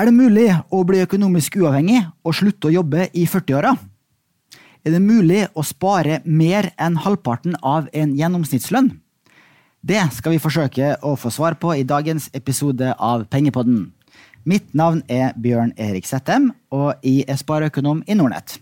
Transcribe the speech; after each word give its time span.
Er 0.00 0.08
det 0.08 0.16
mulig 0.16 0.46
å 0.72 0.78
bli 0.88 1.02
økonomisk 1.04 1.58
uavhengig 1.60 1.98
og 2.24 2.32
slutte 2.32 2.70
å 2.70 2.72
jobbe 2.72 3.10
i 3.12 3.26
40-åra? 3.28 3.74
Er 4.80 4.94
det 4.94 5.00
mulig 5.04 5.42
å 5.52 5.60
spare 5.66 6.22
mer 6.24 6.70
enn 6.80 6.96
halvparten 7.04 7.58
av 7.60 7.90
en 7.92 8.14
gjennomsnittslønn? 8.16 8.88
Det 9.84 10.00
skal 10.16 10.32
vi 10.32 10.40
forsøke 10.40 10.94
å 11.04 11.12
få 11.20 11.34
svar 11.34 11.58
på 11.60 11.74
i 11.76 11.84
dagens 11.84 12.30
episode 12.32 12.94
av 12.96 13.26
Pengepodden. 13.28 13.90
Mitt 14.48 14.72
navn 14.72 15.04
er 15.04 15.36
Bjørn 15.36 15.74
Erik 15.76 16.08
Settem, 16.08 16.48
og 16.72 16.96
jeg 17.04 17.28
er 17.28 17.36
spareøkonom 17.36 18.00
i 18.08 18.16
Nordnett. 18.16 18.56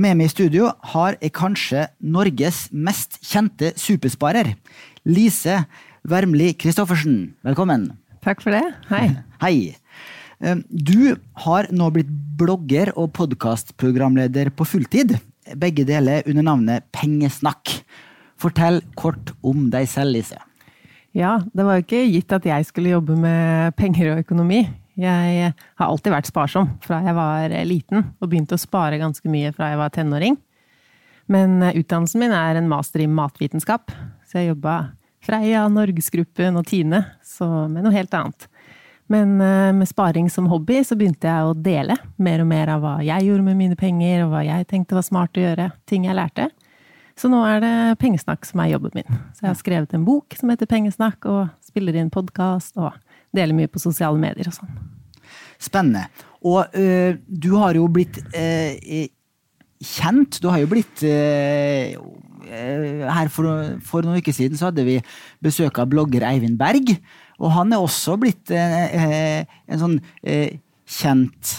Med 0.00 0.16
meg 0.16 0.30
i 0.30 0.36
studio 0.38 0.72
har 0.94 1.20
jeg 1.20 1.36
kanskje 1.36 1.90
Norges 2.00 2.70
mest 2.72 3.20
kjente 3.20 3.74
supersparer. 3.76 4.54
Lise 5.04 5.66
Wermli 6.00 6.54
Christoffersen, 6.56 7.34
velkommen. 7.44 7.90
Takk 8.24 8.40
for 8.40 8.56
det. 8.56 8.64
Hei. 8.88 9.10
Hei. 9.44 9.56
Eh, 10.40 10.56
Du 10.68 11.16
har 11.46 11.68
nå 11.72 11.90
blitt 11.94 12.10
blogger 12.36 12.92
og 12.96 13.12
podkastprogramleder 13.16 14.50
på 14.56 14.66
fulltid. 14.68 15.16
Begge 15.56 15.86
deler 15.86 16.26
under 16.26 16.42
navnet 16.42 16.84
Pengesnakk. 16.92 17.80
Fortell 18.36 18.82
kort 18.98 19.32
om 19.42 19.70
deg 19.72 19.88
selv, 19.88 20.12
Lise. 20.12 20.36
Ja, 21.16 21.38
det 21.54 21.64
var 21.64 21.78
jo 21.78 21.86
ikke 21.86 22.02
gitt 22.12 22.32
at 22.36 22.44
jeg 22.44 22.66
skulle 22.68 22.92
jobbe 22.92 23.16
med 23.16 23.72
penger 23.78 24.12
og 24.12 24.26
økonomi. 24.26 24.66
Jeg 24.96 25.52
har 25.52 25.86
alltid 25.86 26.12
vært 26.12 26.28
sparsom 26.28 26.68
fra 26.84 26.98
jeg 27.04 27.16
var 27.16 27.52
liten, 27.68 28.04
og 28.20 28.28
begynte 28.28 28.56
å 28.56 28.60
spare 28.60 29.00
ganske 29.00 29.28
mye 29.28 29.52
fra 29.56 29.70
jeg 29.72 29.80
var 29.80 29.92
tenåring. 29.92 30.36
Men 31.32 31.58
utdannelsen 31.72 32.20
min 32.20 32.36
er 32.36 32.60
en 32.60 32.68
master 32.68 33.02
i 33.04 33.08
matvitenskap, 33.08 33.92
så 34.28 34.40
jeg 34.40 34.52
jobba 34.52 34.76
Freia, 35.24 35.64
Norgesgruppen 35.72 36.56
og 36.60 36.68
Tine, 36.68 37.00
så 37.24 37.48
med 37.68 37.84
noe 37.84 37.96
helt 37.96 38.12
annet. 38.14 38.46
Men 39.12 39.40
eh, 39.40 39.72
med 39.76 39.88
sparing 39.88 40.30
som 40.32 40.48
hobby 40.50 40.80
så 40.84 40.98
begynte 40.98 41.30
jeg 41.30 41.46
å 41.46 41.54
dele 41.54 41.94
mer 42.18 42.42
og 42.42 42.50
mer 42.50 42.72
av 42.74 42.82
hva 42.82 42.94
jeg 43.06 43.28
gjorde 43.28 43.46
med 43.46 43.58
mine 43.60 43.78
penger, 43.78 44.24
og 44.24 44.34
hva 44.34 44.44
jeg 44.46 44.68
tenkte 44.70 44.98
var 44.98 45.06
smart 45.06 45.38
å 45.38 45.44
gjøre, 45.44 45.70
ting 45.86 46.08
jeg 46.08 46.18
lærte. 46.18 46.50
Så 47.16 47.30
nå 47.32 47.38
er 47.48 47.62
det 47.64 47.74
pengesnakk 48.02 48.44
som 48.44 48.60
er 48.60 48.74
jobben 48.74 48.98
min. 48.98 49.20
Så 49.32 49.46
jeg 49.46 49.48
har 49.48 49.60
skrevet 49.60 49.94
en 49.96 50.04
bok 50.04 50.36
som 50.36 50.50
heter 50.52 50.68
Pengesnakk, 50.68 51.24
og 51.30 51.48
spiller 51.64 51.96
inn 51.96 52.12
podkast 52.12 52.76
og 52.76 52.92
deler 53.36 53.56
mye 53.56 53.70
på 53.72 53.80
sosiale 53.80 54.20
medier 54.20 54.50
og 54.50 54.58
sånn. 54.58 54.74
Spennende. 55.62 56.06
Og 56.44 56.76
øh, 56.76 57.16
du 57.24 57.54
har 57.56 57.78
jo 57.78 57.86
blitt 57.88 58.20
øh, 58.36 59.06
kjent. 59.80 60.42
Du 60.42 60.50
har 60.52 60.60
jo 60.60 60.68
blitt 60.70 61.02
øh, 61.08 61.96
Her 62.46 63.32
for, 63.32 63.48
for, 63.82 64.04
noen 64.04 64.20
uker 64.20 64.36
siden 64.36 64.60
så 64.60 64.68
hadde 64.68 64.84
vi 64.86 65.00
besøk 65.42 65.80
av 65.82 65.88
blogger 65.90 66.26
Eivind 66.28 66.60
Berg. 66.60 66.92
Og 67.40 67.52
han 67.52 67.72
er 67.74 67.82
også 67.84 68.16
blitt 68.20 68.50
en 68.50 69.80
sånn 69.80 69.96
kjent 70.86 71.54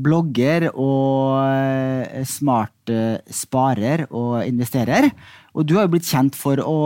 blogger 0.00 0.68
og 0.70 2.24
smart 2.30 2.92
sparer 3.34 4.06
og 4.08 4.40
investerer. 4.46 5.10
Og 5.52 5.66
du 5.66 5.74
har 5.76 5.88
jo 5.88 5.94
blitt 5.96 6.08
kjent 6.08 6.38
for 6.38 6.62
å 6.62 6.76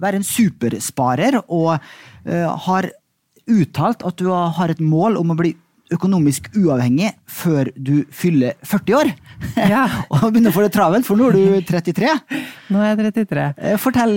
være 0.00 0.18
en 0.22 0.26
supersparer, 0.26 1.38
og 1.46 1.76
har 2.68 2.90
uttalt 3.48 4.02
at 4.04 4.18
du 4.20 4.28
har 4.32 4.72
et 4.72 4.80
mål 4.82 5.20
om 5.20 5.32
å 5.32 5.38
bli 5.38 5.54
økonomisk 5.94 6.50
uavhengig 6.58 7.14
før 7.32 7.70
du 7.76 8.02
fyller 8.12 8.58
40 8.66 8.98
år. 8.98 9.12
Ja. 9.68 9.84
og 10.12 10.32
begynner 10.32 10.50
å 10.52 10.54
få 10.56 10.64
det 10.64 10.72
travelt, 10.74 11.06
for 11.06 11.18
nå 11.18 11.30
er 11.30 11.36
du 11.38 11.60
33. 11.70 12.10
Nå 12.74 12.82
er 12.82 12.90
jeg 12.92 13.12
33. 13.14 13.46
Fortell 13.80 14.16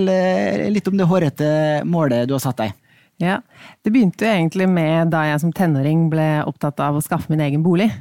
litt 0.73 0.89
om 0.91 0.97
det 1.00 1.07
hårete 1.07 1.51
målet 1.88 2.28
du 2.29 2.35
har 2.35 2.44
satt 2.44 2.59
deg. 2.63 2.75
Ja, 3.21 3.41
Det 3.85 3.91
begynte 3.93 4.25
jo 4.25 4.31
egentlig 4.31 4.65
med 4.69 5.11
da 5.13 5.21
jeg 5.29 5.41
som 5.43 5.51
tenåring 5.53 6.07
ble 6.09 6.41
opptatt 6.49 6.79
av 6.81 6.97
å 6.97 7.03
skaffe 7.05 7.29
min 7.29 7.43
egen 7.45 7.61
bolig. 7.61 7.91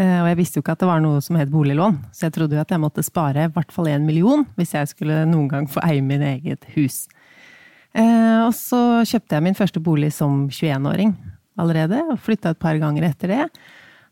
Og 0.00 0.26
jeg 0.30 0.36
visste 0.38 0.56
jo 0.56 0.62
ikke 0.62 0.72
at 0.78 0.80
det 0.80 0.88
var 0.88 1.02
noe 1.04 1.18
som 1.20 1.36
het 1.36 1.50
boliglån, 1.52 1.98
så 2.14 2.28
jeg 2.28 2.36
trodde 2.38 2.56
jo 2.56 2.62
at 2.62 2.70
jeg 2.72 2.80
måtte 2.80 3.02
spare 3.04 3.48
i 3.48 3.50
hvert 3.52 3.74
fall 3.74 3.90
én 3.90 4.06
million 4.06 4.46
hvis 4.56 4.72
jeg 4.72 4.88
skulle 4.94 5.26
noen 5.28 5.50
gang 5.50 5.66
få 5.68 5.82
eie 5.84 6.00
min 6.00 6.22
eget 6.24 6.64
hus. 6.76 7.02
Og 7.92 8.54
så 8.56 8.80
kjøpte 9.10 9.36
jeg 9.36 9.44
min 9.44 9.58
første 9.58 9.82
bolig 9.82 10.08
som 10.16 10.46
21-åring 10.48 11.12
allerede, 11.60 12.00
og 12.14 12.22
flytta 12.22 12.54
et 12.54 12.62
par 12.62 12.78
ganger 12.80 13.10
etter 13.10 13.34
det. 13.34 13.48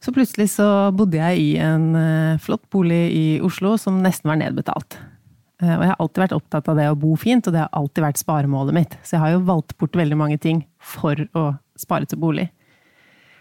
Så 0.05 0.13
plutselig 0.13 0.51
så 0.59 0.91
bodde 0.93 1.23
jeg 1.23 1.41
i 1.41 1.57
en 1.63 1.89
flott 2.43 2.67
bolig 2.75 3.05
i 3.15 3.27
Oslo 3.41 3.79
som 3.81 4.03
nesten 4.05 4.29
var 4.29 4.43
nedbetalt. 4.43 4.99
Og 5.59 5.83
jeg 5.83 5.91
har 5.91 5.99
alltid 5.99 6.23
vært 6.23 6.37
opptatt 6.37 6.69
av 6.71 6.77
det 6.79 6.87
å 6.87 6.99
bo 6.99 7.17
fint, 7.19 7.47
og 7.49 7.55
det 7.55 7.65
har 7.65 7.73
alltid 7.75 8.05
vært 8.05 8.21
sparemålet 8.21 8.77
mitt. 8.77 8.93
Så 9.03 9.17
jeg 9.17 9.23
har 9.25 9.33
jo 9.35 9.47
valgt 9.49 9.75
bort 9.81 9.97
veldig 9.99 10.19
mange 10.21 10.39
ting 10.39 10.63
for 10.79 11.19
å 11.35 11.49
spare 11.79 12.07
til 12.07 12.21
bolig. 12.23 12.47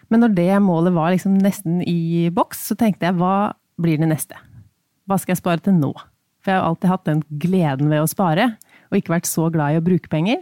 Men 0.10 0.24
når 0.24 0.34
det 0.38 0.52
målet 0.64 0.96
var 0.96 1.12
liksom 1.14 1.36
nesten 1.44 1.82
i 1.86 2.30
boks, 2.34 2.64
så 2.70 2.78
tenkte 2.80 3.06
jeg 3.10 3.18
hva 3.20 3.54
blir 3.78 4.00
det 4.02 4.08
neste? 4.10 4.40
Hva 5.06 5.20
skal 5.22 5.36
jeg 5.36 5.42
spare 5.44 5.62
til 5.62 5.76
nå? 5.78 5.92
For 6.42 6.54
jeg 6.54 6.62
har 6.62 6.70
alltid 6.70 6.90
hatt 6.90 7.06
den 7.10 7.22
gleden 7.44 7.92
ved 7.92 8.02
å 8.02 8.10
spare, 8.10 8.48
og 8.88 8.98
ikke 8.98 9.14
vært 9.18 9.30
så 9.30 9.50
glad 9.54 9.76
i 9.76 9.82
å 9.82 9.84
bruke 9.84 10.10
penger. 10.10 10.42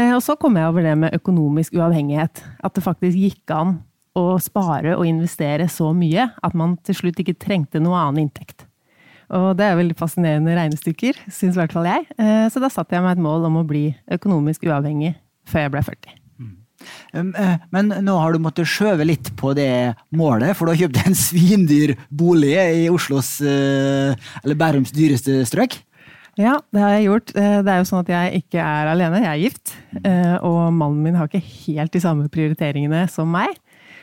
Og 0.00 0.22
så 0.24 0.34
kom 0.40 0.56
jeg 0.56 0.70
over 0.70 0.86
det 0.86 0.96
med 0.96 1.14
økonomisk 1.18 1.76
uavhengighet. 1.76 2.42
At 2.64 2.74
det 2.74 2.82
faktisk 2.86 3.18
gikk 3.20 3.52
an 3.52 3.76
å 4.16 4.40
spare 4.42 4.96
og 4.96 5.06
investere 5.06 5.68
så 5.70 5.92
mye 5.94 6.30
at 6.40 6.56
man 6.56 6.78
til 6.88 6.96
slutt 6.98 7.20
ikke 7.20 7.36
trengte 7.38 7.82
noe 7.84 8.00
annen 8.00 8.24
inntekt. 8.24 8.64
Og 9.30 9.52
det 9.58 9.66
er 9.66 9.76
veldig 9.78 9.94
fascinerende 9.98 10.56
regnestykker, 10.58 11.18
syns 11.30 11.54
i 11.54 11.60
hvert 11.60 11.74
fall 11.76 11.86
jeg. 11.86 12.06
Så 12.50 12.58
da 12.62 12.70
satte 12.72 12.96
jeg 12.96 13.04
meg 13.04 13.14
et 13.14 13.22
mål 13.22 13.46
om 13.46 13.60
å 13.60 13.66
bli 13.68 13.84
økonomisk 14.10 14.66
uavhengig 14.66 15.12
før 15.46 15.66
jeg 15.66 15.72
ble 15.76 15.82
40. 15.86 16.16
Men 17.70 17.92
nå 18.02 18.14
har 18.16 18.32
du 18.32 18.40
måttet 18.42 18.66
skjøve 18.70 19.04
litt 19.06 19.30
på 19.38 19.52
det 19.54 19.94
målet, 20.16 20.56
for 20.56 20.64
du 20.66 20.72
har 20.72 20.80
kjøpt 20.82 21.02
en 21.04 21.18
svindyr 21.18 21.94
bolig 22.08 22.56
i 22.56 22.88
Oslos, 22.90 23.36
eller 23.44 24.58
Bærums 24.58 24.90
dyreste 24.96 25.44
strøk? 25.46 25.78
Ja, 26.40 26.54
det 26.72 26.80
har 26.80 26.94
jeg 26.94 27.08
gjort. 27.10 27.34
Det 27.36 27.68
er 27.68 27.82
jo 27.82 27.88
sånn 27.90 28.04
at 28.04 28.10
jeg 28.14 28.42
ikke 28.44 28.62
er 28.64 28.88
alene, 28.94 29.20
jeg 29.20 29.30
er 29.30 29.42
gift. 29.44 29.74
Og 30.46 30.60
mannen 30.72 31.02
min 31.04 31.18
har 31.20 31.28
ikke 31.28 31.42
helt 31.42 31.92
de 31.92 32.00
samme 32.02 32.30
prioriteringene 32.32 33.04
som 33.12 33.28
meg. 33.30 33.52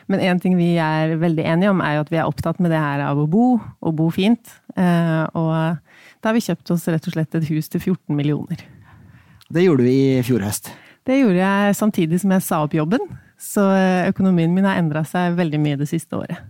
Men 0.08 0.22
én 0.24 0.40
ting 0.40 0.56
vi 0.56 0.70
er 0.80 1.16
veldig 1.20 1.44
enige 1.44 1.70
om, 1.74 1.82
er 1.84 1.98
jo 1.98 2.04
at 2.06 2.12
vi 2.12 2.18
er 2.20 2.28
opptatt 2.28 2.60
med 2.64 2.72
det 2.72 2.80
her 2.80 3.02
av 3.04 3.18
å 3.20 3.26
bo, 3.28 3.60
og 3.60 3.96
bo 3.98 4.08
fint. 4.14 4.54
Og 4.72 5.52
da 5.52 6.30
har 6.30 6.36
vi 6.36 6.44
kjøpt 6.46 6.72
oss 6.72 6.86
rett 6.88 7.08
og 7.10 7.12
slett 7.14 7.36
et 7.36 7.48
hus 7.50 7.68
til 7.68 7.82
14 7.82 8.16
millioner. 8.16 8.62
Det 9.52 9.64
gjorde 9.64 9.84
du 9.84 9.90
i 9.92 10.22
fjor 10.24 10.44
høst? 10.44 10.72
Det 11.08 11.20
gjorde 11.20 11.40
jeg 11.40 11.76
samtidig 11.76 12.20
som 12.20 12.32
jeg 12.34 12.44
sa 12.44 12.62
opp 12.64 12.74
jobben. 12.76 13.04
Så 13.40 13.62
økonomien 14.08 14.52
min 14.52 14.66
har 14.66 14.80
endra 14.80 15.04
seg 15.08 15.36
veldig 15.38 15.60
mye 15.62 15.78
det 15.80 15.88
siste 15.92 16.16
året. 16.18 16.40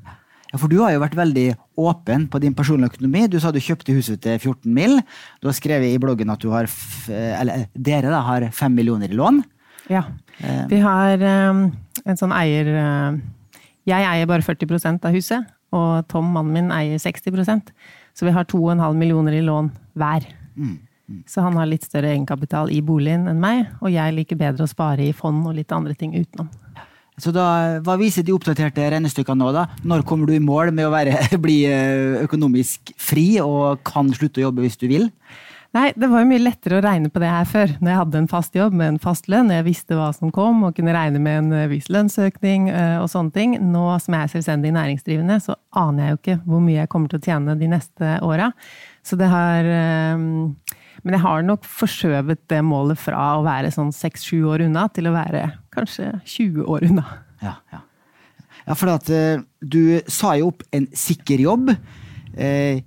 Ja, 0.49 0.57
For 0.57 0.71
du 0.73 0.79
har 0.81 0.95
jo 0.95 1.03
vært 1.03 1.19
veldig 1.19 1.49
åpen 1.79 2.25
på 2.33 2.41
din 2.41 2.55
personlige 2.57 2.95
økonomi. 2.95 3.27
Du 3.29 3.37
sa 3.43 3.51
du 3.53 3.61
kjøpte 3.61 3.93
huset 3.93 4.23
til 4.25 4.39
14 4.39 4.73
mill. 4.73 4.97
Du 5.43 5.51
har 5.51 5.57
skrevet 5.59 5.93
i 5.93 6.01
bloggen 6.01 6.31
at 6.33 6.41
du 6.41 6.49
har, 6.55 6.71
eller 7.11 7.67
dere 7.75 8.09
da, 8.09 8.23
har 8.25 8.49
5 8.57 8.79
millioner 8.79 9.13
i 9.13 9.19
lån. 9.19 9.43
Ja. 9.93 10.07
Vi 10.71 10.79
har 10.81 11.21
en 11.21 12.19
sånn 12.19 12.33
eier 12.33 12.71
Jeg 13.89 14.05
eier 14.05 14.29
bare 14.29 14.45
40% 14.45 15.07
av 15.09 15.17
huset, 15.17 15.49
og 15.75 16.05
Tom, 16.09 16.29
mannen 16.33 16.55
min, 16.55 16.71
eier 16.73 17.01
60% 17.01 17.73
Så 18.17 18.25
vi 18.25 18.33
har 18.33 18.47
2,5 18.49 18.97
millioner 18.97 19.37
i 19.37 19.43
lån 19.45 19.69
hver. 20.01 20.25
Mm, 20.57 20.79
mm. 21.09 21.19
Så 21.29 21.45
han 21.45 21.59
har 21.61 21.69
litt 21.69 21.85
større 21.87 22.11
egenkapital 22.15 22.73
i 22.73 22.81
boligen 22.85 23.29
enn 23.31 23.41
meg, 23.41 23.67
og 23.81 23.93
jeg 23.93 24.17
liker 24.17 24.41
bedre 24.41 24.65
å 24.65 24.71
spare 24.71 25.05
i 25.07 25.15
fond 25.17 25.47
og 25.47 25.59
litt 25.59 25.73
andre 25.73 25.95
ting 25.95 26.17
utenom. 26.17 26.49
Så 27.19 27.33
da, 27.35 27.81
Hva 27.83 27.97
viser 27.99 28.23
de 28.23 28.35
oppdaterte 28.35 28.85
regnestykkene 28.95 29.43
nå? 29.43 29.51
da? 29.55 29.67
Når 29.83 30.05
kommer 30.07 30.29
du 30.29 30.37
i 30.37 30.43
mål 30.43 30.71
med 30.75 30.87
å 30.87 30.95
være, 30.95 31.19
bli 31.45 31.61
økonomisk 32.23 32.95
fri 32.99 33.41
og 33.43 33.83
kan 33.87 34.11
slutte 34.15 34.43
å 34.43 34.49
jobbe 34.49 34.65
hvis 34.67 34.79
du 34.81 34.89
vil? 34.91 35.09
Nei, 35.77 35.91
det 36.01 36.09
var 36.09 36.23
jo 36.23 36.29
mye 36.31 36.41
lettere 36.41 36.79
å 36.79 36.83
regne 36.85 37.11
på 37.13 37.21
det 37.21 37.29
her 37.29 37.49
før, 37.49 37.73
når 37.77 37.91
jeg 37.91 38.01
hadde 38.01 38.21
en 38.23 38.31
fast 38.31 38.55
jobb 38.57 38.77
med 38.81 38.95
en 38.95 39.01
fast 39.03 39.27
lønn. 39.29 39.51
Jeg 39.53 39.67
visste 39.67 39.99
hva 39.99 40.07
som 40.17 40.31
kom 40.33 40.63
og 40.65 40.79
kunne 40.79 40.95
regne 40.97 41.21
med 41.21 41.43
en 41.43 41.69
viss 41.69 41.91
lønnsøkning 41.93 42.71
og 43.03 43.09
sånne 43.13 43.35
ting. 43.35 43.59
Nå 43.61 43.83
som 44.01 44.17
jeg 44.17 44.25
er 44.25 44.33
selvstendig 44.33 44.73
næringsdrivende, 44.73 45.37
så 45.45 45.59
aner 45.77 46.07
jeg 46.07 46.15
jo 46.15 46.21
ikke 46.23 46.39
hvor 46.47 46.65
mye 46.65 46.79
jeg 46.79 46.93
kommer 46.95 47.13
til 47.13 47.21
å 47.21 47.27
tjene 47.29 47.59
de 47.61 47.69
neste 47.69 48.15
åra. 48.25 48.49
Så 49.05 49.21
det 49.21 49.29
har 49.29 49.69
Men 49.69 51.15
jeg 51.15 51.23
har 51.23 51.45
nok 51.45 51.69
forskjøvet 51.69 52.49
det 52.49 52.65
målet 52.65 52.99
fra 52.99 53.37
å 53.37 53.45
være 53.45 53.71
sånn 53.71 53.93
seks-sju 53.95 54.49
år 54.49 54.65
unna 54.65 54.89
til 54.89 55.07
å 55.07 55.15
være 55.15 55.45
kanskje 55.71 56.15
20 56.25 56.65
år 56.65 56.89
unna. 56.89 57.05
Ja, 57.45 57.55
ja. 57.71 57.85
ja 58.65 58.75
for 58.75 58.97
at 58.97 59.13
du 59.61 59.83
sa 60.09 60.35
jo 60.41 60.49
opp 60.51 60.65
en 60.73 60.89
sikker 60.97 61.45
jobb. 61.45 61.71
Eh, 62.35 62.81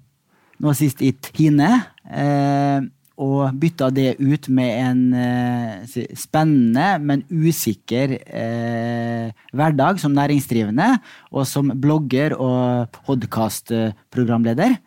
nå 0.61 0.73
sist 0.77 1.05
i 1.05 1.13
Tine. 1.13 1.75
Eh, 2.09 2.81
og 3.21 3.57
bytta 3.61 3.91
det 3.93 4.15
ut 4.17 4.47
med 4.49 4.71
en 4.81 5.01
eh, 5.13 5.97
spennende, 6.17 6.87
men 7.03 7.21
usikker 7.29 8.15
eh, 8.17 9.43
hverdag 9.53 10.01
som 10.01 10.15
næringsdrivende. 10.15 10.95
Og 11.29 11.45
som 11.49 11.69
blogger 11.75 12.35
og 12.37 12.89
podkastprogramleder. 13.05 14.79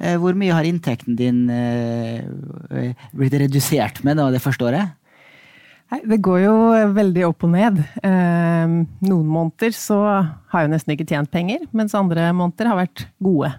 Hvor 0.00 0.32
mye 0.38 0.54
har 0.54 0.64
inntekten 0.64 1.12
din 1.12 1.42
blitt 3.12 3.34
redusert 3.36 3.98
med 4.06 4.16
da, 4.16 4.30
det 4.32 4.40
første 4.40 4.64
året? 4.64 4.94
Nei, 5.92 5.98
det 6.08 6.20
går 6.24 6.38
jo 6.40 6.54
veldig 6.94 7.26
opp 7.26 7.44
og 7.44 7.52
ned. 7.52 7.82
Noen 8.00 9.26
måneder 9.28 9.74
så 9.76 9.98
har 10.54 10.64
jeg 10.64 10.72
nesten 10.72 10.94
ikke 10.94 11.08
tjent 11.10 11.28
penger, 11.34 11.66
mens 11.76 11.98
andre 11.98 12.30
måneder 12.32 12.70
har 12.70 12.80
vært 12.80 13.04
gode. 13.20 13.50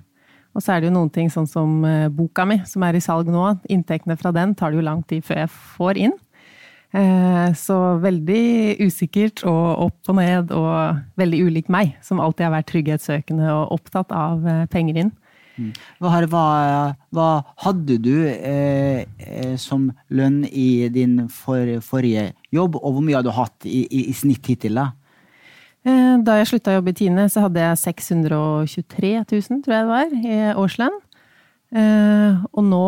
Og 0.52 0.64
så 0.64 0.74
er 0.74 0.82
det 0.82 0.90
jo 0.90 0.96
noen 0.98 1.12
ting 1.14 1.30
sånn 1.32 1.48
som 1.48 1.80
eh, 1.88 2.10
boka 2.12 2.46
mi, 2.48 2.60
som 2.68 2.84
er 2.84 2.98
i 2.98 3.04
salg 3.04 3.30
nå. 3.32 3.46
Inntektene 3.72 4.18
fra 4.20 4.34
den 4.36 4.56
tar 4.58 4.72
det 4.72 4.82
jo 4.82 4.88
lang 4.88 5.06
tid 5.08 5.24
før 5.28 5.44
jeg 5.44 5.54
får 5.78 6.02
inn. 6.08 6.18
Eh, 6.92 7.48
så 7.56 7.78
veldig 8.04 8.44
usikkert 8.84 9.46
og 9.48 9.88
opp 9.88 10.12
og 10.12 10.20
ned, 10.20 10.52
og 10.52 11.00
veldig 11.22 11.42
ulik 11.48 11.72
meg, 11.72 11.96
som 12.04 12.20
alltid 12.20 12.50
har 12.50 12.56
vært 12.58 12.72
trygghetssøkende 12.74 13.48
og 13.54 13.78
opptatt 13.80 14.12
av 14.16 14.44
penger 14.74 15.06
inn. 15.06 15.16
Hva, 16.02 16.22
hva, 16.32 16.46
hva 17.14 17.28
hadde 17.66 17.98
du 18.02 18.16
eh, 18.26 19.04
eh, 19.20 19.56
som 19.62 19.90
lønn 20.14 20.42
i 20.48 20.88
din 20.94 21.28
for, 21.32 21.78
forrige 21.86 22.32
jobb, 22.54 22.80
og 22.80 22.96
hvor 22.96 23.06
mye 23.06 23.20
hadde 23.20 23.30
du 23.30 23.38
hatt 23.38 23.68
i, 23.70 23.84
i, 23.86 24.08
i 24.10 24.16
snitt 24.18 24.48
hittil? 24.50 24.80
da? 24.80 24.92
Eh, 25.82 26.16
da 26.22 26.38
jeg 26.38 26.52
slutta 26.52 26.74
å 26.74 26.78
jobbe 26.78 26.94
i 26.94 26.98
Tine, 26.98 27.26
så 27.32 27.48
hadde 27.48 27.64
jeg 27.64 27.80
623 27.82 29.14
000, 29.24 29.62
tror 29.66 29.76
jeg 29.76 29.86
det 29.88 29.90
var, 29.90 30.12
i 30.14 30.40
årslønn. 30.62 30.98
Eh, 31.72 32.42
og 32.52 32.66
nå 32.68 32.86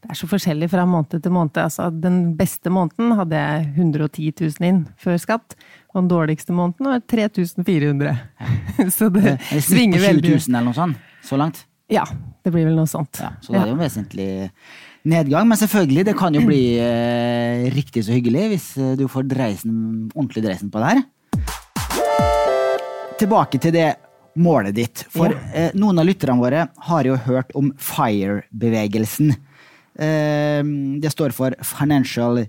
Det 0.00 0.14
er 0.14 0.16
så 0.16 0.26
forskjellig 0.30 0.66
fra 0.72 0.86
måned 0.88 1.20
til 1.22 1.32
måned. 1.32 1.58
Altså, 1.60 1.90
den 1.92 2.32
beste 2.34 2.70
måneden 2.72 3.12
hadde 3.18 3.36
jeg 3.36 3.66
110 3.76 4.30
000 4.40 4.66
inn 4.66 4.78
før 4.98 5.18
skatt. 5.20 5.54
Og 5.92 6.00
den 6.00 6.08
dårligste 6.08 6.56
måneden 6.56 6.88
var 6.88 7.02
3400. 7.04 8.14
så 8.96 9.10
det, 9.12 9.36
det 9.50 9.60
svinger 9.62 10.00
veldig. 10.00 10.38
20 10.40 10.48
000 10.48 10.56
eller 10.56 10.66
noe 10.70 10.78
sånt? 10.78 11.04
Så 11.22 11.36
langt? 11.38 11.60
Ja, 11.92 12.06
det 12.42 12.52
blir 12.54 12.64
vel 12.70 12.80
noe 12.80 12.88
sånt. 12.88 13.20
Ja, 13.20 13.34
så 13.44 13.52
det 13.52 13.60
er 13.60 13.68
jo 13.68 13.76
en 13.76 13.84
vesentlig 13.84 14.30
nedgang. 15.04 15.46
Men 15.50 15.60
selvfølgelig, 15.60 16.06
det 16.08 16.16
kan 16.18 16.34
jo 16.34 16.42
bli 16.48 16.62
eh, 16.80 17.68
riktig 17.76 18.06
så 18.06 18.16
hyggelig 18.16 18.48
hvis 18.54 18.68
eh, 18.80 18.96
du 18.98 19.04
får 19.10 19.28
dreisen, 19.30 19.74
ordentlig 20.14 20.48
dreisen 20.48 20.72
på 20.72 20.80
det 20.80 20.94
her. 20.94 21.02
Tilbake 23.20 23.60
til 23.62 23.74
det 23.76 23.88
målet 24.40 24.76
ditt. 24.76 25.04
For 25.12 25.32
ja. 25.32 25.40
eh, 25.54 25.76
noen 25.78 26.00
av 26.00 26.08
lytterne 26.08 26.40
våre 26.40 26.66
har 26.90 27.08
jo 27.08 27.18
hørt 27.26 27.52
om 27.58 27.72
FIRE-bevegelsen. 27.76 29.34
Eh, 30.00 30.62
det 31.02 31.12
står 31.12 31.36
for 31.36 31.56
Financial 31.66 32.44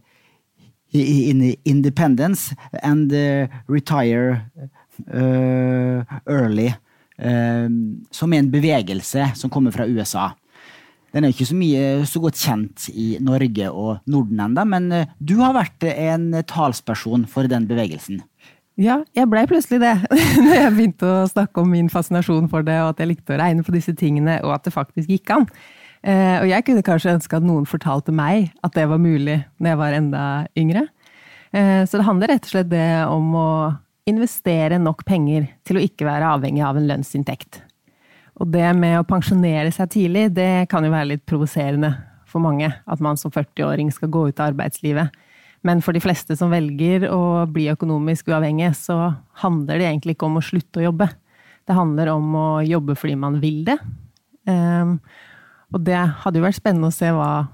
Independence 0.92 2.56
and 2.84 3.14
Retire 3.72 4.42
uh, 5.08 6.04
Early 6.28 6.74
Eh, 7.22 7.70
som 8.12 8.34
er 8.34 8.42
en 8.42 8.52
bevegelse 8.52 9.32
som 9.38 9.52
kommer 9.54 9.74
fra 9.76 9.86
USA. 9.86 10.32
Den 11.12 11.28
er 11.28 11.34
ikke 11.34 11.50
så, 11.50 11.58
mye, 11.60 11.84
så 12.08 12.22
godt 12.24 12.40
kjent 12.40 12.88
i 12.96 13.14
Norge 13.22 13.68
og 13.70 14.00
Norden 14.10 14.40
ennå, 14.42 14.64
men 14.66 14.88
eh, 14.96 15.12
du 15.20 15.36
har 15.42 15.54
vært 15.58 15.86
en 15.92 16.32
talsperson 16.48 17.28
for 17.30 17.52
den 17.52 17.68
bevegelsen. 17.70 18.24
Ja, 18.82 19.02
jeg 19.14 19.30
blei 19.30 19.44
plutselig 19.50 19.82
det. 19.84 19.94
Når 20.46 20.56
jeg 20.56 20.74
begynte 20.74 21.10
å 21.10 21.28
snakke 21.30 21.62
om 21.62 21.70
min 21.70 21.92
fascinasjon 21.92 22.50
for 22.50 22.66
det, 22.66 22.80
og 22.82 22.96
at 22.96 23.04
jeg 23.04 23.12
likte 23.12 23.36
å 23.36 23.42
regne 23.42 23.66
på 23.66 23.76
disse 23.76 23.94
tingene, 23.98 24.40
og 24.46 24.56
at 24.56 24.66
det 24.66 24.74
faktisk 24.74 25.12
gikk 25.12 25.34
an. 25.36 25.46
Eh, 26.02 26.40
og 26.40 26.48
jeg 26.50 26.66
kunne 26.66 26.86
kanskje 26.86 27.14
ønske 27.14 27.38
at 27.38 27.46
noen 27.46 27.68
fortalte 27.70 28.14
meg 28.16 28.50
at 28.66 28.74
det 28.74 28.88
var 28.90 29.02
mulig 29.02 29.38
når 29.62 29.70
jeg 29.70 29.80
var 29.84 29.98
enda 30.00 30.24
yngre. 30.58 30.88
Eh, 31.54 31.84
så 31.86 32.00
det 32.00 32.08
handler 32.08 32.34
rett 32.34 32.48
og 32.48 32.54
slett 32.56 32.72
det 32.72 32.88
om 33.06 33.36
å 33.38 33.50
investere 34.10 34.80
nok 34.82 35.04
penger 35.06 35.46
til 35.68 35.78
å 35.78 35.84
ikke 35.86 36.08
være 36.08 36.32
avhengig 36.40 36.64
av 36.66 36.80
en 36.80 36.88
lønnsinntekt. 36.90 37.62
Og 38.42 38.50
det 38.50 38.66
med 38.74 38.98
å 38.98 39.06
pensjonere 39.06 39.70
seg 39.76 39.92
tidlig, 39.94 40.32
det 40.34 40.66
kan 40.72 40.82
jo 40.82 40.94
være 40.94 41.14
litt 41.14 41.28
provoserende 41.30 41.94
for 42.26 42.42
mange. 42.42 42.72
At 42.90 43.04
man 43.04 43.20
som 43.20 43.34
40-åring 43.34 43.92
skal 43.94 44.10
gå 44.10 44.32
ut 44.32 44.42
av 44.42 44.56
arbeidslivet. 44.56 45.14
Men 45.68 45.82
for 45.86 45.94
de 45.94 46.02
fleste 46.02 46.36
som 46.38 46.52
velger 46.54 47.06
å 47.14 47.46
bli 47.52 47.68
økonomisk 47.72 48.32
uavhengig, 48.32 48.72
så 48.80 49.14
handler 49.44 49.78
det 49.78 49.90
egentlig 49.90 50.16
ikke 50.18 50.30
om 50.30 50.40
å 50.40 50.46
slutte 50.46 50.82
å 50.82 50.88
jobbe. 50.88 51.08
Det 51.70 51.78
handler 51.78 52.14
om 52.16 52.38
å 52.38 52.48
jobbe 52.66 52.96
fordi 52.98 53.18
man 53.20 53.38
vil 53.44 53.62
det. 53.68 53.78
Um, 54.50 54.98
og 55.72 55.84
det 55.86 56.00
hadde 56.24 56.42
jo 56.42 56.48
vært 56.48 56.58
spennende 56.58 56.90
å 56.90 56.96
se 56.96 57.12
hva, 57.14 57.46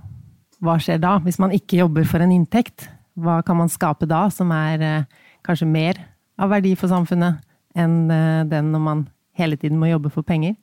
hva 0.64 0.78
skjer 0.82 1.02
da, 1.04 1.18
hvis 1.26 1.40
man 1.44 1.52
ikke 1.56 1.82
jobber 1.82 2.08
for 2.08 2.24
en 2.24 2.32
inntekt. 2.34 2.88
Hva 3.20 3.42
kan 3.44 3.60
man 3.60 3.72
skape 3.72 4.08
da, 4.10 4.28
som 4.32 4.54
er 4.56 4.86
uh, 5.04 5.28
kanskje 5.48 5.68
mer 5.68 6.00
av 6.40 6.52
verdi 6.54 6.74
for 6.78 6.92
samfunnet 6.92 7.44
enn 7.78 8.12
eh, 8.12 8.46
den 8.50 8.72
når 8.74 8.84
man 8.84 9.04
hele 9.38 9.58
tiden 9.60 9.80
må 9.82 9.90
jobbe 9.90 10.12
for 10.14 10.26
penger. 10.26 10.56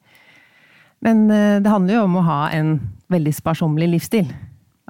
Men 1.04 1.28
eh, 1.30 1.60
det 1.62 1.70
handler 1.70 1.98
jo 1.98 2.04
om 2.08 2.18
å 2.18 2.26
ha 2.26 2.40
en 2.54 2.76
veldig 3.12 3.34
sparsommelig 3.36 3.92
livsstil. 3.96 4.30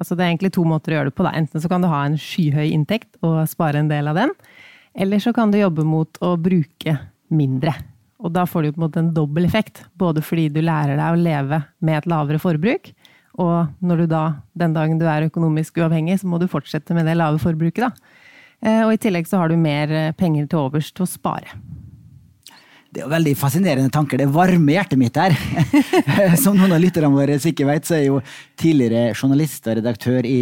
Altså 0.00 0.16
det 0.16 0.24
er 0.24 0.32
egentlig 0.32 0.52
to 0.56 0.64
måter 0.66 0.92
å 0.92 0.98
gjøre 0.98 1.10
det 1.10 1.16
på. 1.16 1.26
Da. 1.26 1.34
Enten 1.38 1.62
så 1.62 1.70
kan 1.70 1.84
du 1.84 1.90
ha 1.90 2.02
en 2.06 2.18
skyhøy 2.20 2.68
inntekt 2.72 3.18
og 3.22 3.44
spare 3.50 3.82
en 3.82 3.90
del 3.90 4.10
av 4.10 4.18
den, 4.18 4.34
eller 4.94 5.22
så 5.22 5.34
kan 5.34 5.50
du 5.50 5.58
jobbe 5.58 5.86
mot 5.86 6.18
å 6.22 6.34
bruke 6.38 6.98
mindre. 7.34 7.74
Og 8.24 8.32
da 8.32 8.46
får 8.48 8.62
du 8.62 8.72
på 8.72 8.78
en 8.78 8.86
måte 8.86 9.02
en 9.02 9.14
dobbel 9.14 9.46
effekt. 9.46 9.82
Både 10.00 10.22
fordi 10.24 10.48
du 10.54 10.60
lærer 10.64 10.96
deg 10.96 11.14
å 11.14 11.20
leve 11.20 11.60
med 11.84 11.98
et 11.98 12.08
lavere 12.10 12.40
forbruk, 12.42 12.92
og 13.42 13.72
når 13.82 14.04
du 14.04 14.10
da, 14.12 14.24
den 14.54 14.74
dagen 14.76 15.00
du 15.00 15.08
er 15.10 15.26
økonomisk 15.26 15.80
uavhengig, 15.82 16.20
så 16.20 16.28
må 16.30 16.38
du 16.38 16.46
fortsette 16.50 16.94
med 16.94 17.08
det 17.08 17.16
lave 17.18 17.40
forbruket, 17.42 17.88
da. 17.88 18.20
Eh, 18.64 18.82
og 18.86 18.94
i 18.94 19.00
tillegg 19.02 19.26
så 19.28 19.40
har 19.42 19.50
du 19.50 19.58
mer 19.60 19.90
eh, 19.92 20.12
penger 20.16 20.46
til 20.48 20.62
overs 20.62 20.92
til 20.94 21.04
å 21.04 21.10
spare. 21.10 21.58
Det 22.94 23.02
er 23.02 23.08
jo 23.08 23.10
veldig 23.10 23.32
fascinerende 23.34 23.90
tanker. 23.90 24.20
Det 24.22 24.30
varmer 24.30 24.76
hjertet 24.76 25.00
mitt 25.00 25.16
her. 25.18 25.34
Som 26.42 26.60
noen 26.60 26.76
av 26.76 26.78
lytterne 26.78 27.10
våre 27.10 27.40
sikkert 27.42 27.72
vet, 27.72 27.88
så 27.88 27.96
er 27.96 28.04
jeg 28.04 28.12
jo 28.12 28.20
tidligere 28.60 29.16
journalist 29.16 29.66
og 29.66 29.80
redaktør 29.80 30.28
i 30.28 30.38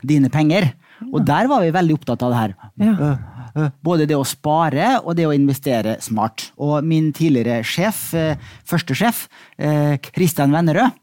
Dine 0.00 0.30
penger. 0.32 0.70
Og 1.10 1.20
der 1.28 1.44
var 1.50 1.60
vi 1.60 1.74
veldig 1.74 1.98
opptatt 1.98 2.22
av 2.24 2.32
det 2.32 2.38
her. 2.40 2.52
Ja. 2.80 3.68
Både 3.84 4.06
det 4.08 4.16
å 4.16 4.24
spare 4.24 4.94
og 5.02 5.12
det 5.18 5.26
å 5.28 5.34
investere 5.36 5.98
smart. 6.00 6.46
Og 6.56 6.78
min 6.88 7.10
tidligere 7.12 7.60
sjef, 7.68 8.06
første 8.64 8.96
sjef, 8.96 9.26
Kristian 10.08 10.56
Vennerød, 10.56 10.96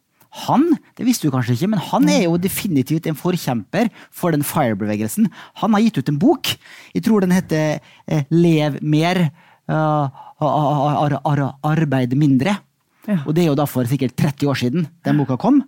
han 0.48 0.66
det 0.98 1.06
visste 1.06 1.28
du 1.28 1.34
kanskje 1.36 1.58
ikke, 1.58 1.70
men 1.74 1.84
han 1.92 2.10
er 2.10 2.24
jo 2.24 2.40
definitivt 2.42 3.06
en 3.06 3.20
forkjemper 3.20 3.92
for 4.16 4.34
den 4.34 4.46
FIRE-bevegelsen. 4.48 5.28
Han 5.62 5.76
har 5.76 5.84
gitt 5.86 6.00
ut 6.00 6.10
en 6.10 6.20
bok. 6.22 6.54
Jeg 6.96 7.06
tror 7.06 7.22
den 7.22 7.36
heter 7.36 7.82
eh, 8.08 8.24
Lev 8.32 8.80
mer, 8.82 9.26
ar, 10.42 11.18
ar, 11.24 11.44
arbeid 11.72 12.16
mindre. 12.18 12.58
Ja. 13.08 13.22
Og 13.26 13.34
det 13.36 13.46
er 13.46 13.52
jo 13.52 13.58
da 13.58 13.66
for 13.70 13.88
sikkert 13.90 14.16
30 14.20 14.50
år 14.52 14.60
siden 14.62 14.88
den 15.06 15.22
boka 15.22 15.38
kom. 15.42 15.62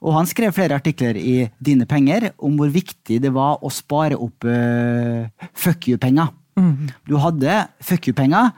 Og 0.00 0.16
han 0.16 0.28
skrev 0.28 0.54
flere 0.56 0.78
artikler 0.80 1.18
i 1.18 1.50
Dine 1.60 1.86
penger 1.88 2.30
om 2.40 2.56
hvor 2.58 2.70
viktig 2.72 3.20
det 3.22 3.32
var 3.34 3.60
å 3.60 3.70
spare 3.72 4.16
opp 4.16 4.46
uh, 4.48 5.28
fuck 5.52 5.90
you-penger. 5.90 6.30
Mm. 6.56 6.88
Du 7.08 7.18
hadde 7.20 7.64
fuck 7.84 8.08
you-penger 8.08 8.54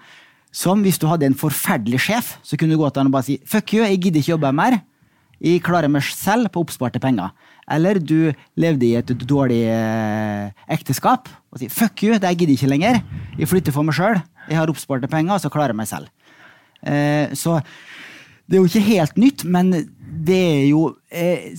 som 0.53 0.85
hvis 0.85 1.01
du 1.01 1.09
hadde 1.09 1.27
en 1.27 1.39
forferdelig 1.39 2.03
sjef, 2.07 2.35
så 2.45 2.59
kunne 2.61 2.77
du 2.77 2.81
gå 2.81 2.89
til 2.93 3.03
han 3.03 3.09
og 3.09 3.17
bare 3.17 3.27
si 3.31 3.39
fuck 3.49 3.73
you, 3.73 3.83
jeg 3.83 3.99
gidder 4.05 4.21
ikke 4.21 4.35
jobbe 4.35 4.53
mer. 4.55 4.79
Jeg 5.43 5.63
klarer 5.65 5.91
meg 5.91 6.05
selv 6.07 6.53
på 6.53 6.63
oppsparte 6.63 7.01
penger. 7.03 7.33
Eller 7.71 8.01
du 8.03 8.33
levde 8.59 8.87
i 8.89 8.97
et 8.99 9.13
dårlig 9.29 9.63
eh, 9.71 10.51
ekteskap 10.73 11.29
og 11.53 11.61
sier 11.61 11.71
'fuck 11.71 12.03
you, 12.03 12.19
det 12.19 12.33
gidder 12.37 12.55
jeg 12.55 12.59
ikke 12.59 12.75
lenger'. 12.75 13.03
Jeg 13.39 13.49
flytter 13.49 13.73
for 13.73 13.83
meg 13.83 13.95
sjøl. 13.95 14.23
Jeg 14.49 14.57
har 14.59 14.69
oppsparte 14.69 15.09
penger, 15.09 15.35
og 15.35 15.41
så 15.41 15.51
klarer 15.51 15.71
jeg 15.71 15.77
meg 15.77 15.89
selv. 15.89 16.09
Eh, 16.83 17.31
så 17.35 17.61
det 18.49 18.57
er 18.57 18.61
jo 18.61 18.69
ikke 18.69 18.91
helt 18.91 19.17
nytt, 19.17 19.45
men 19.45 19.71
det 19.73 20.39
er 20.39 20.65
jo 20.69 20.83
eh, 21.09 21.55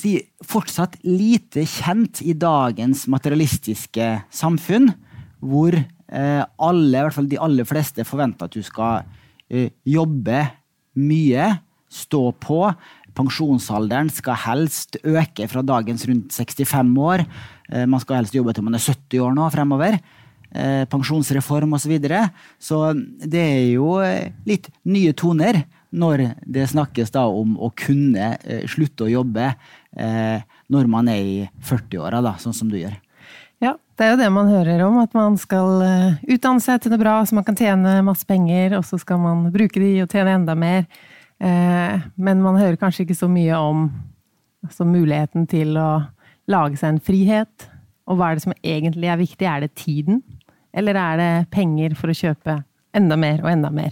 fortsatt 0.46 1.00
lite 1.08 1.64
kjent 1.66 2.22
i 2.22 2.36
dagens 2.38 3.08
materialistiske 3.10 4.10
samfunn, 4.30 4.92
hvor 5.40 5.74
eh, 5.74 6.44
alle, 6.44 6.98
i 6.98 7.02
hvert 7.02 7.16
fall 7.16 7.30
de 7.32 7.40
aller 7.42 7.68
fleste, 7.68 8.06
forventer 8.06 8.46
at 8.46 8.56
du 8.56 8.62
skal 8.66 9.08
eh, 9.50 9.72
jobbe 9.90 10.44
mye, 11.00 11.50
stå 11.94 12.24
på, 12.42 12.60
Pensjonsalderen 13.18 14.10
skal 14.14 14.40
helst 14.48 14.98
øke 15.04 15.48
fra 15.50 15.62
dagens 15.66 16.06
rundt 16.10 16.34
65 16.34 16.98
år. 16.98 17.26
Eh, 17.70 17.86
man 17.86 18.02
skal 18.02 18.22
helst 18.22 18.36
jobbe 18.36 18.54
til 18.56 18.66
man 18.66 18.78
er 18.78 18.84
70 18.84 19.22
år 19.22 19.36
nå 19.38 19.50
fremover. 19.54 20.00
Eh, 20.54 20.84
pensjonsreform 20.90 21.74
osv. 21.74 21.86
Så, 21.86 21.90
videre. 21.90 22.28
så 22.60 22.80
det 22.94 23.42
er 23.42 23.72
jo 23.74 23.98
eh, 24.02 24.34
litt 24.46 24.70
nye 24.86 25.14
toner 25.14 25.64
når 25.94 26.26
det 26.42 26.70
snakkes 26.72 27.14
da 27.14 27.28
om 27.30 27.54
å 27.62 27.70
kunne 27.78 28.34
slutte 28.66 29.06
å 29.06 29.12
jobbe 29.12 29.52
når 30.74 30.88
man 30.90 31.10
er 31.12 31.20
i 31.22 31.36
40-åra, 31.62 32.32
sånn 32.42 32.56
som 32.58 32.72
du 32.72 32.80
gjør. 32.80 32.96
Ja, 33.62 33.76
det 33.94 34.08
er 34.08 34.10
jo 34.16 34.18
det 34.24 34.32
man 34.34 34.50
hører 34.50 34.82
om, 34.88 34.98
at 35.04 35.14
man 35.14 35.38
skal 35.38 35.86
utdanne 36.26 36.66
seg 36.66 36.82
til 36.82 36.96
noe 36.96 37.04
bra 37.04 37.20
så 37.22 37.38
man 37.38 37.46
kan 37.46 37.60
tjene 37.60 38.00
masse 38.02 38.26
penger, 38.26 38.74
og 38.80 38.88
så 38.90 38.98
skal 38.98 39.22
man 39.22 39.46
bruke 39.54 39.78
de 39.78 39.92
og 40.02 40.10
tjene 40.10 40.34
enda 40.40 40.58
mer. 40.58 40.90
Eh, 41.44 42.04
men 42.16 42.42
man 42.44 42.60
hører 42.60 42.80
kanskje 42.80 43.04
ikke 43.04 43.20
så 43.20 43.28
mye 43.32 43.58
om 43.60 43.88
altså 44.64 44.88
muligheten 44.88 45.48
til 45.52 45.76
å 45.80 46.06
lage 46.52 46.80
seg 46.80 46.94
en 46.96 47.04
frihet. 47.04 47.68
Og 48.08 48.20
hva 48.20 48.32
er 48.32 48.40
det 48.40 48.46
som 48.46 48.56
egentlig 48.64 49.10
er 49.12 49.20
viktig? 49.20 49.48
Er 49.48 49.64
det 49.64 49.76
tiden? 49.80 50.22
Eller 50.74 50.98
er 51.00 51.20
det 51.20 51.32
penger 51.54 51.98
for 52.00 52.12
å 52.12 52.18
kjøpe 52.18 52.62
enda 52.96 53.18
mer 53.20 53.44
og 53.44 53.52
enda 53.52 53.72
mer? 53.74 53.92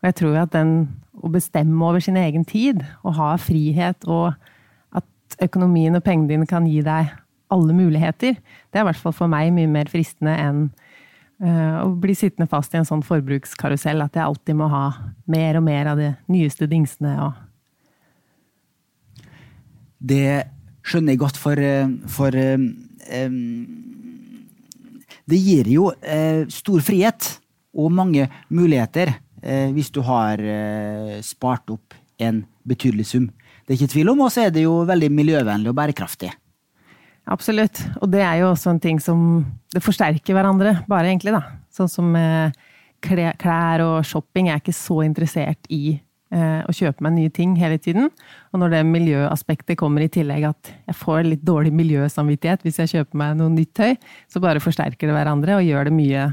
Og 0.00 0.08
jeg 0.08 0.18
tror 0.22 0.40
at 0.42 0.54
den 0.56 0.74
å 1.24 1.30
bestemme 1.32 1.80
over 1.84 2.02
sin 2.04 2.18
egen 2.20 2.44
tid, 2.44 2.82
og 3.00 3.16
ha 3.16 3.30
frihet, 3.40 4.04
og 4.04 4.34
at 4.96 5.38
økonomien 5.42 5.96
og 5.96 6.04
pengene 6.04 6.28
dine 6.34 6.48
kan 6.48 6.66
gi 6.68 6.82
deg 6.84 7.12
alle 7.52 7.76
muligheter. 7.76 8.36
Det 8.36 8.78
er 8.78 8.84
i 8.84 8.88
hvert 8.90 9.00
fall 9.00 9.14
for 9.16 9.32
meg 9.32 9.52
mye 9.56 9.70
mer 9.70 9.88
fristende 9.90 10.34
enn 10.36 10.66
å 11.36 11.90
bli 12.00 12.14
sittende 12.16 12.48
fast 12.48 12.72
i 12.72 12.78
en 12.80 12.86
sånn 12.88 13.02
forbrukskarusell 13.04 14.00
at 14.00 14.14
jeg 14.16 14.24
alltid 14.24 14.56
må 14.56 14.70
ha 14.72 14.86
mer 15.28 15.58
og 15.58 15.66
mer 15.66 15.90
av 15.90 16.00
de 16.00 16.14
nyeste 16.32 16.64
dingsene. 16.70 17.12
Og 17.26 17.34
det 20.00 20.46
skjønner 20.86 21.14
jeg 21.14 21.22
godt, 21.22 21.40
for, 21.40 21.58
eh, 21.58 21.88
for 22.06 22.36
um, 22.36 22.66
Det 25.26 25.38
gir 25.42 25.66
jo 25.66 25.90
uh, 25.90 26.46
stor 26.52 26.82
frihet 26.86 27.32
og 27.76 27.90
mange 27.92 28.28
muligheter 28.48 29.10
uh, 29.10 29.68
hvis 29.74 29.90
du 29.90 30.00
har 30.06 30.40
spart 31.26 31.70
opp 31.74 31.96
en 32.22 32.44
betydelig 32.66 33.08
sum. 33.10 33.26
Det 33.66 33.74
er 33.74 33.80
ikke 33.80 33.92
tvil 33.96 34.12
om, 34.12 34.22
og 34.24 34.30
så 34.32 34.46
er 34.46 34.54
det 34.54 34.62
jo 34.64 34.84
veldig 34.86 35.10
miljøvennlig 35.12 35.72
og 35.72 35.76
bærekraftig. 35.76 36.30
Absolutt. 37.26 37.82
Og 38.00 38.08
det 38.12 38.22
er 38.22 38.38
jo 38.40 38.52
også 38.52 38.70
en 38.70 38.80
ting 38.80 39.00
som 39.02 39.18
Det 39.76 39.84
forsterker 39.84 40.32
hverandre, 40.32 40.78
bare 40.88 41.10
egentlig, 41.10 41.34
da. 41.36 41.42
Sånn 41.76 41.90
som 41.92 42.14
klær 43.04 43.84
og 43.84 44.06
shopping. 44.08 44.48
Jeg 44.48 44.56
er 44.56 44.62
ikke 44.62 44.74
så 44.76 45.02
interessert 45.04 45.68
i 45.72 45.98
eh, 46.32 46.62
å 46.64 46.74
kjøpe 46.74 47.04
meg 47.04 47.16
nye 47.16 47.34
ting 47.34 47.54
hele 47.60 47.78
tiden. 47.82 48.08
Og 48.52 48.62
når 48.62 48.76
det 48.76 48.82
miljøaspektet 48.88 49.78
kommer 49.78 50.04
i 50.04 50.10
tillegg, 50.12 50.48
at 50.48 50.72
jeg 50.88 50.98
får 51.02 51.28
litt 51.28 51.44
dårlig 51.46 51.74
miljøsamvittighet 51.76 52.64
hvis 52.64 52.80
jeg 52.82 52.94
kjøper 52.94 53.20
meg 53.20 53.36
noe 53.38 53.52
nytt 53.52 53.74
tøy, 53.76 53.94
så 54.32 54.42
bare 54.42 54.62
forsterker 54.64 55.10
det 55.10 55.16
hverandre 55.16 55.58
og 55.58 55.66
gjør 55.66 55.90
det 55.90 55.96
mye 55.96 56.26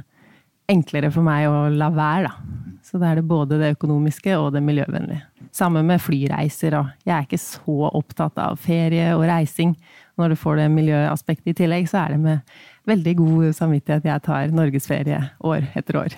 enklere 0.71 1.11
for 1.11 1.25
meg 1.25 1.49
å 1.51 1.67
la 1.75 1.91
være, 1.91 2.29
da. 2.29 2.59
Så 2.83 2.99
da 2.99 3.09
er 3.09 3.19
det 3.19 3.27
både 3.27 3.57
det 3.59 3.73
økonomiske 3.77 4.35
og 4.37 4.53
det 4.55 4.61
miljøvennlige. 4.63 5.23
Samme 5.55 5.83
med 5.85 6.01
flyreiser, 6.03 6.75
og 6.79 6.89
jeg 7.05 7.13
er 7.15 7.27
ikke 7.27 7.39
så 7.41 7.89
opptatt 7.89 8.39
av 8.41 8.57
ferie 8.59 9.11
og 9.15 9.23
reising. 9.29 9.75
Når 10.19 10.33
du 10.33 10.39
får 10.39 10.59
det 10.59 10.71
miljøaspektet 10.73 11.53
i 11.53 11.57
tillegg, 11.63 11.87
så 11.89 12.03
er 12.03 12.15
det 12.15 12.21
med 12.23 12.57
veldig 12.89 13.15
god 13.19 13.57
samvittighet 13.57 14.05
jeg 14.09 14.23
tar 14.25 14.53
norgesferie 14.53 15.19
år 15.43 15.67
etter 15.77 15.99
år. 16.01 16.15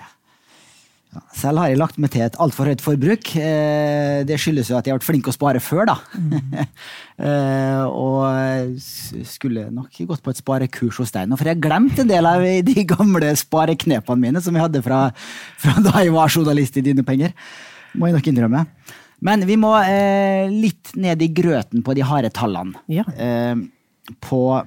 Selv 1.32 1.62
har 1.62 1.70
jeg 1.70 1.78
lagt 1.80 1.96
meg 2.02 2.10
til 2.12 2.26
et 2.26 2.34
altfor 2.42 2.68
høyt 2.68 2.82
forbruk. 2.84 3.30
Eh, 3.40 4.20
det 4.28 4.36
skyldes 4.42 4.68
jo 4.68 4.76
at 4.76 4.84
jeg 4.84 4.92
har 4.92 4.98
vært 4.98 5.06
flink 5.06 5.30
å 5.30 5.32
spare 5.32 5.62
før, 5.64 5.86
da. 5.88 5.94
Mm. 6.12 6.66
og 8.02 8.76
skulle 9.24 9.70
nok 9.72 9.96
gått 10.10 10.24
på 10.24 10.34
et 10.34 10.42
sparekurs 10.42 11.00
hos 11.00 11.14
deg 11.14 11.30
nå, 11.30 11.38
for 11.38 11.48
jeg 11.48 11.56
har 11.56 11.64
glemt 11.64 12.02
en 12.02 12.10
del 12.10 12.28
av 12.28 12.44
de 12.44 12.84
gamle 12.90 13.32
spareknepene 13.40 14.26
mine 14.26 14.42
som 14.44 14.58
jeg 14.58 14.66
hadde 14.66 14.84
fra, 14.84 15.06
fra 15.62 15.78
da 15.86 16.04
jeg 16.04 16.12
var 16.12 16.32
journalist 16.32 16.76
i 16.76 16.84
Dine 16.84 17.06
penger. 17.06 17.32
Må 17.96 18.10
jeg 18.10 18.18
nok 18.18 18.28
innrømme. 18.34 18.66
Men 19.24 19.46
vi 19.48 19.56
må 19.60 19.72
eh, 19.80 20.50
litt 20.52 20.92
ned 21.00 21.22
i 21.24 21.30
grøten 21.32 21.84
på 21.84 21.96
de 21.96 22.04
harde 22.04 22.30
tallene. 22.36 22.76
Ja. 22.92 23.06
Eh, 23.16 23.56
på 24.22 24.42
eh, 24.58 24.66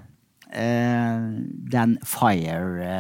den 0.50 2.00
FIRE 2.03 2.96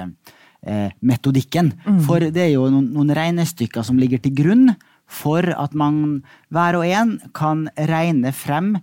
Eh, 0.59 0.91
metodikken. 0.99 1.71
Mm. 1.87 1.99
For 2.03 2.19
det 2.19 2.41
er 2.43 2.49
jo 2.51 2.65
noen, 2.67 2.89
noen, 2.91 3.13
regnestykker 3.15 3.79
som 3.87 3.95
ligger 3.95 4.19
til 4.19 4.33
grunn 4.35 4.73
for 5.07 5.47
at 5.55 5.71
man 5.71 6.17
hver 6.51 6.75
og 6.75 6.83
en 6.83 7.13
kan 7.31 7.61
regne 7.87 8.33
frem 8.35 8.73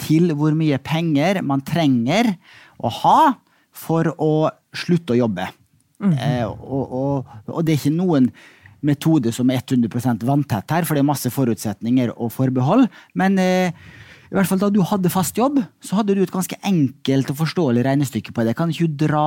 til 0.00 0.32
hvor 0.32 0.56
mye 0.56 0.78
penger 0.80 1.42
man 1.44 1.60
trenger 1.60 2.32
å 2.80 2.92
ha 3.02 3.18
for 3.68 4.08
å 4.16 4.48
slutte 4.72 5.12
å 5.12 5.18
jobbe. 5.20 5.50
Mm. 6.00 6.16
Eh, 6.16 6.46
og, 6.48 6.88
og, 6.88 7.36
og, 7.44 7.60
det 7.68 7.76
er 7.76 7.82
ikke 7.82 7.98
noen 7.98 8.30
metode 8.86 9.32
som 9.34 9.50
er 9.52 9.62
100 9.62 10.24
vanntett 10.26 10.72
her, 10.72 10.86
for 10.86 10.96
det 10.96 11.04
er 11.04 11.10
masse 11.10 11.32
forutsetninger 11.32 12.14
og 12.16 12.32
forbehold. 12.34 12.86
Men 13.18 13.38
eh, 13.42 13.74
i 14.30 14.36
hvert 14.36 14.46
fall 14.46 14.60
da 14.62 14.70
du 14.70 14.82
hadde 14.86 15.10
fast 15.10 15.38
jobb, 15.38 15.58
så 15.82 15.98
hadde 15.98 16.14
du 16.14 16.22
et 16.22 16.34
ganske 16.34 16.56
enkelt 16.62 17.32
og 17.32 17.40
forståelig 17.42 17.82
regnestykke 17.86 18.34
på 18.36 18.46
det. 18.46 18.54
Kan 18.58 18.70
ikke 18.70 18.86
du 18.86 19.02
dra 19.06 19.26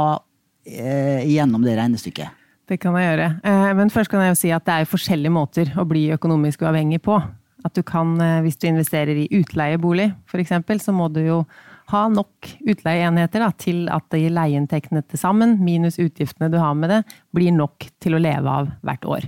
eh, 0.63 1.25
gjennom 1.27 1.65
det 1.65 1.75
regnestykket? 1.79 2.39
Det 2.71 2.79
kan 2.79 2.95
jeg 2.95 3.09
gjøre. 3.09 3.27
Eh, 3.43 3.69
men 3.75 3.91
først 3.91 4.11
kan 4.11 4.23
jeg 4.23 4.31
jo 4.31 4.39
si 4.39 4.53
at 4.55 4.63
det 4.67 4.77
er 4.79 4.89
forskjellige 4.89 5.35
måter 5.35 5.73
å 5.75 5.83
bli 5.87 6.07
økonomisk 6.15 6.63
uavhengig 6.63 7.01
på. 7.03 7.19
At 7.63 7.75
du 7.75 7.83
kan, 7.83 8.15
eh, 8.23 8.39
hvis 8.45 8.59
du 8.59 8.69
investerer 8.69 9.19
i 9.25 9.27
utleiebolig 9.35 10.13
f.eks., 10.31 10.55
så 10.85 10.95
må 10.95 11.09
du 11.11 11.19
jo 11.25 11.43
ha 11.91 12.07
nok 12.07 12.53
utleieenheter 12.63 13.43
da, 13.43 13.51
til 13.59 13.85
at 13.91 14.07
de 14.15 14.29
leieinntektene 14.31 15.03
til 15.03 15.19
sammen, 15.19 15.57
minus 15.59 15.99
utgiftene 15.99 16.47
du 16.51 16.61
har 16.61 16.75
med 16.79 16.93
det, 16.93 17.01
blir 17.35 17.51
nok 17.51 17.89
til 17.99 18.15
å 18.15 18.23
leve 18.23 18.47
av 18.47 18.71
hvert 18.87 19.09
år. 19.19 19.27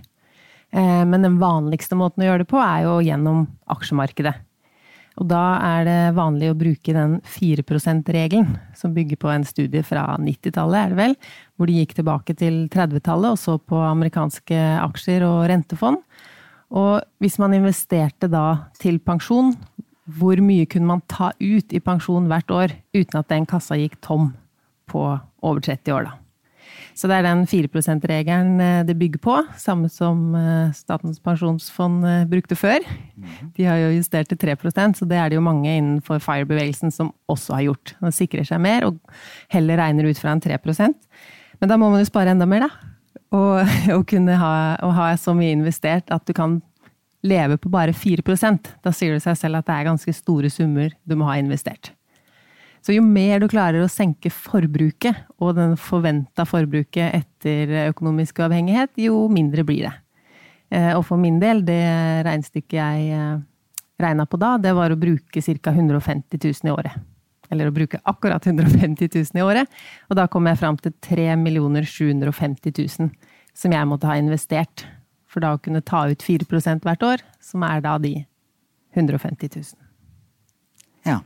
Eh, 0.76 1.06
men 1.08 1.24
den 1.24 1.40
vanligste 1.40 1.96
måten 1.96 2.24
å 2.24 2.28
gjøre 2.28 2.44
det 2.44 2.52
på, 2.52 2.60
er 2.60 2.84
jo 2.84 3.00
gjennom 3.06 3.46
aksjemarkedet. 3.72 4.36
Og 5.16 5.30
da 5.32 5.44
er 5.64 5.86
det 5.88 6.00
vanlig 6.18 6.50
å 6.52 6.58
bruke 6.60 6.92
den 6.92 7.20
4 7.24 7.64
%-regelen, 7.64 8.50
som 8.76 8.92
bygger 8.96 9.20
på 9.22 9.30
en 9.32 9.46
studie 9.48 9.84
fra 9.88 10.18
90-tallet, 10.20 10.76
er 10.76 10.92
det 10.92 11.00
vel, 11.00 11.16
hvor 11.56 11.72
de 11.72 11.78
gikk 11.80 11.96
tilbake 11.96 12.36
til 12.36 12.66
30-tallet 12.74 13.38
og 13.38 13.40
så 13.40 13.56
på 13.56 13.80
amerikanske 13.80 14.60
aksjer 14.84 15.24
og 15.24 15.46
rentefond. 15.54 16.04
Og 16.76 17.00
hvis 17.24 17.40
man 17.40 17.56
investerte 17.56 18.28
da 18.28 18.68
til 18.82 19.00
pensjon, 19.00 19.54
hvor 20.20 20.42
mye 20.44 20.68
kunne 20.68 20.92
man 20.92 21.06
ta 21.08 21.32
ut 21.40 21.72
i 21.72 21.82
pensjon 21.82 22.28
hvert 22.30 22.52
år 22.52 22.76
uten 22.94 23.22
at 23.22 23.32
den 23.32 23.48
kassa 23.50 23.80
gikk 23.80 23.96
tom 24.04 24.34
på 24.92 25.08
over 25.46 25.64
30 25.64 25.96
år, 25.96 26.10
da? 26.12 26.25
Så 26.96 27.10
det 27.12 27.18
er 27.18 27.26
den 27.26 27.44
4 27.48 27.70
%-regelen 27.70 28.60
eh, 28.64 28.84
det 28.88 28.96
bygger 29.00 29.22
på, 29.24 29.36
samme 29.60 29.90
som 29.92 30.36
eh, 30.36 30.72
Statens 30.76 31.20
pensjonsfond 31.24 32.06
eh, 32.08 32.26
brukte 32.30 32.56
før. 32.56 32.84
De 33.58 33.68
har 33.68 33.82
jo 33.82 33.96
justert 33.98 34.32
til 34.32 34.40
3 34.40 34.56
så 34.96 35.06
det 35.06 35.18
er 35.18 35.30
det 35.30 35.40
jo 35.40 35.46
mange 35.46 35.70
innenfor 35.70 36.20
FIRE-bevegelsen 36.20 36.92
som 36.92 37.14
også 37.28 37.54
har 37.54 37.66
gjort. 37.70 37.96
De 38.00 38.12
sikrer 38.12 38.48
seg 38.48 38.62
mer 38.64 38.88
og 38.88 39.00
heller 39.50 39.78
regner 39.78 40.08
ut 40.08 40.20
fra 40.20 40.32
en 40.32 40.42
3% 40.42 40.94
Men 41.60 41.70
da 41.70 41.78
må 41.78 41.90
man 41.90 42.00
jo 42.00 42.08
spare 42.08 42.32
enda 42.32 42.46
mer, 42.46 42.68
da. 42.68 42.70
Og, 43.36 43.76
og 43.98 44.08
kunne 44.08 44.38
ha, 44.40 44.54
og 44.84 44.96
ha 44.96 45.12
så 45.18 45.36
mye 45.36 45.56
investert 45.56 46.12
at 46.12 46.26
du 46.28 46.34
kan 46.34 46.62
leve 47.26 47.58
på 47.58 47.70
bare 47.70 47.94
4 47.94 48.22
Da 48.84 48.92
sier 48.92 49.14
det 49.14 49.24
seg 49.24 49.38
selv 49.38 49.60
at 49.60 49.68
det 49.68 49.76
er 49.76 49.90
ganske 49.90 50.14
store 50.14 50.50
summer 50.50 50.92
du 51.04 51.16
må 51.16 51.26
ha 51.26 51.40
investert. 51.40 51.95
Så 52.86 52.94
jo 52.94 53.02
mer 53.02 53.42
du 53.42 53.48
klarer 53.50 53.82
å 53.82 53.90
senke 53.90 54.30
forbruket, 54.30 55.24
og 55.42 55.56
den 55.58 55.74
forventa 55.82 56.46
forbruket 56.46 57.16
etter 57.18 57.72
økonomisk 57.88 58.44
uavhengighet, 58.44 58.94
jo 59.02 59.24
mindre 59.34 59.66
blir 59.66 59.88
det. 59.88 59.94
Eh, 60.70 60.92
og 60.94 61.02
for 61.08 61.18
min 61.18 61.40
del, 61.42 61.64
det 61.66 61.82
regnestykket 62.28 62.78
jeg 62.78 63.08
eh, 63.18 63.40
regna 64.02 64.28
på 64.30 64.38
da, 64.38 64.56
det 64.62 64.76
var 64.78 64.94
å 64.94 65.00
bruke 65.02 65.42
ca. 65.42 65.74
150 65.74 66.38
000 66.38 66.70
i 66.70 66.76
året. 66.76 67.00
Eller 67.50 67.70
å 67.70 67.74
bruke 67.74 67.98
akkurat 68.06 68.46
150 68.46 69.10
000 69.10 69.42
i 69.42 69.46
året. 69.46 69.82
Og 70.10 70.18
da 70.22 70.28
kom 70.30 70.46
jeg 70.50 70.62
fram 70.62 70.78
til 70.82 70.94
3 71.02 71.34
750 71.42 72.78
000 73.02 73.10
som 73.56 73.74
jeg 73.74 73.90
måtte 73.90 74.10
ha 74.10 74.18
investert. 74.20 74.86
For 75.26 75.42
da 75.42 75.56
å 75.56 75.62
kunne 75.62 75.82
ta 75.82 76.06
ut 76.10 76.22
4% 76.22 76.86
hvert 76.86 77.04
år, 77.04 77.26
som 77.42 77.66
er 77.66 77.82
da 77.82 77.98
de 78.02 78.16
150 78.94 79.50
000. 79.58 79.74
Ja. 81.06 81.20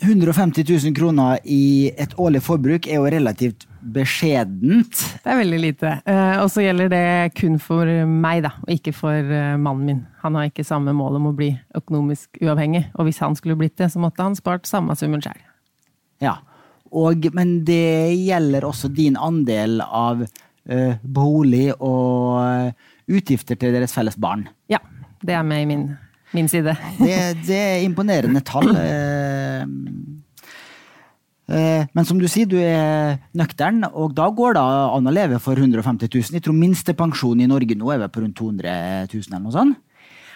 150 0.00 0.64
000 0.84 0.94
kroner 0.94 1.38
i 1.44 1.90
et 1.98 2.12
årlig 2.20 2.42
forbruk 2.44 2.86
er 2.86 3.00
jo 3.00 3.10
relativt 3.10 3.66
beskjedent. 3.82 5.00
Det 5.24 5.32
er 5.32 5.38
veldig 5.40 5.60
lite. 5.62 5.92
Eh, 6.06 6.36
og 6.42 6.50
så 6.52 6.62
gjelder 6.62 6.90
det 6.92 7.04
kun 7.38 7.58
for 7.62 7.88
meg, 8.06 8.42
da, 8.46 8.52
og 8.64 8.72
ikke 8.74 8.94
for 8.96 9.14
eh, 9.14 9.56
mannen 9.58 9.86
min. 9.86 10.02
Han 10.22 10.38
har 10.38 10.50
ikke 10.50 10.66
samme 10.66 10.94
mål 10.96 11.18
om 11.18 11.30
å 11.30 11.34
bli 11.36 11.50
økonomisk 11.78 12.40
uavhengig, 12.42 12.84
og 12.94 13.08
hvis 13.08 13.22
han 13.24 13.36
skulle 13.38 13.58
blitt 13.58 13.78
det, 13.80 13.90
så 13.92 14.02
måtte 14.02 14.24
han 14.24 14.38
spart 14.38 14.68
samme 14.70 14.96
summen 14.98 15.24
sjøl. 15.24 15.38
Ja, 16.22 16.38
og, 16.90 17.30
men 17.36 17.62
det 17.68 18.14
gjelder 18.16 18.66
også 18.68 18.90
din 18.92 19.18
andel 19.20 19.82
av 19.84 20.24
uh, 20.24 20.94
bolig 21.02 21.68
og 21.76 22.72
utgifter 23.08 23.58
til 23.60 23.76
deres 23.76 23.94
felles 23.94 24.16
barn. 24.20 24.46
Ja, 24.72 24.80
det 25.20 25.36
er 25.36 25.44
med 25.46 25.66
i 25.66 25.68
min 25.68 25.88
min 26.36 26.48
side. 26.50 26.74
det, 26.98 27.16
det, 27.46 27.58
er 27.58 27.84
imponerende 27.86 28.44
tall. 28.44 28.70
Eh, 31.48 31.56
eh, 31.56 31.84
men 31.96 32.04
som 32.04 32.18
du 32.20 32.26
sier, 32.28 32.44
du 32.44 32.58
er 32.60 33.16
nøktern, 33.32 33.80
og 33.88 34.12
da 34.12 34.26
går 34.28 34.58
det 34.58 34.62
an 34.62 35.08
å 35.08 35.14
leve 35.14 35.38
for 35.40 35.56
150 35.56 36.10
000. 36.12 36.36
Jeg 36.36 36.44
tror 36.44 36.56
minstepensjonen 36.58 37.46
i 37.46 37.48
Norge 37.48 37.76
nå 37.78 37.88
er 37.94 38.02
vel 38.02 38.10
på 38.12 38.20
rundt 38.20 38.36
200 38.36 38.74
000 39.08 39.30
eller 39.30 39.44
noe 39.46 39.54
sånt. 39.56 39.78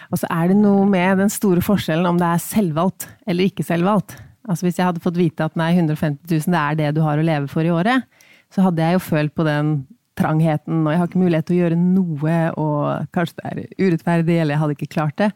Og 0.09 0.19
så 0.21 0.29
er 0.33 0.49
det 0.51 0.57
noe 0.59 0.87
med 0.89 1.21
den 1.21 1.31
store 1.33 1.61
forskjellen 1.65 2.09
om 2.09 2.19
det 2.21 2.27
er 2.27 2.41
selvvalgt 2.41 3.07
eller 3.29 3.49
ikke 3.49 3.65
selvvalgt. 3.65 4.17
Altså 4.49 4.67
Hvis 4.67 4.79
jeg 4.81 4.89
hadde 4.89 5.03
fått 5.03 5.17
vite 5.17 5.45
at 5.45 5.55
nei, 5.59 5.71
150 5.77 6.25
000 6.27 6.53
det 6.53 6.61
er 6.61 6.79
det 6.81 6.91
du 6.97 7.03
har 7.05 7.21
å 7.21 7.25
leve 7.25 7.49
for 7.51 7.65
i 7.65 7.71
året, 7.73 8.09
så 8.53 8.67
hadde 8.67 8.83
jeg 8.85 8.97
jo 8.97 9.05
følt 9.05 9.33
på 9.33 9.45
den 9.47 9.75
trangheten, 10.19 10.83
og 10.83 10.93
jeg 10.93 11.01
har 11.01 11.09
ikke 11.09 11.21
mulighet 11.23 11.47
til 11.47 11.55
å 11.55 11.61
gjøre 11.63 11.77
noe, 11.79 12.37
og 12.61 13.13
kanskje 13.15 13.37
det 13.39 13.45
er 13.49 13.87
urettferdig, 13.87 14.35
eller 14.37 14.53
jeg 14.53 14.61
hadde 14.61 14.75
ikke 14.77 14.93
klart 14.93 15.17
det. 15.21 15.29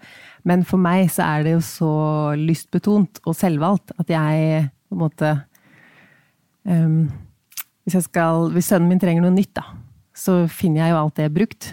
Men 0.47 0.65
for 0.67 0.81
meg 0.81 1.07
så 1.13 1.25
er 1.25 1.47
det 1.47 1.55
jo 1.55 1.63
så 1.65 1.93
lystbetont 2.37 3.21
og 3.25 3.37
selvvalgt 3.37 3.95
at 3.97 4.13
jeg 4.13 4.67
på 4.87 4.95
en 4.95 5.01
måte 5.01 5.33
um, 6.69 7.01
hvis, 7.87 7.97
skal, 8.05 8.51
hvis 8.53 8.69
sønnen 8.69 8.91
min 8.91 9.01
trenger 9.01 9.25
noe 9.25 9.33
nytt, 9.33 9.55
da, 9.57 9.65
så 10.17 10.43
finner 10.51 10.83
jeg 10.83 10.93
jo 10.93 11.01
alt 11.01 11.19
det 11.19 11.33
brukt. 11.33 11.71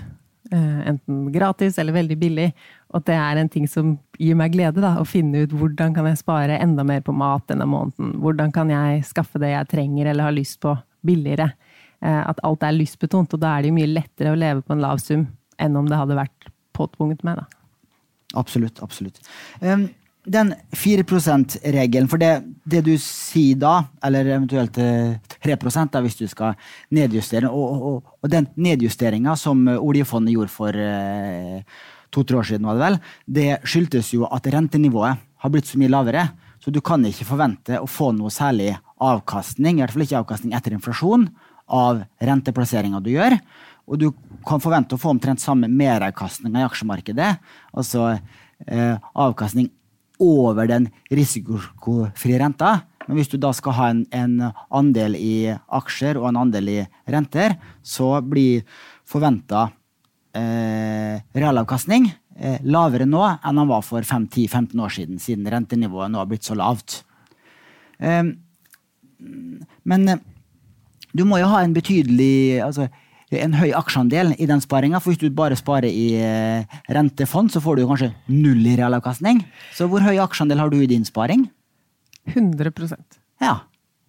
Enten 0.54 1.32
gratis 1.34 1.78
eller 1.80 1.96
veldig 1.96 2.16
billig. 2.20 2.48
Og 2.92 3.00
at 3.00 3.06
det 3.08 3.16
er 3.18 3.40
en 3.40 3.50
ting 3.50 3.64
som 3.66 3.96
gir 4.20 4.36
meg 4.38 4.52
glede. 4.54 4.82
da, 4.84 4.94
Å 5.00 5.06
finne 5.08 5.42
ut 5.42 5.54
hvordan 5.56 5.96
kan 5.96 6.06
jeg 6.06 6.20
spare 6.20 6.60
enda 6.62 6.84
mer 6.86 7.00
på 7.02 7.14
mat 7.16 7.48
denne 7.50 7.66
måneden. 7.66 8.12
Hvordan 8.22 8.52
kan 8.54 8.70
jeg 8.70 9.02
skaffe 9.08 9.40
det 9.42 9.50
jeg 9.50 9.70
trenger 9.72 10.12
eller 10.12 10.28
har 10.28 10.36
lyst 10.36 10.60
på, 10.62 10.76
billigere. 11.04 11.50
At 12.04 12.40
alt 12.44 12.64
er 12.66 12.74
lystbetont. 12.76 13.32
Og 13.32 13.40
da 13.40 13.54
er 13.54 13.64
det 13.64 13.70
jo 13.72 13.78
mye 13.78 13.88
lettere 13.88 14.34
å 14.34 14.38
leve 14.38 14.60
på 14.60 14.74
en 14.74 14.82
lav 14.84 15.00
sum 15.00 15.26
enn 15.62 15.76
om 15.78 15.86
det 15.88 15.96
hadde 15.96 16.18
vært 16.18 16.48
påtvunget 16.76 17.22
meg. 17.24 17.40
da. 17.40 17.46
Absolutt. 18.36 18.82
Absolutt. 18.84 19.22
Um, 19.62 19.88
den 20.24 20.54
4 20.72 21.04
%-regelen, 21.04 22.08
for 22.08 22.20
det, 22.20 22.42
det, 22.64 22.80
du 22.86 22.94
sier 23.00 23.58
da, 23.60 23.74
eller 24.04 24.30
eventuelt 24.32 24.72
3 24.72 25.52
eh, 25.52 25.90
da, 25.92 26.00
hvis 26.00 26.16
du 26.16 26.24
skal 26.30 26.54
nedjustere, 26.96 27.50
og, 27.50 27.82
og, 27.90 28.14
og 28.22 28.32
den 28.32 28.48
nedjusteringa 28.56 29.36
som 29.36 29.66
oljefondet 29.74 30.32
gjorde 30.32 30.54
for 30.54 30.80
eh, 30.80 31.60
to-tre 32.14 32.40
år 32.40 32.48
siden, 32.48 32.64
var 32.64 32.78
det 32.78 32.86
vel, 32.86 32.98
det 33.26 33.50
skyldtes 33.68 34.14
jo 34.16 34.24
at 34.30 34.48
rentenivået 34.48 35.20
har 35.44 35.52
blitt 35.52 35.68
så 35.68 35.80
mye 35.80 35.92
lavere. 35.92 36.24
Så 36.64 36.72
du 36.72 36.80
kan 36.80 37.04
ikke 37.04 37.28
forvente 37.28 37.76
å 37.76 37.88
få 37.90 38.08
noe 38.16 38.32
særlig 38.32 38.70
avkastning, 39.04 39.76
i 39.76 39.84
hvert 39.84 39.92
fall 39.92 40.06
ikke 40.06 40.22
avkastning 40.22 40.54
etter 40.56 40.72
inflasjon, 40.72 41.28
av 41.68 42.02
renteplasseringa 42.22 43.00
du 43.04 43.12
gjør. 43.14 43.36
Og 43.84 44.00
du 44.00 44.08
kan 44.48 44.62
forvente 44.64 44.96
å 44.96 45.00
få 45.00 45.12
omtrent 45.12 45.42
samme 45.42 45.68
meravkastning 45.68 46.56
i 46.56 46.64
aksjemarkedet. 46.64 47.30
Altså 47.76 48.14
eh, 48.14 48.96
avkastning 49.12 49.70
over 50.22 50.68
den 50.70 50.88
risikofrie 51.12 52.40
renta. 52.40 52.80
Men 53.04 53.18
hvis 53.18 53.30
du 53.32 53.36
da 53.40 53.52
skal 53.56 53.76
ha 53.76 53.88
en, 53.92 54.04
en, 54.16 54.50
andel 54.72 55.16
i 55.18 55.52
aksjer 55.52 56.20
og 56.20 56.30
en 56.30 56.40
andel 56.46 56.70
i 56.72 56.78
renter, 57.10 57.58
så 57.84 58.16
blir 58.24 58.64
forventa 59.08 59.66
eh, 60.32 61.20
realavkastning 61.36 62.08
eh, 62.38 62.62
lavere 62.64 63.06
nå 63.08 63.22
enn 63.36 63.60
den 63.60 63.70
var 63.70 63.84
for 63.84 64.06
5-10-15 64.06 64.84
år 64.86 64.94
siden, 64.96 65.20
siden 65.20 65.50
rentenivået 65.52 66.12
nå 66.12 66.22
har 66.22 66.30
blitt 66.30 66.48
så 66.48 66.56
lavt. 66.58 67.02
Eh, 68.00 68.24
men 69.84 70.08
du 71.16 71.24
må 71.28 71.40
jo 71.40 71.48
ha 71.50 71.62
en 71.64 71.74
betydelig 71.74 72.60
altså, 72.64 72.88
en 73.34 73.56
høy 73.56 73.70
aksjeandel 73.76 74.34
i 74.38 74.48
den 74.50 74.62
sparinga. 74.62 75.00
For 75.02 75.12
hvis 75.12 75.22
du 75.22 75.34
bare 75.34 75.58
sparer 75.58 75.90
i 75.90 76.14
eh, 76.20 76.80
rentefond, 76.94 77.52
så 77.54 77.62
får 77.64 77.78
du 77.78 77.86
kanskje 77.88 78.12
null 78.30 78.64
i 78.66 78.76
realavkastning. 78.78 79.42
Så 79.74 79.88
hvor 79.90 80.04
høy 80.04 80.18
aksjeandel 80.22 80.62
har 80.62 80.72
du 80.72 80.80
i 80.80 80.90
din 80.90 81.06
sparing? 81.06 81.48
100% 82.30 83.20
Ja. 83.42 83.60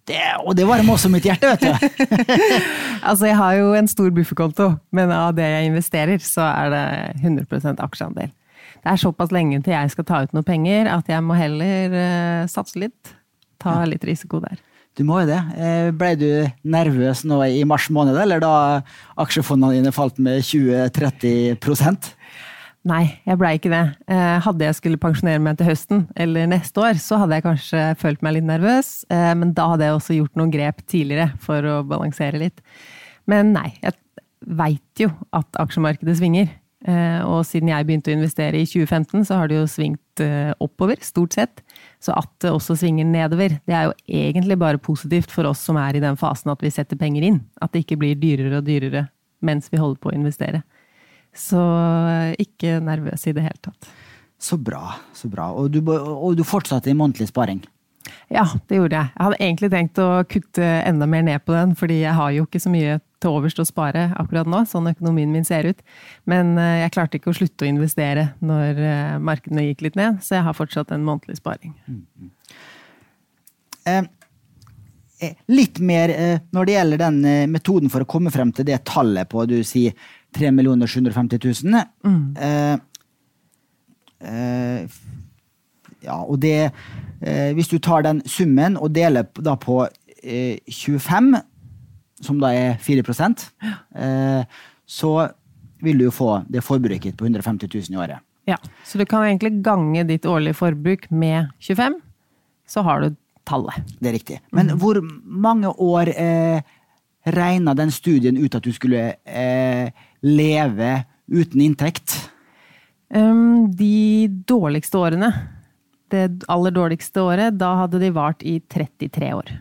Det, 0.06 0.20
og 0.46 0.54
det 0.54 0.68
varmer 0.68 0.94
også 0.94 1.08
mitt 1.10 1.24
hjerte, 1.26 1.48
vet 1.50 1.64
du. 1.64 2.04
altså, 3.08 3.26
jeg 3.26 3.34
har 3.34 3.56
jo 3.58 3.72
en 3.74 3.88
stor 3.90 4.12
bufferkonto, 4.14 4.68
men 4.94 5.10
av 5.10 5.32
det 5.34 5.48
jeg 5.50 5.72
investerer, 5.72 6.22
så 6.22 6.46
er 6.46 6.70
det 6.70 6.84
100% 7.24 7.82
aksjeandel. 7.82 8.30
Det 8.76 8.92
er 8.92 9.02
såpass 9.02 9.32
lenge 9.34 9.58
til 9.66 9.74
jeg 9.74 9.90
skal 9.90 10.06
ta 10.06 10.20
ut 10.22 10.36
noe 10.36 10.46
penger 10.46 10.86
at 10.92 11.10
jeg 11.10 11.24
må 11.26 11.34
heller 11.34 11.90
uh, 11.90 12.46
satse 12.46 12.78
litt. 12.78 13.16
Ta 13.58 13.80
litt 13.88 14.04
risiko 14.06 14.38
der. 14.44 14.60
Du 14.96 15.04
må 15.04 15.20
jo 15.20 15.28
det. 15.28 15.38
Eh, 15.60 15.90
ble 15.92 16.14
du 16.16 16.28
nervøs 16.64 17.20
nå 17.28 17.42
i 17.52 17.64
mars 17.68 17.90
måned, 17.92 18.16
eller 18.16 18.40
da 18.40 18.52
aksjefondene 19.20 19.76
dine 19.76 19.92
falt 19.92 20.16
med 20.22 20.40
20-30 20.40 21.58
Nei, 22.86 23.02
jeg 23.26 23.36
blei 23.40 23.56
ikke 23.58 23.72
det. 23.72 23.82
Eh, 24.14 24.36
hadde 24.44 24.64
jeg 24.64 24.78
skulle 24.78 25.00
pensjonere 25.02 25.42
meg 25.42 25.58
til 25.58 25.68
høsten 25.68 26.04
eller 26.16 26.48
neste 26.48 26.80
år, 26.80 27.00
så 27.02 27.18
hadde 27.20 27.36
jeg 27.36 27.44
kanskje 27.44 27.82
følt 28.00 28.22
meg 28.24 28.38
litt 28.38 28.48
nervøs, 28.48 28.90
eh, 29.12 29.32
men 29.36 29.52
da 29.58 29.72
hadde 29.72 29.88
jeg 29.88 29.98
også 29.98 30.18
gjort 30.20 30.38
noen 30.40 30.54
grep 30.54 30.84
tidligere 30.86 31.32
for 31.44 31.66
å 31.66 31.80
balansere 31.84 32.40
litt. 32.40 32.62
Men 33.28 33.50
nei, 33.56 33.74
jeg 33.82 33.98
veit 34.46 35.02
jo 35.02 35.10
at 35.36 35.60
aksjemarkedet 35.60 36.16
svinger. 36.22 36.54
Og 37.26 37.40
siden 37.42 37.72
jeg 37.72 37.82
begynte 37.88 38.12
å 38.12 38.14
investere 38.14 38.60
i 38.60 38.66
2015, 38.68 39.24
så 39.26 39.40
har 39.40 39.48
det 39.50 39.56
jo 39.56 39.64
svingt 39.66 40.20
oppover, 40.62 41.00
stort 41.02 41.34
sett. 41.34 41.64
Så 42.02 42.14
at 42.14 42.30
det 42.44 42.52
også 42.52 42.76
svinger 42.78 43.08
nedover, 43.08 43.56
det 43.66 43.74
er 43.74 43.88
jo 43.88 43.94
egentlig 44.06 44.58
bare 44.60 44.80
positivt 44.82 45.32
for 45.32 45.48
oss 45.48 45.64
som 45.66 45.78
er 45.80 45.96
i 45.96 46.02
den 46.02 46.18
fasen 46.20 46.52
at 46.52 46.62
vi 46.62 46.72
setter 46.72 46.98
penger 47.00 47.24
inn. 47.26 47.40
At 47.62 47.72
det 47.72 47.84
ikke 47.84 47.98
blir 48.02 48.18
dyrere 48.20 48.60
og 48.60 48.66
dyrere 48.68 49.06
mens 49.44 49.70
vi 49.72 49.80
holder 49.80 50.00
på 50.00 50.12
å 50.12 50.16
investere. 50.16 50.62
Så 51.36 51.60
ikke 52.40 52.78
nervøs 52.84 53.26
i 53.28 53.34
det 53.36 53.44
hele 53.44 53.60
tatt. 53.64 53.88
Så 54.38 54.58
bra. 54.60 54.96
så 55.16 55.28
bra. 55.32 55.50
Og 55.56 55.70
du, 55.72 55.80
og 55.88 56.36
du 56.36 56.44
fortsatte 56.44 56.92
i 56.92 56.96
månedlig 56.96 57.30
sparing? 57.30 57.62
Ja, 58.32 58.42
det 58.66 58.80
gjorde 58.80 58.98
jeg. 58.98 59.10
Jeg 59.12 59.22
hadde 59.22 59.36
egentlig 59.38 59.68
tenkt 59.70 59.98
å 60.02 60.08
kutte 60.26 60.66
enda 60.82 61.06
mer 61.06 61.22
ned 61.26 61.44
på 61.46 61.54
den, 61.54 61.76
fordi 61.78 62.00
jeg 62.00 62.14
har 62.18 62.32
jo 62.34 62.46
ikke 62.46 62.60
så 62.62 62.72
mye 62.72 62.96
til 63.22 63.30
overs 63.30 63.54
til 63.56 63.62
å 63.62 63.68
spare 63.68 64.08
akkurat 64.18 64.48
nå, 64.50 64.64
sånn 64.66 64.90
økonomien 64.90 65.30
min 65.30 65.46
ser 65.46 65.68
ut. 65.70 65.84
Men 66.28 66.56
eh, 66.58 66.80
jeg 66.82 66.92
klarte 66.96 67.20
ikke 67.20 67.30
å 67.30 67.36
slutte 67.38 67.64
å 67.64 67.70
investere 67.70 68.24
når 68.44 68.82
eh, 68.82 69.14
markedene 69.22 69.68
gikk 69.68 69.86
litt 69.86 69.98
ned, 70.00 70.18
så 70.26 70.40
jeg 70.40 70.46
har 70.48 70.58
fortsatt 70.58 70.90
en 70.94 71.06
månedlig 71.06 71.38
sparing. 71.38 71.72
Mm. 71.86 72.30
Eh, 73.86 74.02
eh 75.22 75.38
litt 75.48 75.78
mer 75.78 76.12
eh, 76.12 76.42
når 76.52 76.66
det 76.66 76.76
gjelder 76.76 77.02
den 77.06 77.22
metoden 77.54 77.92
for 77.92 78.02
å 78.02 78.10
komme 78.10 78.34
frem 78.34 78.50
til 78.52 78.66
det 78.68 78.82
tallet 78.90 79.30
på 79.30 79.46
du 79.48 79.62
sier 79.64 79.94
3 80.36 80.50
750 80.50 81.38
000. 81.64 81.78
Mm. 82.04 82.82
Ja, 86.04 86.20
og 86.22 86.40
det 86.40 86.70
Hvis 87.18 87.68
du 87.68 87.78
tar 87.78 88.02
den 88.04 88.20
summen 88.28 88.76
og 88.76 88.92
deler 88.94 89.24
da 89.40 89.54
på 89.56 89.86
25 90.22 91.36
som 92.24 92.38
da 92.40 92.52
er 92.54 92.78
4 92.80 93.02
eh, 93.94 94.44
så 94.86 95.12
vil 95.84 95.98
du 95.98 96.06
jo 96.06 96.14
få 96.14 96.30
det 96.48 96.64
forbruket 96.64 97.16
på 97.16 97.26
150 97.26 97.68
000 97.90 97.92
i 97.92 98.00
året. 98.00 98.18
Ja, 98.46 98.56
Så 98.84 98.98
du 98.98 99.04
kan 99.04 99.24
egentlig 99.24 99.62
gange 99.62 100.04
ditt 100.04 100.26
årlige 100.26 100.54
forbruk 100.54 101.10
med 101.10 101.50
25, 101.60 102.00
så 102.66 102.82
har 102.82 103.00
du 103.00 103.16
tallet. 103.44 103.74
Det 104.00 104.08
er 104.08 104.12
riktig. 104.12 104.40
Men 104.52 104.70
mm. 104.70 104.78
hvor 104.78 105.00
mange 105.24 105.68
år 105.68 106.08
eh, 106.14 106.62
regna 107.26 107.74
den 107.74 107.90
studien 107.90 108.36
ut 108.38 108.54
at 108.54 108.64
du 108.64 108.72
skulle 108.72 109.16
eh, 109.26 109.90
leve 110.22 111.04
uten 111.26 111.60
inntekt? 111.60 112.30
Um, 113.10 113.70
de 113.70 114.28
dårligste 114.48 114.98
årene, 114.98 115.32
det 116.12 116.26
aller 116.52 116.74
dårligste 116.74 117.22
året, 117.24 117.56
da 117.58 117.72
hadde 117.82 118.00
de 118.02 118.12
vart 118.14 118.44
i 118.46 118.58
33 118.60 119.32
år. 119.36 119.54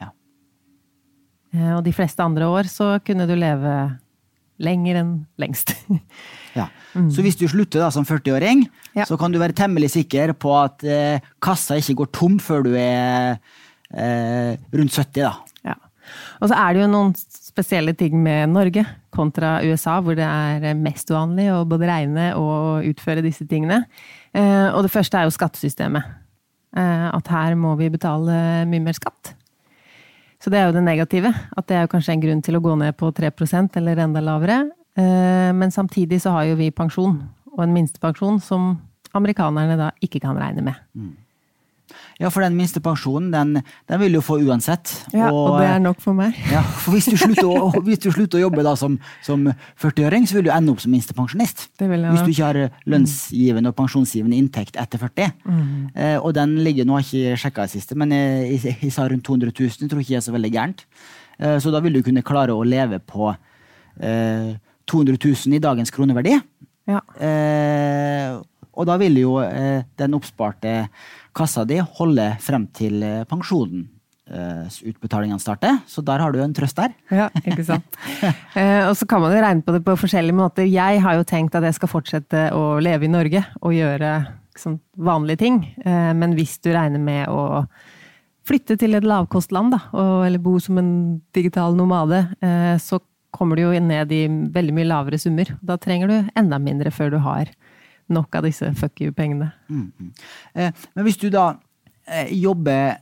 Ja. 0.00 0.12
og 1.76 1.82
de 1.84 1.92
fleste 1.92 2.22
andre 2.22 2.46
år 2.46 2.68
så 2.70 2.92
kunne 3.02 3.26
du 3.26 3.34
leve 3.34 3.74
lenger 4.60 5.00
enn 5.00 5.12
lengst. 5.40 5.72
ja. 6.58 6.68
Mm. 6.94 7.08
Så 7.14 7.24
hvis 7.24 7.38
du 7.40 7.46
slutter 7.50 7.82
da 7.82 7.90
som 7.94 8.06
40-åring, 8.06 8.66
ja. 8.96 9.06
så 9.08 9.18
kan 9.20 9.32
du 9.32 9.40
være 9.40 9.56
temmelig 9.56 9.92
sikker 9.94 10.34
på 10.38 10.52
at 10.58 10.84
eh, 10.84 11.22
kassa 11.42 11.78
ikke 11.80 12.02
går 12.02 12.10
tom 12.16 12.38
før 12.42 12.66
du 12.66 12.72
er 12.76 13.38
eh, 13.94 14.58
rundt 14.74 14.96
70, 14.96 15.24
da. 15.24 15.32
Ja. 15.72 15.78
Og 16.40 16.50
så 16.50 16.58
er 16.58 16.74
det 16.74 16.84
jo 16.84 16.90
noen 16.92 17.14
spesielle 17.60 17.92
ting 17.98 18.16
med 18.22 18.48
Norge 18.54 18.84
kontra 19.12 19.58
USA, 19.66 19.98
hvor 20.00 20.16
det 20.16 20.24
er 20.24 20.78
mest 20.78 21.10
uvanlig 21.12 21.50
å 21.52 21.64
både 21.68 21.88
regne 21.90 22.30
og 22.38 22.86
utføre 22.88 23.24
disse 23.24 23.44
tingene. 23.50 23.82
Eh, 24.32 24.68
og 24.72 24.84
det 24.86 24.92
første 24.92 25.18
er 25.18 25.28
jo 25.28 25.34
skattesystemet. 25.34 26.16
Eh, 26.76 27.06
at 27.10 27.30
her 27.32 27.56
må 27.58 27.74
vi 27.80 27.90
betale 27.92 28.64
mye 28.70 28.84
mer 28.84 28.96
skatt. 28.96 29.34
Så 30.40 30.52
det 30.52 30.60
er 30.60 30.70
jo 30.70 30.76
det 30.78 30.86
negative. 30.86 31.32
At 31.52 31.68
det 31.68 31.76
er 31.76 31.84
jo 31.84 31.92
kanskje 31.92 32.14
en 32.16 32.22
grunn 32.22 32.44
til 32.44 32.56
å 32.56 32.62
gå 32.64 32.76
ned 32.80 32.96
på 32.96 33.10
3% 33.12 33.76
eller 33.76 34.04
enda 34.06 34.22
lavere. 34.24 34.62
Eh, 34.96 35.50
men 35.56 35.74
samtidig 35.74 36.22
så 36.24 36.32
har 36.38 36.48
jo 36.48 36.60
vi 36.60 36.70
pensjon, 36.72 37.18
og 37.52 37.64
en 37.64 37.74
minstepensjon 37.76 38.40
som 38.42 38.72
amerikanerne 39.16 39.76
da 39.76 39.90
ikke 40.00 40.22
kan 40.22 40.38
regne 40.38 40.64
med. 40.70 40.80
Ja, 42.20 42.28
for 42.32 42.44
den 42.44 42.56
minste 42.58 42.82
pensjonen, 42.84 43.30
den, 43.32 43.62
den 43.88 44.00
vil 44.02 44.16
du 44.16 44.20
få 44.24 44.38
uansett. 44.44 44.92
Ja, 45.14 45.30
og, 45.30 45.38
og, 45.38 45.56
det 45.62 45.68
er 45.70 45.82
nok 45.82 46.00
for 46.02 46.16
meg. 46.16 46.36
Ja, 46.52 46.62
for 46.82 46.96
Hvis 46.96 47.08
du 47.10 47.16
slutter 47.20 47.48
å, 47.48 47.70
du 47.86 48.10
slutter 48.10 48.40
å 48.40 48.42
jobbe 48.42 48.64
da 48.66 48.74
som, 48.78 48.98
som 49.26 49.48
40-åring, 49.80 50.28
så 50.28 50.38
vil 50.38 50.48
du 50.48 50.52
ende 50.54 50.74
opp 50.74 50.82
som 50.84 50.92
minstepensjonist. 50.94 51.66
Hvis 51.80 52.24
du 52.26 52.32
ikke 52.32 52.50
har 52.50 52.60
lønnsgivende 52.90 53.72
og 53.72 53.78
pensjonsgivende 53.78 54.38
inntekt 54.38 54.78
etter 54.80 55.02
40. 55.02 55.34
Mm. 55.44 55.72
Eh, 55.94 56.16
og 56.18 56.34
den 56.36 56.58
ligger, 56.66 56.88
nå 56.88 56.98
har 56.98 57.06
jeg 57.06 57.30
ikke 57.30 57.42
sjekka 57.44 57.68
det 57.68 57.74
siste, 57.74 57.98
men 57.98 58.14
jeg, 58.16 58.58
jeg, 58.58 58.78
jeg, 58.84 58.94
sa 58.94 59.08
rundt 59.10 59.26
200 59.26 59.54
000. 59.54 59.84
Jeg 59.84 59.92
tror 59.92 60.04
ikke 60.04 60.16
det 60.16 60.20
er 60.20 60.28
så 60.28 60.36
veldig 60.36 60.52
gærent. 60.56 60.86
Eh, 61.40 61.56
så 61.62 61.72
da 61.74 61.82
vil 61.84 61.96
du 61.96 62.04
kunne 62.06 62.26
klare 62.26 62.56
å 62.56 62.66
leve 62.66 63.00
på 63.00 63.32
eh, 63.32 64.54
200 64.90 65.18
000 65.22 65.56
i 65.56 65.62
dagens 65.62 65.92
kroneverdi. 65.94 66.36
Ja. 66.90 67.00
Eh, 67.22 68.40
og 68.80 68.86
da 68.88 68.96
vil 69.00 69.18
jo 69.20 69.38
eh, 69.42 69.82
den 69.98 70.16
oppsparte 70.16 70.74
kassa 71.36 71.64
di 71.68 71.78
holder 71.80 72.36
frem 72.42 72.66
til 72.76 73.02
eh, 73.06 73.24
pensjonen 73.28 73.84
eh, 74.30 74.66
utbetalingene 74.90 75.40
starter. 75.42 75.80
Så 75.90 76.02
der 76.06 76.22
har 76.22 76.34
du 76.34 76.40
en 76.42 76.54
trøst 76.56 76.78
der. 76.80 76.94
Ja, 77.12 77.28
ikke 77.44 77.64
sant. 77.66 77.98
eh, 78.58 78.86
og 78.88 78.96
så 78.98 79.08
kan 79.10 79.22
man 79.22 79.34
jo 79.34 79.42
regne 79.44 79.64
på 79.66 79.74
det 79.76 79.82
på 79.86 79.96
forskjellige 80.00 80.36
måter. 80.36 80.68
Jeg 80.68 81.02
har 81.04 81.18
jo 81.18 81.26
tenkt 81.28 81.56
at 81.58 81.66
jeg 81.68 81.78
skal 81.78 81.92
fortsette 81.92 82.48
å 82.56 82.80
leve 82.82 83.06
i 83.08 83.12
Norge 83.12 83.44
og 83.60 83.76
gjøre 83.76 84.12
liksom, 84.54 84.80
vanlige 84.98 85.42
ting. 85.44 85.62
Men 85.84 86.34
hvis 86.38 86.58
du 86.64 86.72
regner 86.74 87.02
med 87.02 87.30
å 87.30 87.64
flytte 88.48 88.74
til 88.80 88.96
et 88.98 89.06
lavkostland, 89.06 89.76
da, 89.76 89.80
eller 90.26 90.42
bo 90.42 90.56
som 90.62 90.80
en 90.80 90.92
digital 91.36 91.76
nomade, 91.78 92.24
så 92.82 92.98
kommer 93.30 93.56
du 93.56 93.62
jo 93.62 93.82
ned 93.84 94.10
i 94.10 94.24
veldig 94.26 94.74
mye 94.74 94.88
lavere 94.90 95.20
summer. 95.22 95.52
Da 95.62 95.76
trenger 95.78 96.10
du 96.10 96.16
enda 96.34 96.58
mindre 96.58 96.90
før 96.90 97.12
du 97.14 97.20
har 97.22 97.52
nok 98.12 98.38
av 98.38 98.48
disse 98.48 98.72
fuck 98.78 99.04
you-pengene. 99.04 99.52
Mm, 99.70 99.86
mm. 99.92 100.10
eh, 100.54 100.82
men 100.96 101.06
hvis 101.06 101.20
du 101.20 101.30
da 101.32 101.52
eh, 102.06 102.34
jobber 102.40 103.00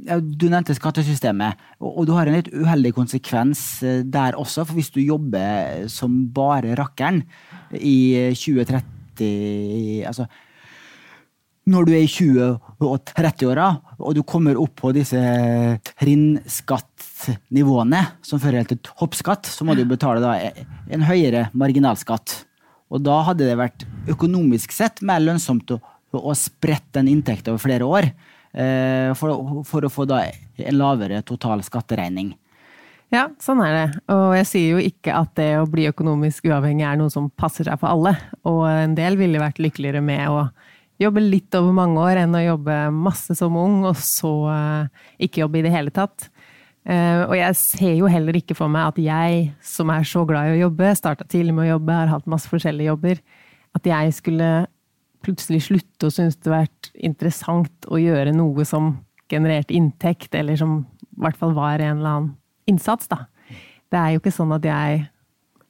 Du 0.00 0.46
nevnte 0.48 0.72
skattesystemet, 0.72 1.58
og, 1.82 2.06
du 2.06 2.12
har 2.14 2.28
en 2.30 2.36
litt 2.38 2.46
uheldig 2.54 2.92
konsekvens 2.96 3.82
eh, 3.82 4.04
der 4.06 4.38
også. 4.38 4.62
For 4.64 4.78
hvis 4.78 4.92
du 4.94 5.00
jobber 5.02 5.82
som 5.92 6.14
bare 6.32 6.76
rakkeren 6.78 7.20
i 7.74 8.30
2030 8.38 10.06
altså 10.08 10.24
når 11.70 11.86
du 11.86 11.92
er 11.92 12.02
i 12.04 12.10
20- 12.10 12.86
og 12.86 13.12
30-åra, 13.12 13.68
og 14.00 14.14
du 14.16 14.22
kommer 14.26 14.58
opp 14.60 14.74
på 14.80 14.92
disse 14.96 15.20
trinnskattnivåene 16.00 18.02
som 18.26 18.40
fører 18.42 18.64
til 18.68 18.78
toppskatt, 18.86 19.46
så 19.50 19.64
må 19.66 19.72
du 19.76 19.84
betale 19.88 20.52
en 20.90 21.02
høyere 21.06 21.48
marginalskatt. 21.52 22.44
Og 22.90 23.02
da 23.06 23.20
hadde 23.28 23.46
det 23.46 23.56
vært 23.58 23.86
økonomisk 24.10 24.74
sett 24.74 25.02
mer 25.06 25.22
lønnsomt 25.22 25.70
å, 25.76 25.78
å 26.18 26.34
sprette 26.36 26.98
den 26.98 27.10
inntekten 27.12 27.54
over 27.54 27.62
flere 27.62 27.86
år, 27.86 28.10
eh, 28.52 29.10
for, 29.18 29.62
for, 29.66 29.86
å 29.86 29.92
få 29.92 30.06
da 30.10 30.24
en 30.26 30.78
lavere 30.78 31.22
total 31.26 31.62
skatteregning. 31.66 32.32
Ja, 33.10 33.24
sånn 33.42 33.62
er 33.64 33.72
det. 33.74 33.86
Og 34.14 34.36
jeg 34.38 34.46
sier 34.46 34.74
jo 34.76 34.82
ikke 34.82 35.14
at 35.18 35.32
det 35.38 35.52
å 35.58 35.68
bli 35.70 35.88
økonomisk 35.90 36.46
uavhengig 36.46 36.86
er 36.86 36.98
noe 36.98 37.10
som 37.10 37.26
passer 37.30 37.66
seg 37.66 37.80
for 37.80 37.90
alle. 37.90 38.14
Og 38.46 38.62
en 38.70 38.94
del 38.98 39.18
ville 39.18 39.42
vært 39.42 39.58
lykkeligere 39.62 40.02
med 40.04 40.28
å 40.30 40.44
jobbe 41.00 41.22
litt 41.24 41.54
over 41.58 41.74
mange 41.74 42.02
år 42.04 42.20
enn 42.22 42.36
å 42.38 42.44
jobbe 42.44 42.76
masse 42.94 43.34
som 43.38 43.56
ung, 43.58 43.80
og 43.88 43.98
så 43.98 44.30
uh, 44.46 45.06
ikke 45.18 45.42
jobbe 45.42 45.58
i 45.58 45.64
det 45.66 45.72
hele 45.74 45.90
tatt. 45.94 46.28
Uh, 46.88 47.28
og 47.28 47.34
jeg 47.36 47.56
ser 47.60 47.94
jo 47.98 48.08
heller 48.08 48.38
ikke 48.38 48.56
for 48.56 48.72
meg 48.72 48.94
at 48.94 49.00
jeg, 49.04 49.50
som 49.60 49.90
er 49.92 50.06
så 50.08 50.24
glad 50.28 50.48
i 50.48 50.54
å 50.56 50.62
jobbe, 50.64 50.94
starta 50.96 51.26
tidlig 51.28 51.52
med 51.56 51.68
å 51.68 51.74
jobbe, 51.74 51.96
har 51.98 52.12
hatt 52.14 52.30
masse 52.30 52.48
forskjellige 52.48 52.88
jobber, 52.88 53.20
at 53.76 53.86
jeg 53.86 54.14
skulle 54.16 54.50
plutselig 55.20 55.66
slutte 55.66 56.08
å 56.08 56.14
synes 56.14 56.38
det 56.40 56.52
vært 56.52 56.90
interessant 56.96 57.88
å 57.92 58.00
gjøre 58.00 58.32
noe 58.32 58.64
som 58.64 58.94
genererte 59.30 59.76
inntekt, 59.76 60.32
eller 60.34 60.56
som 60.58 60.80
i 61.04 61.20
hvert 61.20 61.38
fall 61.38 61.52
var 61.54 61.84
en 61.84 62.00
eller 62.00 62.14
annen 62.14 62.34
innsats, 62.70 63.10
da. 63.10 63.26
Det 63.90 63.98
er 63.98 64.14
jo 64.14 64.22
ikke 64.22 64.34
sånn 64.34 64.54
at 64.56 64.64
jeg 64.64 65.04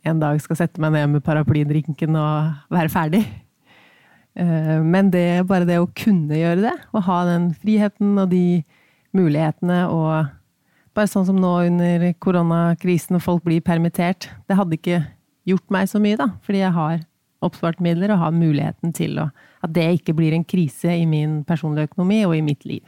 en 0.06 0.20
dag 0.20 0.38
skal 0.40 0.58
sette 0.62 0.80
meg 0.80 0.94
ned 0.94 1.16
med 1.16 1.24
paraplydrinken 1.24 2.16
og 2.16 2.72
være 2.72 2.92
ferdig. 2.92 3.22
Eh, 4.38 4.76
men 4.84 5.10
det, 5.12 5.42
bare 5.48 5.66
det 5.68 5.80
å 5.80 5.90
kunne 5.96 6.38
gjøre 6.38 6.62
det, 6.68 6.76
å 6.94 7.02
ha 7.04 7.22
den 7.28 7.50
friheten 7.60 8.14
og 8.20 8.30
de 8.32 8.62
mulighetene 9.16 9.82
og 9.90 10.30
Bare 11.00 11.08
sånn 11.08 11.24
som 11.24 11.38
nå 11.40 11.50
under 11.64 12.02
koronakrisen 12.20 13.16
og 13.16 13.22
folk 13.24 13.46
blir 13.46 13.62
permittert. 13.64 14.26
Det 14.44 14.58
hadde 14.58 14.76
ikke 14.76 14.98
gjort 15.48 15.72
meg 15.72 15.88
så 15.88 15.96
mye, 16.02 16.18
da, 16.20 16.26
fordi 16.44 16.60
jeg 16.60 16.76
har 16.76 16.98
oppspart 17.40 17.80
midler 17.80 18.12
og 18.12 18.20
har 18.20 18.36
muligheten 18.36 18.92
til 18.92 19.16
å 19.22 19.30
At 19.60 19.74
det 19.76 19.86
ikke 19.92 20.14
blir 20.16 20.32
en 20.32 20.44
krise 20.44 20.92
i 20.96 21.02
min 21.04 21.42
personlige 21.44 21.90
økonomi 21.90 22.22
og 22.24 22.32
i 22.36 22.44
mitt 22.44 22.64
liv. 22.64 22.84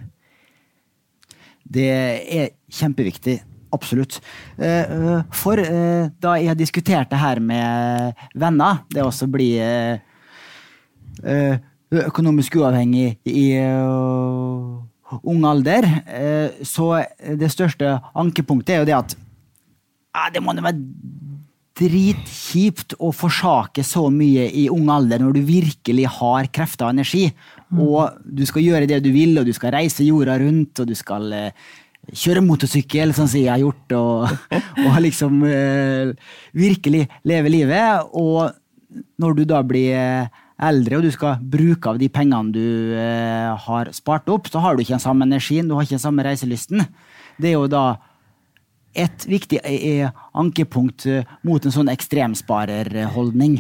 Det 1.65 1.89
er 1.89 2.47
kjempeviktig. 2.73 3.35
Absolutt. 3.73 4.21
Eh, 4.57 5.21
for 5.33 5.61
eh, 5.61 6.09
da 6.21 6.37
jeg 6.41 6.49
har 6.49 6.57
diskutert 6.57 7.11
det 7.13 7.21
her 7.21 7.41
med 7.41 8.25
venner, 8.33 8.85
det 8.89 9.05
også 9.05 9.29
bli 9.29 9.51
Eh, 11.21 11.59
økonomisk 11.93 12.57
uavhengig 12.57 13.19
i 13.29 13.53
ung 15.21 15.45
alder. 15.49 15.87
Uh, 16.07 16.63
så 16.67 17.03
det 17.21 17.51
største 17.53 17.99
ankepunktet 18.19 18.77
er 18.77 18.83
jo 18.83 18.89
det 18.89 18.99
at 18.99 19.17
uh, 19.17 20.29
det 20.33 20.43
må 20.45 20.55
være 20.57 20.79
dritkjipt 21.83 22.99
å 23.01 23.09
forsake 23.17 23.83
så 23.87 24.05
mye 24.13 24.45
i 24.61 24.67
ung 24.71 24.91
alder 24.93 25.23
når 25.23 25.39
du 25.39 25.47
virkelig 25.49 26.05
har 26.19 26.51
krefter 26.53 26.89
og 26.89 26.97
energi. 26.97 27.31
Mm. 27.73 27.81
Og 27.87 28.19
du 28.25 28.45
skal 28.49 28.67
gjøre 28.67 28.89
det 28.91 29.01
du 29.05 29.09
vil, 29.15 29.33
og 29.41 29.49
du 29.49 29.55
skal 29.57 29.73
reise 29.75 30.05
jorda 30.05 30.37
rundt, 30.43 30.83
og 30.83 30.91
du 30.91 30.95
skal 30.99 31.33
kjøre 32.13 32.43
motorsykkel, 32.45 33.15
sånn 33.17 33.31
som 33.31 33.41
jeg 33.41 33.49
har 33.49 33.63
gjort, 33.63 33.95
og, 33.97 34.53
og 34.85 35.01
liksom 35.07 35.41
virkelig 36.61 37.07
leve 37.25 37.55
livet. 37.57 38.05
Og 38.21 38.53
når 39.23 39.41
du 39.41 39.45
da 39.49 39.63
blir 39.65 40.29
eldre, 40.63 40.99
og 40.99 41.07
du 41.07 41.13
skal 41.15 41.43
bruke 41.53 41.91
av 41.91 41.99
de 42.01 42.09
pengene 42.13 42.55
du 42.55 42.95
eh, 42.99 43.51
har 43.67 43.91
spart 43.97 44.31
opp, 44.33 44.49
så 44.51 44.63
har 44.63 44.77
du 44.77 44.85
ikke 44.85 44.97
den 44.97 45.03
samme 45.03 45.27
energien, 45.27 45.69
du 45.69 45.75
har 45.77 45.87
ikke 45.87 45.99
den 45.99 46.07
samme 46.07 46.25
reiselysten. 46.27 46.85
Det 47.43 47.51
er 47.51 47.59
jo 47.59 47.69
da 47.71 47.87
et 48.93 49.25
viktig 49.29 49.61
eh, 49.65 50.11
ankepunkt 50.37 51.07
eh, 51.09 51.29
mot 51.47 51.65
en 51.65 51.75
sånn 51.75 51.91
ekstremsparerholdning. 51.93 53.59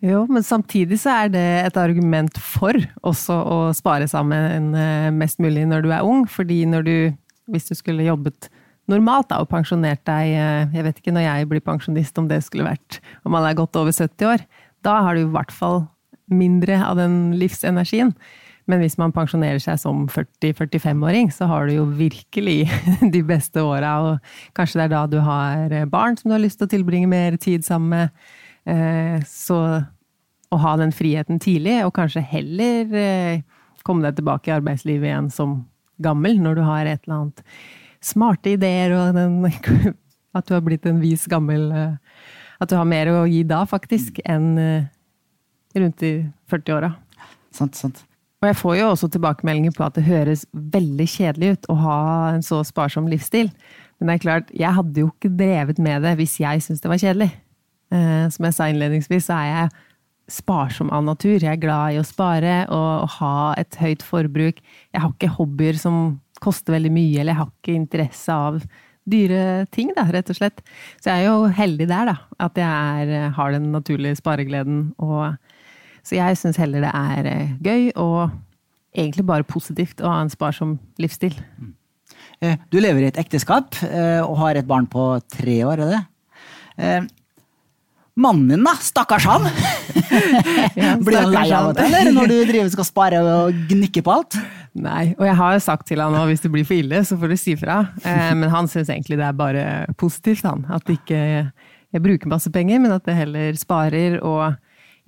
Jo, 0.00 0.22
men 0.32 0.44
samtidig 0.46 1.00
så 1.02 1.12
er 1.26 1.32
det 1.34 1.46
et 1.66 1.76
argument 1.76 2.38
for 2.40 2.78
også 3.04 3.36
å 3.36 3.58
spare 3.76 4.08
sammen 4.08 4.72
eh, 4.72 5.10
mest 5.12 5.42
mulig 5.42 5.66
når 5.68 5.84
du 5.84 5.90
er 5.92 6.06
ung. 6.06 6.24
Fordi 6.30 6.62
når 6.70 6.86
du, 6.86 6.96
hvis 7.52 7.68
du 7.68 7.74
skulle 7.76 8.06
jobbet 8.06 8.48
normalt 8.90 9.28
da, 9.30 9.42
og 9.42 9.50
pensjonert 9.52 10.00
deg 10.08 10.32
Jeg 10.74 10.82
vet 10.82 10.96
ikke 10.98 11.12
når 11.14 11.22
jeg 11.22 11.48
blir 11.52 11.62
pensjonist 11.62 12.16
om 12.18 12.26
det 12.26 12.40
skulle 12.42 12.66
vært 12.66 12.98
om 13.22 13.30
man 13.36 13.44
er 13.46 13.58
godt 13.58 13.76
over 13.78 13.94
70 13.94 14.26
år. 14.26 14.46
Da 14.82 14.96
har 15.04 15.14
du 15.14 15.26
i 15.26 15.30
hvert 15.30 15.52
fall 15.54 15.84
mindre 16.30 16.78
av 16.86 16.98
den 17.00 17.36
livsenergien. 17.38 18.14
Men 18.70 18.82
hvis 18.82 18.96
man 19.00 19.14
pensjonerer 19.14 19.60
seg 19.62 19.80
som 19.82 20.04
40-45-åring, 20.12 21.30
så 21.34 21.48
har 21.50 21.66
du 21.66 21.78
jo 21.78 21.86
virkelig 21.98 22.68
de 23.14 23.22
beste 23.26 23.62
åra. 23.64 23.94
Og 24.04 24.54
kanskje 24.58 24.80
det 24.80 24.86
er 24.88 24.94
da 24.94 25.06
du 25.10 25.18
har 25.26 25.74
barn 25.90 26.18
som 26.18 26.30
du 26.30 26.36
har 26.36 26.44
lyst 26.44 26.60
til 26.60 26.68
å 26.68 26.74
tilbringe 26.76 27.10
mer 27.10 27.38
tid 27.40 27.66
sammen 27.66 27.96
med. 27.96 28.28
Eh, 28.70 29.18
så 29.26 29.58
å 30.50 30.58
ha 30.58 30.74
den 30.80 30.92
friheten 30.94 31.40
tidlig, 31.42 31.78
og 31.86 31.94
kanskje 31.96 32.22
heller 32.26 32.94
eh, 32.98 33.42
komme 33.86 34.04
deg 34.04 34.18
tilbake 34.18 34.50
i 34.50 34.56
arbeidslivet 34.56 35.08
igjen 35.08 35.30
som 35.32 35.60
gammel, 36.02 36.40
når 36.42 36.58
du 36.58 36.64
har 36.66 36.88
et 36.88 37.02
eller 37.04 37.16
annet 37.20 37.44
smarte 38.04 38.54
ideer, 38.56 38.94
og 38.96 39.16
den, 39.16 39.38
at 40.36 40.48
du 40.48 40.56
har 40.56 40.64
blitt 40.66 40.88
en 40.90 41.00
vis 41.02 41.26
gammel 41.30 41.70
eh, 41.72 41.98
At 42.60 42.68
du 42.68 42.74
har 42.76 42.84
mer 42.84 43.08
å 43.08 43.22
gi 43.24 43.40
da, 43.48 43.62
faktisk, 43.64 44.18
enn 44.28 44.58
rundt 45.76 46.02
i 46.06 46.14
40-åra. 46.50 46.94
Sant, 47.54 47.78
sant. 47.78 48.04
Og 48.40 48.48
jeg 48.48 48.56
får 48.56 48.76
jo 48.78 48.88
også 48.88 49.10
tilbakemeldinger 49.12 49.74
på 49.76 49.84
at 49.84 49.98
det 49.98 50.06
høres 50.06 50.46
veldig 50.52 51.06
kjedelig 51.12 51.52
ut 51.52 51.70
å 51.72 51.76
ha 51.82 52.00
en 52.32 52.44
så 52.44 52.62
sparsom 52.64 53.10
livsstil. 53.10 53.50
Men 54.00 54.08
det 54.08 54.14
er 54.14 54.24
klart, 54.24 54.52
jeg 54.56 54.76
hadde 54.78 55.02
jo 55.02 55.10
ikke 55.10 55.32
drevet 55.36 55.80
med 55.82 56.06
det 56.06 56.14
hvis 56.16 56.38
jeg 56.40 56.64
syntes 56.64 56.80
det 56.80 56.92
var 56.92 57.02
kjedelig. 57.02 57.30
Eh, 57.92 58.26
som 58.32 58.46
jeg 58.46 58.56
sa 58.56 58.68
innledningsvis, 58.70 59.26
så 59.28 59.36
er 59.36 59.50
jeg 59.50 59.72
sparsom 60.40 60.92
av 60.94 61.04
natur. 61.04 61.36
Jeg 61.36 61.52
er 61.52 61.60
glad 61.60 61.96
i 61.96 62.00
å 62.00 62.06
spare 62.06 62.62
og 62.72 63.10
ha 63.18 63.34
et 63.60 63.76
høyt 63.80 64.04
forbruk. 64.06 64.62
Jeg 64.94 65.04
har 65.04 65.12
ikke 65.12 65.34
hobbyer 65.36 65.80
som 65.80 66.20
koster 66.40 66.78
veldig 66.78 66.94
mye, 66.94 67.18
eller 67.20 67.34
jeg 67.34 67.40
har 67.42 67.50
ikke 67.50 67.76
interesse 67.76 68.32
av 68.48 68.62
dyre 69.10 69.66
ting, 69.74 69.90
da, 69.96 70.06
rett 70.12 70.30
og 70.32 70.38
slett. 70.38 70.62
Så 71.02 71.10
jeg 71.10 71.26
er 71.26 71.28
jo 71.28 71.50
heldig 71.60 71.88
der, 71.90 72.12
da. 72.12 72.16
At 72.40 72.56
jeg 72.60 73.04
er, 73.04 73.30
har 73.36 73.52
den 73.52 73.68
naturlige 73.74 74.20
sparegleden 74.20 74.94
og 75.02 75.34
så 76.06 76.16
jeg 76.18 76.38
syns 76.40 76.58
heller 76.60 76.84
det 76.84 76.92
er 76.94 77.28
eh, 77.30 77.52
gøy 77.62 77.90
og 78.00 78.30
egentlig 78.96 79.26
bare 79.28 79.46
positivt 79.46 80.02
å 80.02 80.10
ha 80.10 80.24
en 80.24 80.32
sparsom 80.32 80.78
livsstil. 81.00 81.36
Mm. 81.60 81.72
Eh, 82.40 82.58
du 82.72 82.80
lever 82.80 83.04
i 83.04 83.10
et 83.10 83.20
ekteskap 83.20 83.78
eh, 83.86 84.20
og 84.24 84.38
har 84.42 84.58
et 84.58 84.68
barn 84.68 84.88
på 84.90 85.12
tre 85.32 85.60
år, 85.68 85.84
er 85.84 85.96
det? 85.96 86.04
Mannen 88.20 88.48
din, 88.48 88.64
da? 88.64 88.72
Stakkars 88.80 89.26
han! 89.28 89.44
ja, 90.80 90.94
Blir 91.00 91.20
han 91.20 91.34
lei 91.34 91.48
av 91.54 91.70
det, 91.76 91.84
eller 91.86 92.14
når 92.16 92.32
du 92.32 92.38
driver 92.48 92.72
skal 92.72 92.88
spare 92.88 93.20
og 93.24 93.60
gnikke 93.70 94.02
på 94.04 94.14
alt? 94.14 94.38
Nei, 94.80 95.12
og 95.18 95.24
jeg 95.26 95.36
har 95.36 95.54
jo 95.56 95.62
sagt 95.64 95.88
til 95.90 96.00
han 96.00 96.14
nå 96.14 96.22
hvis 96.28 96.44
det 96.44 96.50
blir 96.52 96.66
for 96.66 96.78
ille, 96.78 97.02
så 97.06 97.18
får 97.20 97.32
du 97.32 97.36
si 97.40 97.56
fra. 97.58 97.82
Men 98.04 98.52
han 98.52 98.68
syns 98.70 98.90
egentlig 98.92 99.18
det 99.18 99.26
er 99.26 99.36
bare 99.36 99.64
positivt, 100.00 100.46
han. 100.46 100.62
At 100.72 100.88
ikke 100.92 101.20
jeg 101.90 102.02
bruker 102.04 102.30
masse 102.30 102.50
penger, 102.54 102.78
men 102.82 102.94
at 102.94 103.06
jeg 103.08 103.18
heller 103.24 103.56
sparer. 103.58 104.18
Og 104.22 104.54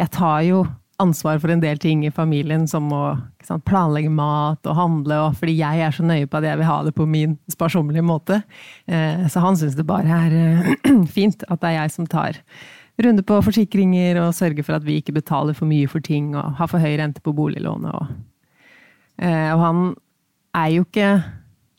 jeg 0.01 0.11
tar 0.15 0.41
jo 0.49 0.65
ansvar 1.01 1.41
for 1.43 1.53
en 1.53 1.63
del 1.63 1.79
ting 1.81 2.05
i 2.07 2.13
familien, 2.15 2.67
som 2.69 2.91
å 2.95 3.03
sant, 3.47 3.65
planlegge 3.69 4.11
mat 4.13 4.67
og 4.69 4.77
handle, 4.79 5.19
og 5.27 5.39
fordi 5.41 5.57
jeg 5.59 5.83
er 5.85 5.95
så 5.95 6.05
nøye 6.07 6.29
på 6.31 6.39
at 6.39 6.47
jeg 6.47 6.61
vil 6.61 6.69
ha 6.69 6.79
det 6.87 6.95
på 6.97 7.07
min 7.09 7.37
sparsommelige 7.53 8.07
måte. 8.07 8.43
Eh, 8.87 9.25
så 9.33 9.43
han 9.45 9.59
syns 9.59 9.77
det 9.79 9.89
bare 9.89 10.21
er 10.27 10.37
eh, 10.39 10.73
fint 11.17 11.45
at 11.49 11.63
det 11.63 11.73
er 11.73 11.79
jeg 11.81 11.95
som 11.97 12.09
tar 12.11 12.41
runde 13.03 13.25
på 13.27 13.39
forsikringer 13.43 14.21
og 14.21 14.35
sørger 14.37 14.67
for 14.67 14.77
at 14.77 14.85
vi 14.87 14.99
ikke 15.01 15.17
betaler 15.17 15.57
for 15.57 15.67
mye 15.71 15.89
for 15.91 16.05
ting 16.05 16.35
og 16.37 16.59
har 16.59 16.71
for 16.71 16.83
høy 16.83 16.93
rente 17.01 17.25
på 17.25 17.35
boliglånet. 17.35 17.97
Og, 17.97 18.13
eh, 19.25 19.49
og 19.55 19.65
han 19.65 19.87
er 20.59 20.75
jo 20.77 20.85
ikke 20.87 21.15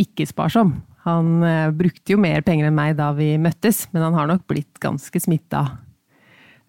ikke-sparsom. 0.02 0.74
Han 1.04 1.44
brukte 1.76 2.16
jo 2.16 2.18
mer 2.20 2.42
penger 2.48 2.70
enn 2.70 2.76
meg 2.76 2.96
da 2.98 3.10
vi 3.16 3.34
møttes, 3.38 3.86
men 3.92 4.06
han 4.06 4.16
har 4.18 4.30
nok 4.30 4.46
blitt 4.50 4.80
ganske 4.82 5.20
smitta 5.20 5.66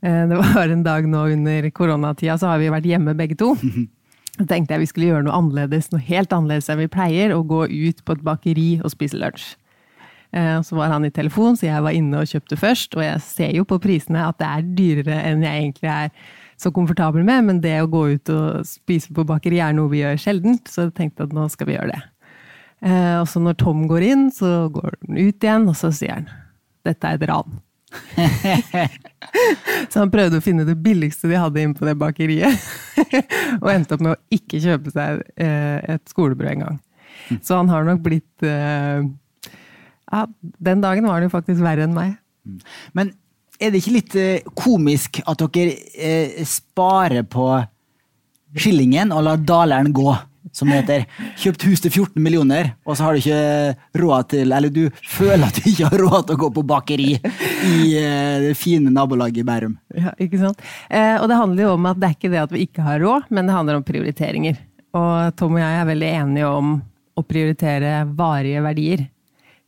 det 0.04 0.36
var 0.36 0.68
en 0.68 0.82
dag 0.84 1.06
nå 1.08 1.22
under 1.32 1.66
koronatida, 1.72 2.36
så 2.38 2.50
har 2.52 2.58
vi 2.60 2.68
vært 2.72 2.88
hjemme 2.90 3.14
begge 3.16 3.36
to. 3.40 3.54
Så 4.34 4.48
tenkte 4.50 4.74
jeg 4.74 4.82
vi 4.82 4.86
skulle 4.90 5.06
gjøre 5.12 5.24
noe 5.28 5.36
annerledes, 5.38 5.92
noe 5.92 6.02
helt 6.02 6.32
annerledes 6.34 6.66
enn 6.72 6.80
vi 6.80 6.88
pleier, 6.90 7.30
og 7.36 7.44
gå 7.52 7.60
ut 7.70 8.00
på 8.02 8.16
et 8.16 8.22
bakeri 8.26 8.64
og 8.82 8.90
spise 8.90 9.14
lunsj. 9.20 9.44
Eh, 10.34 10.56
Så 10.66 10.74
var 10.74 10.90
han 10.90 11.04
i 11.06 11.10
telefon, 11.14 11.54
så 11.54 11.68
jeg 11.68 11.82
var 11.84 11.94
inne 11.94 12.18
og 12.18 12.26
kjøpte 12.26 12.58
først. 12.58 12.96
Og 12.98 13.04
jeg 13.04 13.20
ser 13.22 13.52
jo 13.54 13.62
på 13.70 13.78
prisene 13.78 14.24
at 14.26 14.40
det 14.42 14.48
er 14.50 14.66
dyrere 14.80 15.20
enn 15.30 15.44
jeg 15.46 15.60
egentlig 15.62 15.92
er 15.92 16.10
så 16.58 16.72
komfortabel 16.74 17.22
med, 17.22 17.44
men 17.46 17.60
det 17.62 17.76
å 17.84 17.86
gå 17.90 18.02
ut 18.16 18.32
og 18.34 18.66
spise 18.66 19.14
på 19.14 19.22
bakeri 19.26 19.62
er 19.62 19.72
noe 19.78 19.92
vi 19.94 20.02
gjør 20.02 20.18
sjeldent, 20.26 20.66
så 20.66 20.88
jeg 20.88 20.96
tenkte 20.98 21.28
at 21.28 21.32
nå 21.38 21.46
skal 21.54 21.70
vi 21.70 21.76
gjøre 21.78 21.92
det. 21.94 22.02
Eh, 22.90 23.20
Og 23.20 23.28
så 23.30 23.38
når 23.38 23.54
Tom 23.62 23.86
går 23.86 24.02
inn, 24.10 24.26
så 24.34 24.66
går 24.74 24.98
han 25.06 25.22
ut 25.28 25.46
igjen, 25.46 25.68
og 25.70 25.78
så 25.78 25.92
sier 25.94 26.18
han 26.18 26.26
dette 26.84 27.06
er 27.06 27.22
et 27.22 27.28
ran. 27.30 27.54
så 29.90 30.00
han 30.00 30.12
prøvde 30.12 30.40
å 30.40 30.44
finne 30.44 30.66
det 30.68 30.76
billigste 30.82 31.30
de 31.30 31.38
hadde 31.40 31.62
inne 31.62 31.76
på 31.78 31.86
det 31.88 31.96
bakeriet. 32.00 32.66
og 33.62 33.68
endte 33.72 33.96
opp 33.96 34.04
med 34.04 34.14
å 34.14 34.20
ikke 34.34 34.62
kjøpe 34.62 34.92
seg 34.94 35.22
eh, 35.40 35.78
et 35.96 36.04
skolebrød 36.12 36.52
engang. 36.54 36.80
Så 37.40 37.58
han 37.58 37.70
har 37.72 37.86
nok 37.86 38.02
blitt 38.04 38.44
eh, 38.44 39.04
Ja, 40.12 40.24
den 40.70 40.82
dagen 40.84 41.08
var 41.08 41.20
det 41.20 41.30
jo 41.30 41.36
faktisk 41.36 41.62
verre 41.64 41.86
enn 41.86 41.96
meg. 41.96 42.18
Men 42.96 43.14
er 43.62 43.72
det 43.72 43.80
ikke 43.80 43.96
litt 43.96 44.18
eh, 44.20 44.50
komisk 44.58 45.22
at 45.24 45.46
dere 45.54 46.44
sparer 46.48 47.24
på 47.26 47.48
skillingen 48.54 49.10
og 49.14 49.24
lar 49.26 49.40
daleren 49.42 49.90
gå, 49.94 50.12
som 50.52 50.68
heter? 50.72 51.06
Kjøpt 51.40 51.64
hus 51.68 51.82
til 51.84 51.92
14 51.92 52.22
millioner, 52.22 52.74
og 52.84 52.96
så 52.96 53.06
har 53.06 53.14
du 53.14 53.22
ikke 53.22 54.00
råd 54.02 54.28
til 54.34 54.52
Eller 54.52 54.72
du 54.72 54.82
føler 55.08 55.46
at 55.48 55.58
du 55.58 55.68
ikke 55.70 55.88
har 55.88 56.04
råd 56.04 56.26
til 56.26 56.36
å 56.36 56.42
gå 56.44 56.50
på 56.58 56.66
bakeri 56.68 57.10
i 57.14 57.78
eh, 58.00 58.44
det 58.44 58.54
fine 58.58 58.92
nabolaget 58.92 59.40
i 59.42 59.46
Bærum. 59.46 59.78
Ja, 59.96 60.12
ikke 60.20 60.40
sant? 60.42 60.60
Eh, 60.90 61.16
og 61.20 61.28
det 61.30 61.40
handler 61.40 61.66
jo 61.66 61.74
om 61.78 61.88
at 61.90 62.00
det 62.00 62.10
er 62.10 62.18
ikke 62.18 62.32
det 62.34 62.42
at 62.42 62.54
vi 62.54 62.66
ikke 62.66 62.84
har 62.86 63.00
råd, 63.02 63.30
men 63.30 63.48
det 63.48 63.56
handler 63.56 63.80
om 63.80 63.86
prioriteringer. 63.86 64.60
Og 64.94 65.34
Tom 65.38 65.56
og 65.56 65.62
jeg 65.62 65.80
er 65.80 65.88
veldig 65.88 66.10
enige 66.10 66.50
om 66.50 66.76
å 67.14 67.24
prioritere 67.26 67.96
varige 68.14 68.62
verdier. 68.64 69.06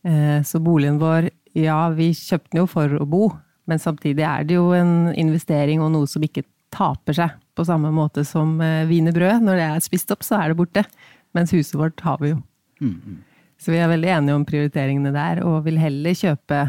Eh, 0.07 0.39
så 0.47 0.61
boligen 0.63 1.01
vår, 1.03 1.31
ja, 1.57 1.81
vi 1.95 2.13
kjøpte 2.15 2.53
den 2.53 2.63
jo 2.63 2.69
for 2.71 2.99
å 3.01 3.09
bo, 3.09 3.31
men 3.67 3.83
samtidig 3.83 4.27
er 4.27 4.47
det 4.47 4.59
jo 4.59 4.71
en 4.77 5.15
investering 5.19 5.83
og 5.83 5.93
noe 5.95 6.11
som 6.11 6.23
ikke 6.23 6.45
taper 6.75 7.17
seg 7.17 7.37
på 7.57 7.65
samme 7.67 7.93
måte 7.95 8.25
som 8.27 8.57
eh, 8.61 8.87
wienerbrød. 8.89 9.45
Når 9.45 9.61
det 9.61 9.67
er 9.67 9.85
spist 9.85 10.11
opp, 10.15 10.25
så 10.27 10.41
er 10.41 10.53
det 10.53 10.59
borte. 10.59 10.85
Mens 11.37 11.53
huset 11.55 11.77
vårt 11.79 12.01
har 12.05 12.21
vi 12.23 12.35
jo. 12.35 12.41
Så 13.61 13.73
vi 13.73 13.81
er 13.81 13.89
veldig 13.89 14.11
enige 14.19 14.37
om 14.37 14.45
prioriteringene 14.45 15.13
der, 15.15 15.43
og 15.47 15.65
vil 15.65 15.79
heller 15.81 16.17
kjøpe 16.17 16.67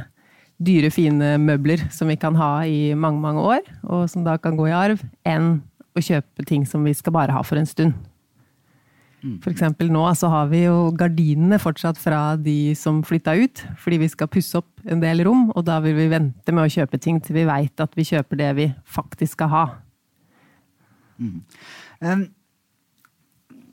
dyre, 0.57 0.89
fine 0.89 1.35
møbler 1.41 1.83
som 1.93 2.09
vi 2.09 2.15
kan 2.17 2.37
ha 2.39 2.65
i 2.65 2.93
mange, 2.97 3.21
mange 3.21 3.43
år, 3.43 3.65
og 3.83 4.07
som 4.09 4.23
da 4.25 4.37
kan 4.41 4.57
gå 4.57 4.69
i 4.69 4.75
arv, 4.75 5.03
enn 5.27 5.59
å 5.97 6.03
kjøpe 6.03 6.45
ting 6.47 6.65
som 6.65 6.85
vi 6.87 6.95
skal 6.97 7.13
bare 7.13 7.35
ha 7.35 7.43
for 7.45 7.59
en 7.59 7.67
stund. 7.69 7.97
For 9.41 9.49
eksempel 9.49 9.89
nå 9.91 10.03
så 10.15 10.29
har 10.29 10.49
vi 10.51 10.61
jo 10.63 10.91
gardinene 10.95 11.57
fortsatt 11.59 11.97
fra 11.99 12.37
de 12.39 12.75
som 12.77 13.01
flytta 13.05 13.33
ut, 13.35 13.63
fordi 13.81 13.97
vi 14.03 14.09
skal 14.13 14.29
pusse 14.31 14.59
opp 14.59 14.69
en 14.85 15.01
del 15.01 15.23
rom, 15.25 15.49
og 15.55 15.65
da 15.67 15.79
vil 15.83 15.97
vi 15.97 16.07
vente 16.11 16.53
med 16.53 16.67
å 16.67 16.71
kjøpe 16.71 16.99
ting 17.01 17.19
til 17.23 17.39
vi 17.39 17.47
veit 17.49 17.81
at 17.83 17.97
vi 17.97 18.05
kjøper 18.07 18.39
det 18.39 18.51
vi 18.59 18.67
faktisk 18.85 19.39
skal 19.39 19.51
ha. 19.51 19.65
Um, 21.17 22.27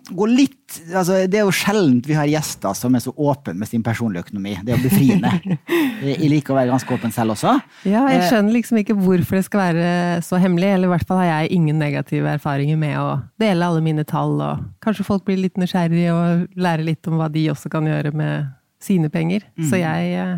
gå 0.05 0.27
litt, 0.29 0.75
altså, 0.93 1.23
det 1.31 1.39
er 1.39 1.47
jo 1.47 1.53
sjeldent 1.55 2.05
vi 2.05 2.17
har 2.17 2.29
gjester 2.29 2.75
som 2.77 2.93
er 2.97 3.01
så 3.01 3.13
åpne 3.17 3.55
med 3.57 3.69
sin 3.71 3.83
personlige 3.85 4.27
økonomi. 4.27 4.53
Det 4.61 4.75
er 4.75 4.77
jo 4.83 4.89
befriende. 4.91 5.31
Jeg 6.05 6.29
liker 6.29 6.53
å 6.53 6.59
være 6.59 6.73
ganske 6.75 6.93
åpen 6.93 7.15
selv 7.15 7.33
også. 7.33 7.55
Ja, 7.89 8.03
jeg 8.11 8.19
Eh, 8.21 8.27
skjønner 8.29 8.53
liksom 8.53 8.77
ikke 8.83 8.97
hvorfor 8.99 9.39
det 9.39 9.47
skal 9.47 9.63
være 9.63 9.87
så 10.27 10.37
hemmelig, 10.43 10.69
eller 10.75 10.91
i 10.91 10.93
hvert 10.93 11.07
fall 11.09 11.23
har 11.23 11.31
jeg 11.31 11.55
ingen 11.57 11.79
negative 11.81 12.29
erfaringer 12.37 12.77
med 12.77 12.99
å 13.01 13.07
dele 13.41 13.65
alle 13.65 13.81
mine 13.81 14.05
tall, 14.05 14.35
og 14.45 14.67
kanskje 14.85 15.07
folk 15.09 15.25
blir 15.25 15.41
litt 15.41 15.57
nysgjerrige 15.57 16.13
og 16.13 16.61
lærer 16.61 16.85
litt 16.85 17.09
om 17.09 17.17
hva 17.17 17.31
de 17.33 17.47
også 17.55 17.73
kan 17.73 17.89
gjøre 17.89 18.13
med 18.13 18.51
sine 18.85 19.09
penger. 19.09 19.47
Så 19.71 19.81
jeg 19.81 20.13
eh, 20.21 20.37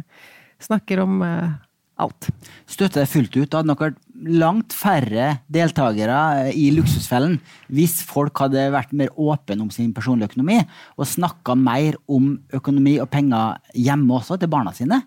snakker 0.62 1.03
om 1.03 1.19
eh, 1.27 1.49
alt. 1.96 2.28
støtter 2.68 3.02
det 3.02 3.11
fullt 3.11 3.37
ut. 3.37 3.48
Det 3.48 3.56
hadde 3.56 3.70
nok 3.70 3.85
vært 3.85 4.00
langt 4.40 4.74
færre 4.76 5.28
deltakere 5.52 6.18
eh, 6.46 6.50
i 6.56 6.68
Luksusfellen 6.74 7.38
hvis 7.72 7.98
folk 8.06 8.37
hadde 8.42 8.68
vært 8.74 8.94
mer 8.96 9.12
åpne 9.12 9.64
om 9.64 9.72
sin 9.72 9.94
personlige 9.96 10.32
økonomi 10.32 10.61
og 10.96 11.09
snakka 11.09 11.56
mer 11.59 11.98
om 12.09 12.35
økonomi 12.56 12.98
og 13.02 13.11
penger 13.12 13.59
hjemme 13.74 14.20
også, 14.20 14.38
til 14.40 14.52
barna 14.52 14.74
sine. 14.76 15.02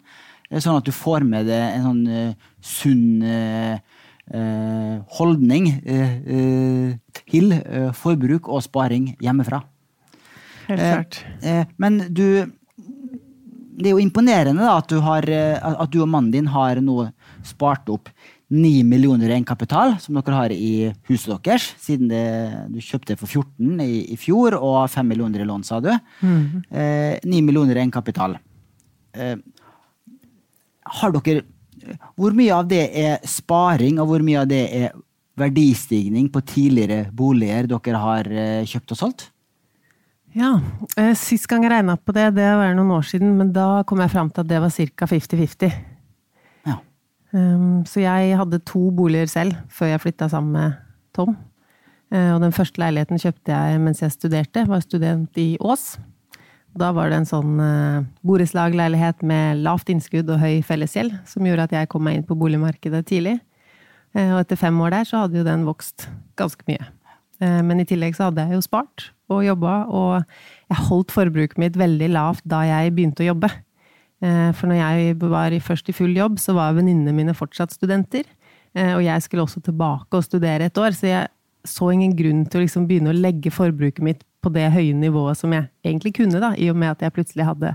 Eh, 0.49 0.59
Sånn 0.61 0.79
at 0.79 0.87
du 0.87 0.93
får 0.95 1.25
med 1.27 1.49
deg 1.49 1.77
en 1.77 1.87
sånn 1.89 2.03
uh, 2.09 2.53
sunn 2.65 3.23
uh, 3.23 3.75
eh, 4.29 4.95
holdning 5.17 5.71
til 7.29 7.53
forbruk 7.97 8.49
og 8.49 8.61
sparing 8.65 9.13
hjemmefra. 9.21 9.63
Helt 10.69 10.81
klart. 10.81 11.21
Men 11.81 11.97
du 12.13 12.45
Det 13.79 13.87
er 13.87 13.95
jo 13.95 14.03
imponerende 14.03 14.65
da, 14.65 14.75
at, 14.77 14.89
du 14.91 14.99
har, 15.03 15.25
eh, 15.31 15.55
at 15.55 15.91
du 15.93 16.01
og 16.03 16.09
mannen 16.11 16.33
din 16.33 16.49
har 16.51 16.81
nå 16.83 17.05
spart 17.47 17.87
opp 17.91 18.11
9 18.49 18.81
millioner 18.83 19.29
i 19.29 19.35
egenkapital, 19.35 19.93
som 20.01 20.17
dere 20.17 20.35
har 20.35 20.53
i 20.53 20.89
huset 21.07 21.35
deres, 21.45 21.67
siden 21.79 22.09
det, 22.09 22.23
du 22.73 22.79
kjøpte 22.81 23.17
for 23.19 23.29
14 23.29 23.83
i, 23.85 24.01
i 24.15 24.17
fjor, 24.17 24.57
og 24.57 24.89
5 24.89 25.05
millioner 25.11 25.43
i 25.43 25.47
lån, 25.47 25.65
sa 25.67 25.77
du. 25.83 25.91
Eh, 26.73 27.19
9 27.21 27.43
millioner 27.45 27.77
i 27.77 27.83
egenkapital. 27.83 28.39
Eh, 29.13 29.37
har 30.99 31.13
dere 31.13 31.45
Hvor 32.17 32.33
mye 32.35 32.51
av 32.51 32.67
det 32.67 32.89
er 32.97 33.21
sparing, 33.23 34.01
og 34.01 34.09
hvor 34.09 34.25
mye 34.25 34.41
av 34.41 34.49
det 34.49 34.63
er 34.75 34.97
verdistigning 35.39 36.27
på 36.33 36.41
tidligere 36.43 37.05
boliger 37.15 37.69
dere 37.69 38.01
har 38.01 38.27
eh, 38.27 38.65
kjøpt 38.67 38.95
og 38.95 38.99
solgt? 38.99 39.29
Ja, 40.37 40.59
eh, 40.97 41.15
Sist 41.17 41.47
gang 41.49 41.63
jeg 41.65 41.71
regna 41.73 41.95
på 41.97 42.13
det, 42.13 42.27
det 42.37 42.45
var 42.59 42.75
noen 42.77 42.91
år 42.99 43.05
siden, 43.07 43.31
men 43.39 43.53
da 43.53 43.81
kom 43.89 44.01
jeg 44.03 44.11
fram 44.13 44.29
til 44.29 44.43
at 44.43 44.49
det 44.51 44.59
var 44.61 44.69
ca. 44.69 45.07
50-50. 45.09 45.71
Ja. 46.69 46.75
Um, 47.33 47.81
så 47.89 48.03
jeg 48.03 48.37
hadde 48.37 48.61
to 48.65 48.91
boliger 48.95 49.29
selv 49.29 49.57
før 49.73 49.93
jeg 49.93 50.03
flytta 50.05 50.29
sammen 50.29 50.53
med 50.53 50.77
Tom. 51.17 51.35
Eh, 52.13 52.29
Og 52.35 52.41
den 52.41 52.53
første 52.53 52.81
leiligheten 52.81 53.21
kjøpte 53.21 53.53
jeg 53.53 53.81
mens 53.81 54.01
jeg 54.01 54.13
studerte, 54.13 54.67
var 54.69 54.85
student 54.85 55.37
i 55.37 55.57
Ås. 55.59 55.97
Da 56.77 56.91
var 56.93 57.09
det 57.09 57.17
en 57.23 57.29
sånn 57.29 57.57
eh, 57.59 58.05
borettslagleilighet 58.21 59.25
med 59.25 59.63
lavt 59.65 59.89
innskudd 59.89 60.29
og 60.29 60.39
høy 60.41 60.61
fellesgjeld, 60.61 61.17
som 61.25 61.45
gjorde 61.45 61.65
at 61.65 61.73
jeg 61.73 61.89
kom 61.89 62.05
meg 62.05 62.19
inn 62.19 62.27
på 62.29 62.37
boligmarkedet 62.37 63.05
tidlig. 63.09 63.39
Og 64.13 64.39
etter 64.39 64.57
fem 64.57 64.73
år 64.81 64.89
der 64.89 65.05
så 65.05 65.19
hadde 65.21 65.37
jo 65.37 65.45
den 65.45 65.67
vokst 65.67 66.07
ganske 66.39 66.65
mye. 66.65 66.87
Eh, 67.41 67.61
Men 67.63 67.79
i 67.79 67.85
tillegg 67.87 68.15
så 68.17 68.29
hadde 68.29 68.45
jeg 68.47 68.57
jo 68.57 68.61
spart 68.65 69.11
og 69.29 69.43
jobba, 69.45 69.85
og 69.93 70.23
jeg 70.69 70.85
holdt 70.89 71.11
forbruket 71.13 71.57
mitt 71.61 71.75
veldig 71.77 72.09
lavt 72.09 72.43
da 72.49 72.63
jeg 72.65 72.95
begynte 72.95 73.23
å 73.23 73.29
jobbe. 73.33 73.49
Eh, 74.21 74.51
For 74.57 74.67
når 74.67 74.79
jeg 74.81 75.17
var 75.21 75.51
først 75.59 75.89
i 75.89 75.95
full 75.95 76.15
jobb, 76.17 76.39
så 76.39 76.53
var 76.57 76.73
venninnene 76.73 77.13
mine 77.15 77.33
fortsatt 77.37 77.71
studenter. 77.71 78.23
Eh, 78.75 78.95
Og 78.95 79.03
jeg 79.03 79.21
skulle 79.21 79.43
også 79.43 79.61
tilbake 79.63 80.13
og 80.13 80.23
studere 80.23 80.65
et 80.65 80.77
år, 80.77 80.91
så 80.91 81.07
jeg 81.07 81.27
så 81.65 81.91
ingen 81.91 82.15
grunn 82.15 82.45
til 82.49 82.61
å 82.61 82.63
liksom 82.63 82.87
begynne 82.87 83.11
å 83.11 83.19
legge 83.19 83.51
forbruket 83.51 84.01
mitt 84.01 84.23
på 84.41 84.51
det 84.53 84.71
høye 84.71 84.93
nivået 84.95 85.35
som 85.37 85.51
jeg 85.51 85.67
egentlig 85.83 86.13
kunne, 86.15 86.39
da, 86.39 86.53
i 86.55 86.69
og 86.69 86.77
med 86.79 86.91
at 86.91 87.01
jeg 87.01 87.11
plutselig 87.13 87.45
hadde 87.45 87.73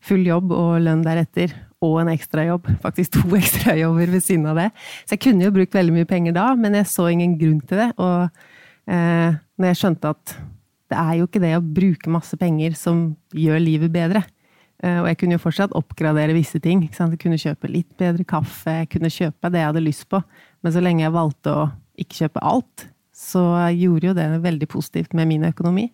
full 0.00 0.24
jobb 0.24 0.50
og 0.56 0.80
lønn 0.80 1.02
deretter, 1.04 1.52
og 1.84 1.98
en 2.00 2.08
ekstrajobb. 2.08 2.66
Faktisk 2.80 3.12
to 3.18 3.36
ekstrajobber 3.40 4.08
ved 4.10 4.22
siden 4.24 4.46
av 4.46 4.56
det. 4.56 4.70
Så 5.04 5.16
jeg 5.16 5.20
kunne 5.26 5.44
jo 5.44 5.52
brukt 5.52 5.74
veldig 5.76 5.92
mye 5.92 6.08
penger 6.08 6.32
da, 6.32 6.54
men 6.56 6.74
jeg 6.74 6.88
så 6.88 7.10
ingen 7.12 7.36
grunn 7.38 7.60
til 7.68 7.82
det. 7.82 7.90
Og 8.00 8.30
eh, 8.88 9.36
når 9.58 9.72
jeg 9.72 9.80
skjønte 9.82 10.12
at 10.14 10.36
det 10.90 10.98
er 10.98 11.16
jo 11.20 11.28
ikke 11.28 11.42
det 11.42 11.54
å 11.56 11.62
bruke 11.62 12.10
masse 12.10 12.36
penger 12.38 12.74
som 12.78 13.10
gjør 13.36 13.60
livet 13.62 13.92
bedre. 13.94 14.24
Eh, 14.82 14.98
Og 15.02 15.06
jeg 15.10 15.20
kunne 15.20 15.36
jo 15.36 15.44
fortsatt 15.44 15.76
oppgradere 15.76 16.34
visse 16.34 16.60
ting. 16.62 16.88
Jeg 16.88 17.20
kunne 17.20 17.38
kjøpe 17.38 17.70
litt 17.70 17.90
bedre 18.00 18.24
kaffe, 18.24 18.82
jeg 18.82 18.90
kunne 18.96 19.12
kjøpe 19.12 19.52
det 19.52 19.62
jeg 19.62 19.70
hadde 19.70 19.84
lyst 19.84 20.08
på. 20.10 20.22
Men 20.62 20.74
så 20.74 20.82
lenge 20.82 21.04
jeg 21.04 21.14
valgte 21.14 21.54
å 21.54 21.70
ikke 22.00 22.24
kjøpe 22.24 22.42
alt, 22.42 22.88
så 23.12 23.42
gjorde 23.76 24.10
jo 24.10 24.16
det 24.16 24.28
veldig 24.40 24.68
positivt 24.72 25.12
med 25.14 25.28
min 25.28 25.44
økonomi. 25.44 25.90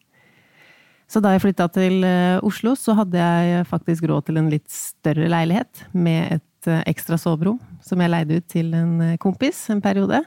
Så 1.07 1.21
da 1.23 1.33
jeg 1.35 1.45
flytta 1.45 1.69
til 1.71 2.03
eh, 2.07 2.39
Oslo, 2.47 2.75
så 2.79 2.97
hadde 2.99 3.19
jeg 3.19 3.67
faktisk 3.71 4.09
råd 4.11 4.27
til 4.27 4.41
en 4.41 4.51
litt 4.51 4.67
større 4.73 5.29
leilighet 5.31 5.85
med 5.95 6.39
et 6.39 6.71
eh, 6.71 6.83
ekstra 6.91 7.19
soverom, 7.21 7.61
som 7.83 8.03
jeg 8.03 8.11
leide 8.11 8.41
ut 8.41 8.49
til 8.51 8.73
en 8.75 8.97
eh, 9.13 9.19
kompis 9.23 9.61
en 9.71 9.83
periode. 9.83 10.25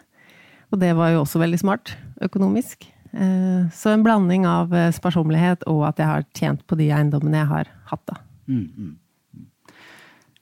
Og 0.72 0.80
det 0.82 0.94
var 0.98 1.12
jo 1.16 1.24
også 1.24 1.40
veldig 1.42 1.60
smart 1.60 1.96
økonomisk. 2.22 2.86
Eh, 3.14 3.70
Så 3.74 3.90
en 3.90 4.04
blanding 4.06 4.46
av 4.46 4.74
eh, 4.74 4.92
sparsommelighet 4.94 5.64
og 5.68 5.88
at 5.88 5.98
jeg 5.98 6.06
har 6.08 6.26
tjent 6.38 6.66
på 6.70 6.78
de 6.78 6.92
eiendommene 6.94 7.42
jeg 7.42 7.50
har 7.50 7.72
hatt, 7.90 8.04
da. 8.06 8.20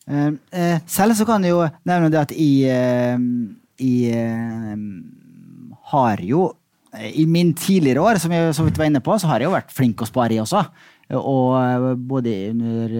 Eh, 0.07 0.31
eh, 0.51 0.79
selv 0.87 1.15
så 1.15 1.25
kan 1.27 1.43
jeg 1.43 1.51
jo 1.51 1.65
nevne 1.87 2.11
det 2.11 2.19
at 2.21 2.31
jeg, 2.31 3.19
jeg 3.79 4.77
har 5.91 6.23
jo 6.23 6.45
I 6.97 7.25
min 7.27 7.53
tidligere 7.53 8.01
år, 8.01 8.17
som 8.17 8.31
jeg 8.31 8.53
så 8.55 8.63
vidt 8.63 8.77
var 8.79 8.87
inne 8.87 9.01
på, 9.03 9.17
så 9.19 9.27
har 9.27 9.39
jeg 9.43 9.49
jo 9.49 9.55
vært 9.55 9.73
flink 9.75 10.01
å 10.01 10.07
spare 10.07 10.33
i 10.33 10.39
også. 10.41 10.63
Og 11.15 12.01
både 12.09 12.33
under 12.49 12.95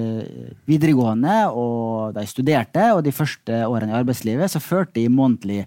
videregående 0.69 1.33
og 1.51 2.13
da 2.15 2.23
jeg 2.23 2.31
studerte, 2.31 2.85
og 2.95 3.01
de 3.03 3.11
første 3.11 3.57
årene 3.67 3.91
i 3.91 3.97
arbeidslivet, 3.99 4.47
så 4.53 4.61
førte 4.63 5.03
jeg 5.03 5.11
månedlig 5.11 5.65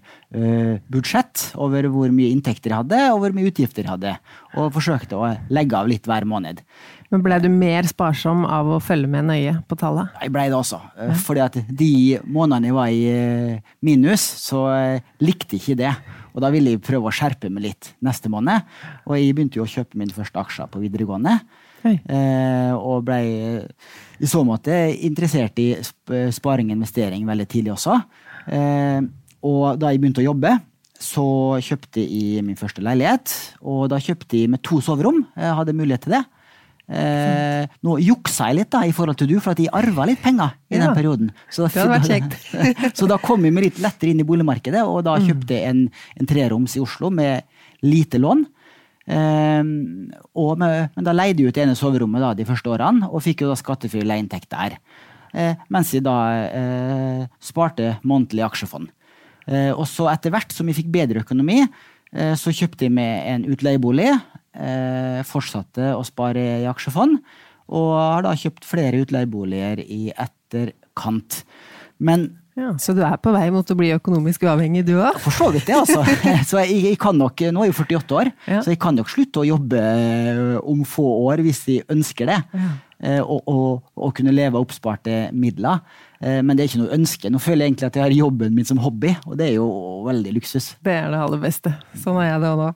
budsjett 0.89 1.51
over 1.61 1.85
hvor 1.93 2.09
mye 2.09 2.31
inntekter 2.33 2.73
jeg 2.73 2.81
hadde, 2.81 3.03
og 3.11 3.21
hvor 3.21 3.35
mye 3.37 3.51
utgifter 3.51 3.85
jeg 3.85 3.93
hadde. 3.93 4.15
Og 4.57 4.73
forsøkte 4.73 5.19
å 5.21 5.29
legge 5.53 5.77
av 5.77 5.91
litt 5.91 6.09
hver 6.09 6.25
måned. 6.25 6.63
Men 7.11 7.23
Blei 7.25 7.41
du 7.43 7.49
mer 7.51 7.83
sparsom 7.89 8.45
av 8.47 8.69
å 8.71 8.77
følge 8.79 9.09
med 9.11 9.27
nøye 9.27 9.57
på 9.67 9.75
tallet? 9.79 10.13
Jeg 10.23 10.31
blei 10.31 10.45
det 10.47 10.55
også. 10.55 10.79
Ja. 10.95 11.15
Fordi 11.19 11.41
at 11.43 11.57
de 11.67 11.91
månedene 12.23 12.69
jeg 12.69 12.77
var 12.77 12.93
i 12.95 13.01
eh, 13.11 13.73
minus, 13.83 14.23
så 14.39 14.61
eh, 14.71 15.09
likte 15.19 15.57
jeg 15.57 15.65
ikke 15.65 15.79
det. 15.81 15.91
Og 16.31 16.39
da 16.45 16.51
ville 16.53 16.71
jeg 16.71 16.83
prøve 16.87 17.11
å 17.11 17.15
skjerpe 17.15 17.51
meg 17.51 17.65
litt 17.65 17.91
neste 18.07 18.31
måned. 18.31 18.63
Og 19.03 19.17
jeg 19.19 19.35
begynte 19.35 19.59
jo 19.59 19.65
å 19.67 19.73
kjøpe 19.73 19.99
mine 19.99 20.15
første 20.15 20.39
aksjer 20.39 20.71
på 20.71 20.85
videregående. 20.85 21.35
Eh, 21.85 22.73
og 22.75 23.05
blei 23.07 23.23
i 24.21 24.29
så 24.29 24.43
måte 24.45 24.75
interessert 25.01 25.57
i 25.61 25.71
sparing 26.33 26.69
og 26.69 26.77
investering 26.77 27.25
veldig 27.27 27.47
tidlig 27.49 27.73
også. 27.75 27.97
Eh, 28.53 28.99
og 29.47 29.79
da 29.81 29.89
jeg 29.89 30.01
begynte 30.01 30.21
å 30.21 30.29
jobbe, 30.29 30.53
så 31.01 31.25
kjøpte 31.65 32.03
jeg 32.03 32.43
min 32.45 32.59
første 32.59 32.83
leilighet. 32.85 33.33
Og 33.65 33.87
da 33.91 33.97
kjøpte 34.01 34.37
jeg 34.37 34.51
med 34.53 34.61
to 34.65 34.77
soverom. 34.85 35.23
Jeg 35.33 35.57
hadde 35.57 35.77
mulighet 35.77 36.05
til 36.05 36.19
det. 36.19 36.23
Eh, 36.91 37.71
nå 37.87 37.95
juksa 38.03 38.49
jeg 38.49 38.57
litt 38.57 38.71
da, 38.73 38.81
i 38.83 38.93
forhold 38.95 39.19
til 39.21 39.29
du, 39.31 39.35
for 39.39 39.53
at 39.53 39.61
jeg 39.63 39.71
arva 39.73 40.05
litt 40.09 40.21
penger 40.23 40.57
i 40.69 40.75
ja. 40.75 40.83
den 40.83 40.95
perioden. 40.97 41.33
Så, 41.49 41.69
vært 41.71 42.09
kjekt. 42.09 42.35
så 42.99 43.07
da 43.09 43.17
kom 43.21 43.45
jeg 43.47 43.55
meg 43.55 43.69
litt 43.69 43.81
lettere 43.83 44.11
inn 44.11 44.23
i 44.23 44.27
boligmarkedet, 44.27 44.83
og 44.83 45.05
da 45.07 45.17
mm. 45.17 45.29
kjøpte 45.29 45.57
jeg 45.57 45.71
en, 45.71 45.85
en 46.19 46.29
treroms 46.29 46.75
i 46.77 46.83
Oslo 46.83 47.11
med 47.13 47.47
lite 47.85 48.19
lån. 48.21 48.43
Eh, 49.11 49.61
med, 49.61 50.91
men 50.95 51.05
da 51.05 51.15
leide 51.15 51.41
de 51.41 51.49
ut 51.49 51.55
det 51.55 51.65
ene 51.65 51.77
soverommet 51.77 52.23
da, 52.23 52.33
de 52.37 52.47
første 52.47 52.71
årene, 52.71 53.09
og 53.11 53.23
fikk 53.25 53.43
jo 53.45 53.51
da 53.51 53.59
skattefri 53.59 54.05
leieinntekt 54.07 54.51
der. 54.53 54.77
Eh, 55.33 55.55
mens 55.71 55.93
de 55.95 56.01
da 56.03 56.17
eh, 56.49 57.23
sparte 57.43 57.95
månedlig 58.07 58.43
aksjefond. 58.45 58.91
Eh, 59.47 59.71
og 59.71 59.85
så 59.89 60.09
etter 60.11 60.33
hvert 60.33 60.53
som 60.53 60.67
vi 60.67 60.75
fikk 60.77 60.91
bedre 60.93 61.25
økonomi, 61.25 61.63
så 62.11 62.51
kjøpte 62.51 62.81
de 62.81 62.87
med 62.91 63.21
en 63.31 63.43
utleiebolig 63.47 64.09
fortsatte 65.23 65.93
å 65.95 66.01
spare 66.03 66.41
i 66.59 66.65
aksjefond, 66.67 67.21
og 67.71 67.91
har 67.95 68.25
da 68.25 68.33
kjøpt 68.35 68.67
flere 68.67 68.99
utleieboliger 69.05 69.79
i 69.79 70.09
etterkant. 70.11 71.37
Men 72.03 72.25
ja, 72.57 72.73
Så 72.81 72.93
du 72.95 72.99
er 73.05 73.15
på 73.21 73.31
vei 73.31 73.45
mot 73.53 73.67
å 73.71 73.77
bli 73.79 73.93
økonomisk 73.95 74.43
uavhengig, 74.43 74.83
du 74.87 74.97
òg? 74.97 75.17
For 75.23 75.35
så 75.35 75.47
vidt 75.53 75.69
det, 75.69 75.77
altså. 75.77 76.03
Så 76.49 76.59
jeg, 76.59 76.81
jeg, 76.89 76.99
kan 76.99 77.15
nok, 77.17 77.45
Nå 77.53 77.63
er 77.63 77.69
jeg 77.69 77.75
jo 77.75 77.85
48 77.85 78.17
år, 78.19 78.31
ja. 78.49 78.61
så 78.63 78.73
jeg 78.73 78.79
kan 78.81 78.97
nok 78.97 79.11
slutte 79.11 79.43
å 79.43 79.47
jobbe 79.47 79.79
eh, 79.79 80.57
om 80.67 80.83
få 80.87 81.05
år 81.29 81.43
hvis 81.45 81.63
jeg 81.69 81.85
ønsker 81.91 82.31
det. 82.31 82.39
Ja. 82.51 82.71
Eh, 83.01 83.21
og, 83.23 83.47
og, 83.49 83.79
og, 83.95 84.11
kunne 84.17 84.33
leve 84.35 84.59
av 84.59 84.65
oppsparte 84.65 85.31
midler. 85.33 85.79
Eh, 86.19 86.41
men 86.43 86.53
det 86.53 86.65
er 86.65 86.71
ikke 86.71 86.83
noe 86.83 86.99
ønske. 86.99 87.31
Nå 87.31 87.41
føler 87.41 87.65
jeg 87.65 87.73
egentlig 87.73 87.89
at 87.89 87.97
jeg 87.97 88.05
har 88.05 88.19
jobben 88.19 88.53
min 88.57 88.67
som 88.67 88.81
hobby, 88.83 89.15
og 89.25 89.39
det 89.39 89.47
er 89.47 89.57
jo 89.57 89.71
veldig 90.09 90.35
luksus. 90.37 90.73
Det 90.83 90.99
er 90.99 91.09
det 91.13 91.23
aller 91.23 91.41
beste. 91.41 91.73
Sånn 92.03 92.19
er 92.21 92.33
jeg 92.33 92.43
det 92.43 92.51
òg 92.51 92.63
nå. 92.65 92.71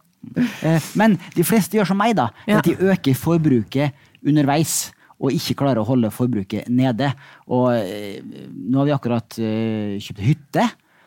Men 0.97 1.19
de 1.35 1.45
fleste 1.45 1.77
gjør 1.77 1.91
som 1.91 1.99
meg, 2.01 2.15
da. 2.17 2.31
Ja. 2.49 2.63
At 2.63 2.69
de 2.69 2.73
øker 2.79 3.17
forbruket 3.19 4.07
underveis. 4.25 4.94
Og 5.21 5.35
ikke 5.35 5.57
klarer 5.61 5.81
å 5.81 5.87
holde 5.87 6.11
forbruket 6.13 6.67
nede. 6.71 7.11
Og 7.47 7.69
eh, 7.77 8.19
nå 8.21 8.81
har 8.81 8.89
vi 8.89 8.95
akkurat 8.95 9.37
eh, 9.39 9.95
kjøpt 10.03 10.25
hytte. 10.25 10.65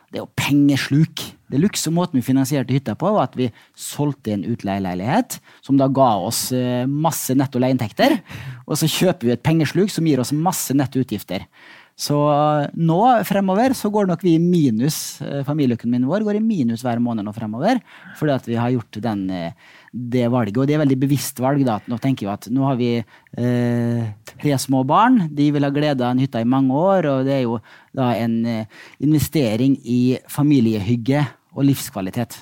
Det 0.09 0.17
er 0.17 0.25
jo 0.25 0.31
pengesluk. 0.41 1.25
Det 1.53 1.61
luxe 1.61 1.93
måten 1.93 2.17
vi 2.17 2.25
finansierte 2.25 2.73
hytta 2.73 2.95
på, 2.97 3.11
var 3.13 3.29
at 3.29 3.37
vi 3.37 3.51
solgte 3.77 4.33
en 4.33 4.47
utleieleilighet, 4.49 5.37
som 5.65 5.77
da 5.81 5.89
ga 5.93 6.15
oss 6.25 6.47
masse 6.89 7.37
netto 7.37 7.61
leieinntekter. 7.61 8.17
Og 8.65 8.81
så 8.81 8.89
kjøper 8.89 9.29
vi 9.29 9.35
et 9.35 9.45
pengesluk 9.45 9.93
som 9.93 10.09
gir 10.09 10.21
oss 10.21 10.33
masse 10.33 10.77
netto 10.77 11.05
utgifter. 11.05 11.45
Så 11.99 12.15
eh, 12.31 12.69
nå 12.79 13.01
fremover 13.27 13.75
så 13.75 13.91
går 13.91 14.07
nok 14.07 14.23
vi 14.23 14.37
i 14.37 14.43
minus. 14.43 15.19
Eh, 15.25 15.43
familieøkonomien 15.47 16.07
vår 16.07 16.23
går 16.27 16.39
i 16.39 16.45
minus 16.45 16.85
hver 16.87 17.03
måned 17.03 17.27
nå 17.27 17.35
fremover. 17.35 17.81
Fordi 18.21 18.37
at 18.37 18.47
vi 18.47 18.59
har 18.59 18.71
gjort 18.77 19.01
den, 19.03 19.25
eh, 19.35 19.75
det 19.93 20.27
valget. 20.33 20.59
Og 20.59 20.69
det 20.69 20.77
er 20.77 20.83
veldig 20.83 20.99
bevisst 21.01 21.41
valg. 21.43 21.65
da, 21.67 21.79
Nå 21.89 21.99
tenker 22.03 22.27
vi 22.27 22.33
at 22.33 22.49
nå 22.53 22.67
har 22.67 22.77
vi 22.81 22.91
eh, 22.99 24.11
tre 24.35 24.59
små 24.61 24.85
barn. 24.89 25.29
De 25.35 25.51
vil 25.55 25.67
ha 25.67 25.73
glede 25.75 26.05
av 26.05 26.13
en 26.13 26.23
hytte 26.23 26.43
i 26.43 26.49
mange 26.49 26.75
år. 26.75 27.09
Og 27.13 27.29
det 27.29 27.39
er 27.39 27.45
jo 27.47 27.59
da 27.97 28.13
en 28.19 28.39
investering 29.01 29.79
i 29.85 30.19
familiehygge 30.31 31.25
og 31.57 31.67
livskvalitet. 31.67 32.39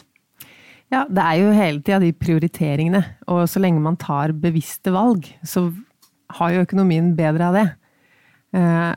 Ja, 0.93 1.03
det 1.11 1.23
er 1.23 1.41
jo 1.41 1.55
hele 1.55 1.83
tida 1.83 1.99
de 2.03 2.13
prioriteringene. 2.15 3.03
Og 3.33 3.47
så 3.51 3.63
lenge 3.63 3.83
man 3.83 3.99
tar 3.99 4.35
bevisste 4.39 4.93
valg, 4.95 5.27
så 5.43 5.69
har 6.39 6.55
jo 6.55 6.63
økonomien 6.67 7.13
bedre 7.19 7.49
av 7.49 7.59
det. 7.59 7.67
Eh, 8.57 8.93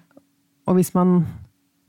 og 0.69 0.77
hvis 0.77 0.93
man 0.93 1.23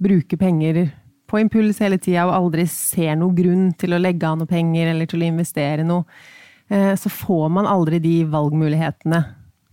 bruker 0.00 0.40
penger 0.40 0.86
på 1.30 1.40
impuls 1.42 1.78
hele 1.84 2.00
tida 2.00 2.24
og 2.26 2.34
aldri 2.38 2.64
ser 2.70 3.18
noen 3.20 3.36
grunn 3.36 3.66
til 3.78 3.94
å 3.94 4.00
legge 4.00 4.26
av 4.26 4.40
noe 4.40 4.50
penger 4.50 4.90
eller 4.90 5.10
til 5.10 5.22
å 5.22 5.28
investere 5.28 5.84
noe, 5.86 6.06
eh, 6.08 6.38
så 6.70 7.10
får 7.10 7.48
man 7.50 7.66
aldri 7.66 7.98
de 7.98 8.12
valgmulighetene 8.30 9.18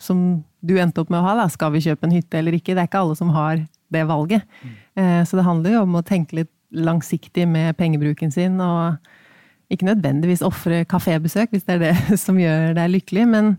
som 0.01 0.21
du 0.65 0.75
endte 0.81 1.03
opp 1.03 1.11
med 1.13 1.21
å 1.21 1.27
ha. 1.27 1.35
Da. 1.37 1.47
Skal 1.53 1.75
vi 1.75 1.83
kjøpe 1.85 2.07
en 2.07 2.15
hytte 2.15 2.39
eller 2.39 2.57
ikke? 2.57 2.73
Det 2.73 2.81
er 2.81 2.89
ikke 2.89 3.03
alle 3.03 3.17
som 3.19 3.29
har 3.35 3.59
det 3.93 4.03
valget. 4.09 4.47
Mm. 4.63 4.73
Så 5.29 5.37
det 5.37 5.45
handler 5.45 5.75
jo 5.75 5.83
om 5.85 5.99
å 5.99 6.05
tenke 6.05 6.39
litt 6.39 6.51
langsiktig 6.73 7.45
med 7.47 7.77
pengebruken 7.77 8.33
sin, 8.33 8.57
og 8.61 8.97
ikke 9.73 9.87
nødvendigvis 9.89 10.43
ofre 10.45 10.83
kafébesøk 10.89 11.53
hvis 11.53 11.65
det 11.67 11.77
er 11.77 11.83
det 11.85 12.17
som 12.25 12.39
gjør 12.39 12.75
deg 12.77 12.93
lykkelig, 12.95 13.27
men 13.29 13.55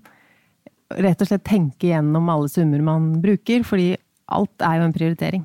rett 0.96 1.20
og 1.20 1.28
slett 1.28 1.44
tenke 1.46 1.90
gjennom 1.90 2.28
alle 2.32 2.48
summer 2.52 2.82
man 2.84 3.10
bruker, 3.22 3.64
fordi 3.66 3.92
alt 4.32 4.64
er 4.64 4.80
jo 4.80 4.88
en 4.88 4.96
prioritering. 4.96 5.44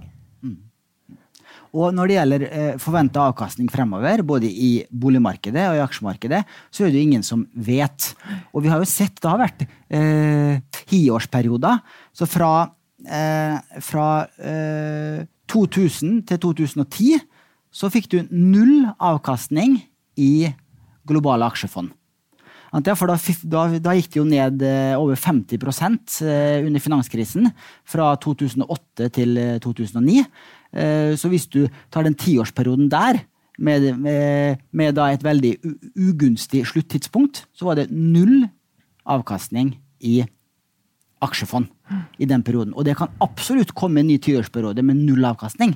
Og 1.73 1.89
når 1.95 2.09
det 2.09 2.17
gjelder 2.17 2.43
eh, 2.47 2.75
forventa 2.81 3.23
avkastning 3.31 3.69
fremover, 3.73 4.21
både 4.21 4.45
i 4.45 4.83
boligmarkedet 4.93 5.65
og 5.71 5.79
i 5.79 5.81
aksjemarkedet, 5.81 6.43
så 6.69 6.85
er 6.85 6.93
det 6.93 7.01
jo 7.01 7.07
ingen 7.07 7.25
som 7.25 7.47
vet. 7.53 8.11
Og 8.53 8.61
vi 8.65 8.69
har 8.69 8.81
jo 8.81 8.89
sett 8.89 9.17
det 9.17 9.31
har 9.31 9.41
vært 9.41 9.65
eh, 9.65 10.61
tiårsperioder. 10.83 11.81
Så 12.13 12.29
fra, 12.29 12.51
eh, 13.09 13.57
fra 13.81 14.07
eh, 14.37 15.25
2000 15.49 16.21
til 16.29 16.43
2010 16.45 17.25
så 17.73 17.89
fikk 17.89 18.11
du 18.13 18.19
null 18.29 18.85
avkastning 19.01 19.79
i 20.21 20.53
globale 21.09 21.49
aksjefond. 21.49 21.89
For 22.73 23.09
da, 23.09 23.17
da, 23.45 23.63
da, 23.77 23.93
gikk 23.93 24.13
det 24.13 24.17
jo 24.17 24.25
ned 24.25 24.63
eh, 24.65 24.95
over 24.97 25.17
50 25.17 25.61
eh, 26.25 26.65
under 26.65 26.81
finanskrisen 26.81 27.51
fra 27.85 28.15
2008 28.21 29.09
til 29.13 29.37
2009. 29.61 30.23
Eh, 30.73 31.13
så 31.19 31.29
hvis 31.31 31.47
du 31.53 31.65
tar 31.93 32.07
den 32.07 32.17
tiårsperioden 32.17 32.89
der, 32.91 33.23
med, 33.61 33.85
med, 34.01 34.61
med 34.73 34.97
et 34.97 35.23
veldig 35.23 35.51
ugunstig 35.93 36.63
sluttidspunkt, 36.65 37.45
så 37.53 37.69
var 37.69 37.77
det 37.77 37.91
null 37.93 38.47
avkastning 39.05 39.75
i 40.01 40.23
aksjefond 41.23 41.69
i 42.19 42.27
den 42.27 42.43
perioden. 42.43 42.73
Og 42.75 42.85
det 42.87 42.95
kan 42.97 43.11
absolutt 43.23 43.73
komme 43.77 44.01
en 44.01 44.09
ny 44.09 44.17
tiårsperiode 44.21 44.83
med 44.85 44.99
null 45.05 45.23
avkastning. 45.27 45.75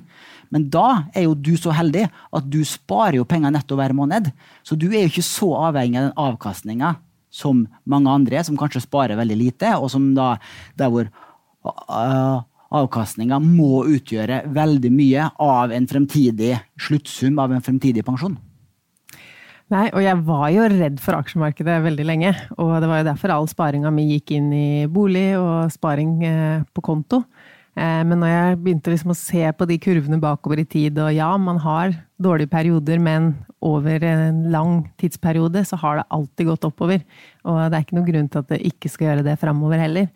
Men 0.54 0.68
da 0.74 1.10
er 1.14 1.28
jo 1.28 1.36
du 1.36 1.54
så 1.60 1.76
heldig 1.76 2.08
at 2.08 2.50
du 2.50 2.60
sparer 2.68 3.20
jo 3.20 3.28
penger 3.30 3.54
netto 3.54 3.78
hver 3.80 3.94
måned. 3.96 4.32
Så 4.66 4.76
du 4.80 4.90
er 4.90 5.06
jo 5.06 5.12
ikke 5.12 5.26
så 5.28 5.52
avhengig 5.70 6.02
av 6.02 6.10
den 6.10 6.20
avkastninga 6.28 6.96
som 7.38 7.66
mange 7.86 8.12
andre, 8.12 8.42
som 8.44 8.58
kanskje 8.60 8.86
sparer 8.86 9.20
veldig 9.20 9.38
lite, 9.38 9.74
og 9.78 9.92
som 9.94 10.10
da 10.18 10.36
der 10.80 10.92
hvor 10.92 11.10
uh, 11.68 12.40
avkastninga 12.76 13.40
må 13.44 13.86
utgjøre 13.88 14.44
veldig 14.56 14.92
mye 14.94 15.30
av 15.44 15.74
en 15.76 15.88
fremtidig 15.88 16.56
sluttsum 16.82 17.40
av 17.40 17.56
en 17.56 17.64
fremtidig 17.64 18.04
pensjon. 18.08 18.38
Nei, 19.68 19.90
og 19.92 20.00
jeg 20.00 20.16
var 20.24 20.48
jo 20.56 20.68
redd 20.72 21.00
for 21.04 21.18
aksjemarkedet 21.18 21.82
veldig 21.84 22.06
lenge. 22.08 22.32
Og 22.56 22.78
det 22.80 22.88
var 22.88 23.02
jo 23.02 23.10
derfor 23.10 23.34
all 23.36 23.50
sparinga 23.52 23.92
mi 23.92 24.06
gikk 24.14 24.32
inn 24.38 24.48
i 24.56 24.70
bolig 24.88 25.34
og 25.36 25.74
sparing 25.74 26.14
eh, 26.24 26.62
på 26.72 26.84
konto. 26.86 27.26
Eh, 27.76 28.00
men 28.08 28.16
når 28.24 28.32
jeg 28.32 28.60
begynte 28.62 28.94
liksom 28.94 29.12
å 29.12 29.18
se 29.20 29.44
på 29.52 29.68
de 29.68 29.78
kurvene 29.84 30.22
bakover 30.24 30.64
i 30.64 30.68
tid, 30.68 30.96
og 31.04 31.12
ja, 31.12 31.28
man 31.36 31.60
har 31.66 31.98
dårlige 32.16 32.54
perioder, 32.54 33.02
men 33.04 33.34
over 33.60 34.06
en 34.08 34.46
lang 34.54 34.80
tidsperiode 35.02 35.66
så 35.68 35.76
har 35.84 36.00
det 36.00 36.10
alltid 36.16 36.52
gått 36.54 36.70
oppover. 36.70 37.04
Og 37.44 37.60
det 37.68 37.76
er 37.76 37.84
ikke 37.84 38.00
noen 38.00 38.10
grunn 38.10 38.32
til 38.32 38.46
at 38.46 38.52
det 38.54 38.64
ikke 38.72 38.94
skal 38.94 39.12
gjøre 39.12 39.28
det 39.28 39.36
framover 39.42 39.84
heller. 39.84 40.08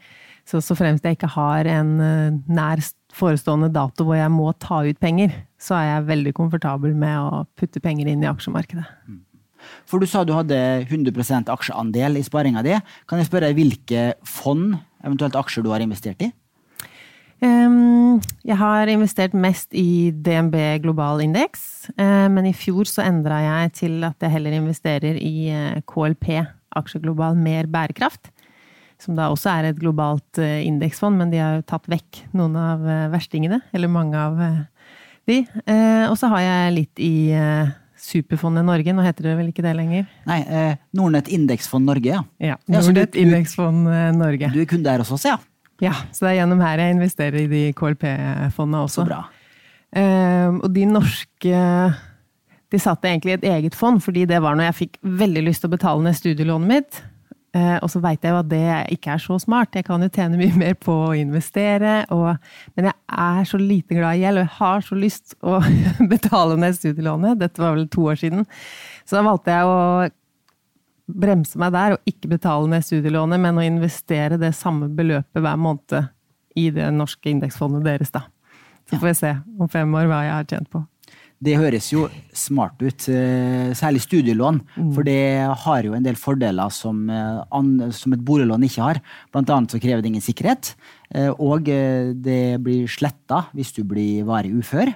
Så, 0.48 0.62
så 0.64 0.76
fremst 0.78 1.06
jeg 1.06 1.18
ikke 1.18 1.32
har 1.36 1.70
en 1.70 1.92
eh, 2.04 2.40
nær 2.52 2.82
forestående 3.16 3.72
dato 3.74 4.06
hvor 4.08 4.18
jeg 4.18 4.32
må 4.34 4.52
ta 4.60 4.82
ut 4.88 5.00
penger, 5.02 5.34
så 5.62 5.78
er 5.78 5.88
jeg 5.90 6.08
veldig 6.10 6.34
komfortabel 6.38 6.96
med 6.98 7.18
å 7.20 7.44
putte 7.60 7.84
penger 7.84 8.10
inn 8.12 8.24
i 8.24 8.30
aksjemarkedet. 8.32 8.86
For 9.86 10.02
du 10.02 10.10
sa 10.10 10.24
du 10.26 10.34
hadde 10.34 10.58
100% 10.88 11.52
aksjeandel 11.54 12.18
i 12.18 12.26
sparinga 12.26 12.64
di. 12.66 12.74
Kan 13.10 13.22
jeg 13.22 13.30
spørre 13.30 13.52
hvilke 13.54 14.14
fond, 14.26 14.80
eventuelt 15.06 15.38
aksjer, 15.38 15.66
du 15.66 15.70
har 15.74 15.84
investert 15.86 16.24
i? 16.26 16.32
Jeg 17.42 18.58
har 18.58 18.90
investert 18.90 19.36
mest 19.38 19.72
i 19.78 20.12
DNB 20.12 20.56
global 20.84 21.22
indeks, 21.24 21.90
eh, 21.94 22.28
men 22.30 22.48
i 22.50 22.56
fjor 22.58 22.90
så 22.90 23.06
endra 23.06 23.40
jeg 23.42 23.74
til 23.80 24.04
at 24.06 24.18
jeg 24.22 24.34
heller 24.34 24.58
investerer 24.58 25.18
i 25.18 25.50
eh, 25.54 25.82
KLP, 25.90 26.28
aksjeglobal 26.78 27.38
mer 27.38 27.70
bærekraft. 27.70 28.32
Som 29.02 29.18
da 29.18 29.32
også 29.34 29.50
er 29.52 29.72
et 29.72 29.80
globalt 29.82 30.40
eh, 30.42 30.62
indeksfond, 30.68 31.18
men 31.18 31.34
de 31.34 31.42
har 31.42 31.60
jo 31.60 31.68
tatt 31.68 31.90
vekk 31.92 32.24
noen 32.38 32.58
av 32.60 32.86
eh, 32.86 33.08
verstingene. 33.14 33.62
Eller 33.74 33.92
mange 33.92 34.18
av 34.20 34.42
eh, 34.42 34.60
de. 35.30 35.44
Og 36.10 36.16
så 36.18 36.30
har 36.32 36.42
jeg 36.44 36.76
litt 36.76 37.02
i 37.02 37.14
Superfondet 38.02 38.66
Norge, 38.66 38.94
nå 38.98 39.04
heter 39.06 39.30
det 39.30 39.36
vel 39.38 39.52
ikke 39.52 39.64
det 39.66 39.76
lenger? 39.78 40.08
Nei, 40.26 40.40
eh, 40.50 40.74
Nordnett 40.98 41.30
Indeksfond 41.30 41.86
Norge, 41.86 42.10
ja. 42.10 42.24
Ja, 42.42 42.58
Nordnett 42.74 43.14
ja, 43.14 43.26
Indeksfond 43.26 43.86
Norge. 44.18 44.50
Du 44.54 44.64
er 44.64 44.70
kunde 44.70 44.90
der 44.90 45.04
hos 45.04 45.14
oss, 45.14 45.28
ja? 45.30 45.38
Ja, 45.82 45.94
så 46.14 46.26
det 46.26 46.32
er 46.32 46.40
gjennom 46.42 46.62
her 46.62 46.82
jeg 46.82 46.96
investerer 46.96 47.42
i 47.42 47.50
de 47.50 47.62
KLP-fondene 47.78 48.84
også. 48.86 49.02
Så 49.02 49.08
bra. 49.08 49.22
Eh, 49.92 50.48
og 50.54 50.70
de 50.72 50.86
norske 50.88 51.62
De 52.72 52.80
satte 52.80 53.10
egentlig 53.10 53.34
et 53.36 53.48
eget 53.52 53.76
fond, 53.76 53.98
fordi 54.00 54.24
det 54.30 54.38
var 54.40 54.56
når 54.56 54.70
jeg 54.70 54.76
fikk 54.78 54.94
veldig 55.04 55.42
lyst 55.44 55.66
til 55.66 55.68
å 55.68 55.74
betale 55.74 56.06
ned 56.06 56.16
studielånet 56.16 56.70
mitt. 56.70 57.00
Eh, 57.52 57.76
og 57.84 57.90
så 57.92 58.00
veit 58.00 58.24
jeg 58.24 58.32
jo 58.32 58.40
at 58.40 58.48
det 58.48 58.64
ikke 58.96 59.12
er 59.12 59.20
så 59.20 59.36
smart. 59.44 59.76
Jeg 59.76 59.84
kan 59.88 60.04
jo 60.04 60.08
tjene 60.14 60.40
mye 60.40 60.56
mer 60.56 60.78
på 60.80 60.94
å 61.10 61.16
investere, 61.18 62.06
og, 62.16 62.40
men 62.78 62.88
jeg 62.88 62.96
er 63.26 63.50
så 63.50 63.60
lite 63.60 63.98
glad 63.98 64.16
i 64.16 64.24
gjeld, 64.24 64.40
og 64.40 64.46
jeg 64.46 64.58
har 64.62 64.86
så 64.88 65.00
lyst 65.00 65.36
å 65.44 65.60
betale 66.14 66.56
ned 66.62 66.78
studielånet. 66.80 67.42
Dette 67.42 67.64
var 67.64 67.76
vel 67.76 67.90
to 67.92 68.08
år 68.14 68.22
siden. 68.24 68.48
Så 69.04 69.20
da 69.20 69.26
valgte 69.28 69.58
jeg 69.58 69.68
å 69.68 69.82
bremse 71.12 71.60
meg 71.60 71.74
der 71.76 71.98
og 71.98 72.08
ikke 72.08 72.32
betale 72.32 72.72
ned 72.72 72.88
studielånet, 72.88 73.44
men 73.44 73.60
å 73.60 73.68
investere 73.68 74.40
det 74.40 74.54
samme 74.56 74.88
beløpet 74.96 75.44
hver 75.44 75.60
måned 75.60 76.08
i 76.56 76.70
det 76.72 76.88
norske 76.96 77.32
indeksfondet 77.32 77.84
deres, 77.88 78.16
da. 78.16 78.26
Så 78.88 79.00
får 79.00 79.08
vi 79.08 79.18
se 79.20 79.36
om 79.60 79.70
fem 79.72 79.92
år 79.96 80.08
hva 80.08 80.24
jeg 80.24 80.36
har 80.36 80.48
tjent 80.48 80.72
på. 80.72 80.86
Det 81.42 81.58
høres 81.58 81.88
jo 81.90 82.06
smart 82.38 82.78
ut, 82.84 83.08
eh, 83.10 83.74
særlig 83.74 84.04
studielån. 84.06 84.62
Mm. 84.78 84.90
For 84.94 85.04
det 85.08 85.50
har 85.64 85.84
jo 85.88 85.96
en 85.98 86.06
del 86.06 86.16
fordeler 86.16 86.70
som, 86.72 87.10
eh, 87.10 87.92
som 87.92 88.14
et 88.14 88.24
boliglån 88.24 88.64
ikke 88.64 88.84
har. 88.84 89.02
Blant 89.34 89.50
annet 89.50 89.72
så 89.72 89.82
krever 89.82 90.04
det 90.04 90.12
ingen 90.14 90.22
sikkerhet. 90.22 90.76
Eh, 91.14 91.34
og 91.40 91.66
det 91.66 92.62
blir 92.62 92.86
sletta 92.88 93.48
hvis 93.56 93.74
du 93.74 93.84
blir 93.84 94.24
varig 94.24 94.54
ufør. 94.54 94.94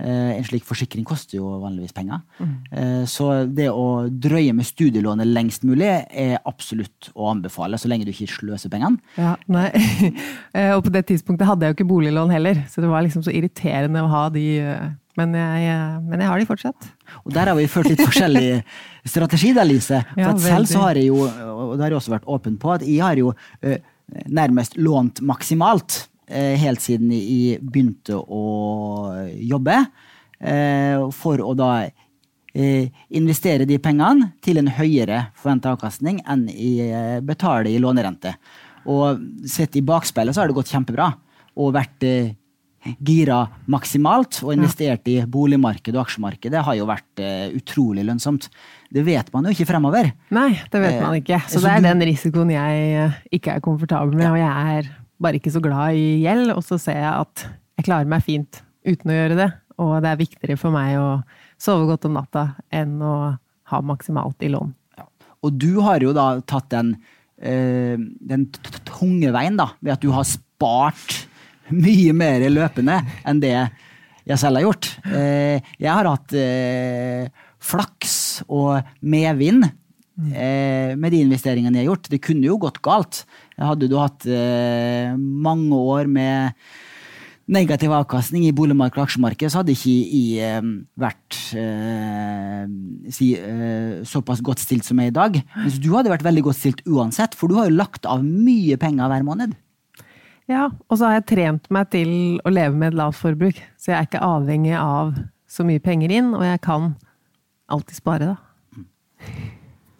En 0.00 0.44
slik 0.44 0.64
forsikring 0.64 1.04
koster 1.04 1.36
jo 1.36 1.60
vanligvis 1.60 1.92
penger. 1.92 2.22
Mm. 2.40 3.04
Så 3.04 3.54
det 3.54 3.68
å 3.68 4.08
drøye 4.08 4.54
med 4.54 4.64
studielånet 4.64 5.28
lengst 5.28 5.60
mulig 5.62 6.06
er 6.08 6.38
absolutt 6.46 7.10
å 7.14 7.28
anbefale, 7.28 7.76
så 7.76 7.86
lenge 7.86 8.06
du 8.06 8.10
ikke 8.10 8.32
sløser 8.32 8.70
pengene. 8.70 8.96
Ja, 9.18 9.36
nei. 9.46 9.68
Og 10.78 10.84
på 10.86 10.94
det 10.94 11.04
tidspunktet 11.04 11.44
hadde 11.44 11.66
jeg 11.66 11.74
jo 11.74 11.76
ikke 11.76 11.92
boliglån 11.92 12.32
heller, 12.32 12.64
så 12.70 12.80
det 12.80 12.88
var 12.88 13.04
liksom 13.04 13.26
så 13.26 13.34
irriterende 13.34 14.00
å 14.00 14.08
ha 14.08 14.30
de 14.32 14.46
men 15.18 15.34
jeg, 15.34 15.78
men 16.06 16.22
jeg, 16.22 16.28
har 16.30 16.40
de 16.40 16.46
fortsatt. 16.48 16.90
Og 17.24 17.32
der 17.34 17.50
har 17.50 17.58
vi 17.58 17.66
ført 17.70 17.90
litt 17.90 18.02
forskjellig 18.02 18.60
strategi, 19.02 19.52
da, 19.56 19.64
Lise. 19.66 20.02
For 20.14 20.22
ja, 20.22 20.34
selv 20.44 20.70
så 20.70 20.84
har 20.84 21.00
jeg 21.00 21.10
jo, 21.10 21.24
og 21.26 21.74
det 21.74 21.84
har 21.84 21.94
jeg 21.94 21.98
også 21.98 22.14
vært 22.14 22.28
åpen 22.30 22.60
på, 22.60 22.76
at 22.76 22.84
jeg 22.86 23.02
har 23.02 23.18
jo 23.18 23.32
uh, 23.34 23.76
nærmest 24.30 24.78
lånt 24.78 25.22
maksimalt 25.26 26.04
uh, 26.30 26.54
helt 26.62 26.84
siden 26.84 27.10
jeg 27.16 27.58
begynte 27.62 28.20
å 28.20 28.44
jobbe. 29.34 29.82
For 30.40 31.42
å 31.44 31.50
da 31.52 31.66
investere 33.12 33.66
de 33.68 33.76
pengene 33.76 34.30
til 34.40 34.56
en 34.56 34.70
høyere 34.72 35.18
forventa 35.36 35.74
avkastning 35.74 36.22
enn 36.24 36.46
jeg 36.48 37.20
betaler 37.28 37.68
i 37.68 37.76
lånerente. 37.76 38.32
Og 38.88 39.20
sett 39.44 39.76
i 39.76 39.82
bakspeilet 39.84 40.32
så 40.32 40.40
har 40.40 40.48
det 40.48 40.56
gått 40.56 40.72
kjempebra. 40.72 41.10
Og 41.60 41.74
vært 41.76 42.08
gira 42.80 43.42
maksimalt 43.70 44.38
og 44.44 44.54
investert 44.54 45.08
i 45.12 45.18
boligmarkedet 45.28 45.98
og 45.98 46.06
aksjemarkedet, 46.06 46.54
det 46.54 46.62
har 46.64 46.78
jo 46.78 46.86
vært 46.88 47.22
uh, 47.22 47.52
utrolig 47.56 48.04
lønnsomt. 48.08 48.48
Det 48.90 49.04
vet 49.06 49.28
man 49.34 49.46
jo 49.46 49.52
ikke 49.54 49.68
fremover. 49.68 50.08
Nei, 50.32 50.54
det 50.72 50.80
vet 50.82 50.96
man 51.02 51.18
ikke. 51.18 51.42
Så, 51.46 51.58
så 51.58 51.66
det 51.66 51.74
er 51.76 51.86
den 51.90 52.06
risikoen 52.08 52.52
jeg 52.54 52.88
uh, 52.96 53.20
ikke 53.36 53.58
er 53.58 53.64
komfortabel 53.64 54.16
med. 54.16 54.24
Ja. 54.24 54.32
Og 54.32 54.40
jeg 54.40 54.80
er 54.80 54.90
bare 55.20 55.40
ikke 55.40 55.52
så 55.52 55.62
glad 55.64 56.00
i 56.00 56.08
gjeld, 56.24 56.54
og 56.56 56.64
så 56.64 56.80
ser 56.80 57.02
jeg 57.02 57.12
at 57.12 57.46
jeg 57.76 57.88
klarer 57.90 58.08
meg 58.08 58.24
fint 58.24 58.62
uten 58.88 59.12
å 59.12 59.18
gjøre 59.18 59.38
det. 59.42 59.50
Og 59.80 59.94
det 60.00 60.10
er 60.10 60.20
viktigere 60.20 60.60
for 60.60 60.72
meg 60.74 60.96
å 61.00 61.08
sove 61.60 61.86
godt 61.88 62.08
om 62.08 62.16
natta 62.16 62.50
enn 62.72 62.96
å 63.04 63.14
ha 63.70 63.80
maksimalt 63.84 64.40
i 64.44 64.50
lån. 64.52 64.72
Ja. 64.96 65.08
Og 65.44 65.56
du 65.60 65.82
har 65.84 66.00
jo 66.04 66.16
da 66.16 66.30
tatt 66.48 66.72
den, 66.72 66.96
uh, 67.44 67.96
den 68.32 68.48
tunge 68.88 69.36
veien, 69.36 69.60
da, 69.60 69.74
ved 69.84 69.98
at 69.98 70.04
du 70.04 70.14
har 70.16 70.24
spart 70.24 71.26
mye 71.86 72.16
mer 72.16 72.48
løpende 72.50 73.00
enn 73.24 73.42
det 73.42 73.54
jeg 74.28 74.40
selv 74.40 74.60
har 74.60 74.68
gjort. 74.68 74.90
Eh, 75.10 75.72
jeg 75.80 75.90
har 75.90 76.08
hatt 76.08 76.34
eh, 76.36 77.30
flaks 77.60 78.14
og 78.48 78.80
medvind 79.00 79.64
eh, 79.66 80.92
med 80.96 81.10
de 81.12 81.24
investeringene 81.24 81.80
jeg 81.80 81.86
har 81.86 81.92
gjort. 81.92 82.12
Det 82.12 82.22
kunne 82.24 82.46
jo 82.46 82.60
gått 82.60 82.80
galt. 82.84 83.24
Hadde 83.60 83.90
du 83.90 83.98
hatt 84.00 84.24
mange 85.20 85.76
år 85.76 86.08
med 86.08 86.56
negativ 87.50 87.92
avkastning 87.92 88.46
i 88.46 88.54
boligmarkedet 88.56 89.02
og 89.02 89.08
aksjemarkedet, 89.08 89.50
så 89.52 89.60
hadde 89.60 89.74
ikke 89.74 89.96
jeg 90.38 90.68
vært 91.02 91.38
si, 93.12 93.32
såpass 94.08 94.40
godt 94.46 94.62
stilt 94.62 94.86
som 94.86 95.02
jeg 95.02 95.10
er 95.10 95.12
i 95.12 95.18
dag. 95.18 95.40
Mens 95.58 95.76
du 95.82 95.90
hadde 95.92 96.14
vært 96.14 96.24
veldig 96.24 96.46
godt 96.46 96.60
stilt 96.62 96.80
uansett, 96.86 97.36
for 97.36 97.50
du 97.50 97.58
har 97.58 97.68
jo 97.68 97.76
lagt 97.82 98.08
av 98.08 98.24
mye 98.24 98.78
penger 98.80 99.12
hver 99.12 99.26
måned. 99.28 99.58
Ja, 100.50 100.64
og 100.90 100.98
så 100.98 101.06
har 101.06 101.20
jeg 101.20 101.28
trent 101.30 101.68
meg 101.70 101.92
til 101.92 102.40
å 102.42 102.50
leve 102.50 102.74
med 102.74 102.90
et 102.90 102.96
lavt 102.98 103.20
forbruk. 103.20 103.54
Så 103.78 103.92
jeg 103.92 103.98
er 104.00 104.06
ikke 104.08 104.26
avhengig 104.26 104.74
av 104.74 105.14
så 105.50 105.64
mye 105.66 105.82
penger 105.82 106.10
inn, 106.14 106.34
og 106.34 106.42
jeg 106.42 106.60
kan 106.64 106.94
alltid 107.70 107.96
spare, 108.00 108.26
da. 108.32 108.36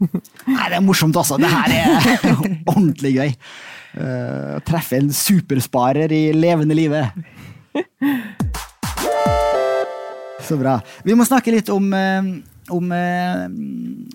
Nei, 0.01 0.69
det 0.73 0.77
er 0.79 0.83
morsomt, 0.83 1.17
altså. 1.21 1.37
Det 1.39 1.51
her 1.53 1.71
er 1.77 1.87
ordentlig 2.73 3.13
gøy. 3.15 3.31
Uh, 3.95 4.59
treffe 4.67 4.97
en 4.99 5.13
supersparer 5.15 6.11
i 6.15 6.33
levende 6.35 6.75
livet. 6.75 7.07
Så 10.51 10.59
bra. 10.59 10.81
Vi 11.07 11.15
må 11.15 11.23
snakke 11.29 11.53
litt 11.55 11.69
om, 11.71 11.93
uh, 11.95 12.43
om 12.73 12.93
uh, 12.95 13.47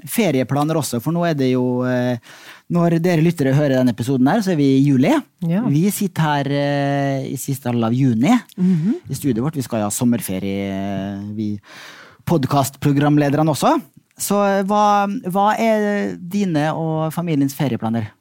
ferieplaner 0.09 0.79
også, 0.79 1.01
for 1.03 1.15
nå 1.15 1.25
er 1.27 1.37
det 1.37 1.51
jo 1.53 1.65
når 2.73 2.97
dere 3.03 3.21
lyttere 3.21 3.53
hører 3.53 3.77
denne 3.77 3.93
episoden, 3.93 4.27
her, 4.29 4.41
så 4.41 4.55
er 4.55 4.57
vi 4.57 4.69
i 4.79 4.85
juli. 4.87 5.11
Ja. 5.45 5.61
Vi 5.69 5.83
sitter 5.93 6.25
her 6.25 6.49
uh, 6.49 7.27
i 7.29 7.37
siste 7.37 7.69
halvdel 7.69 7.89
av 7.89 7.93
juni 7.93 8.33
mm 8.33 8.75
-hmm. 8.75 8.95
i 9.09 9.15
studiet 9.15 9.43
vårt. 9.43 9.55
Vi 9.55 9.61
skal 9.61 9.85
ha 9.85 9.91
sommerferie, 9.91 11.21
vi 11.35 11.59
podkastprogramlederne 12.25 13.51
også. 13.51 13.77
Så 14.17 14.35
hva, 14.65 15.07
hva, 15.27 15.47
er 15.59 16.15
dine 16.15 16.69
og 16.73 17.13
familiens 17.13 17.55
ferieplaner? 17.55 18.13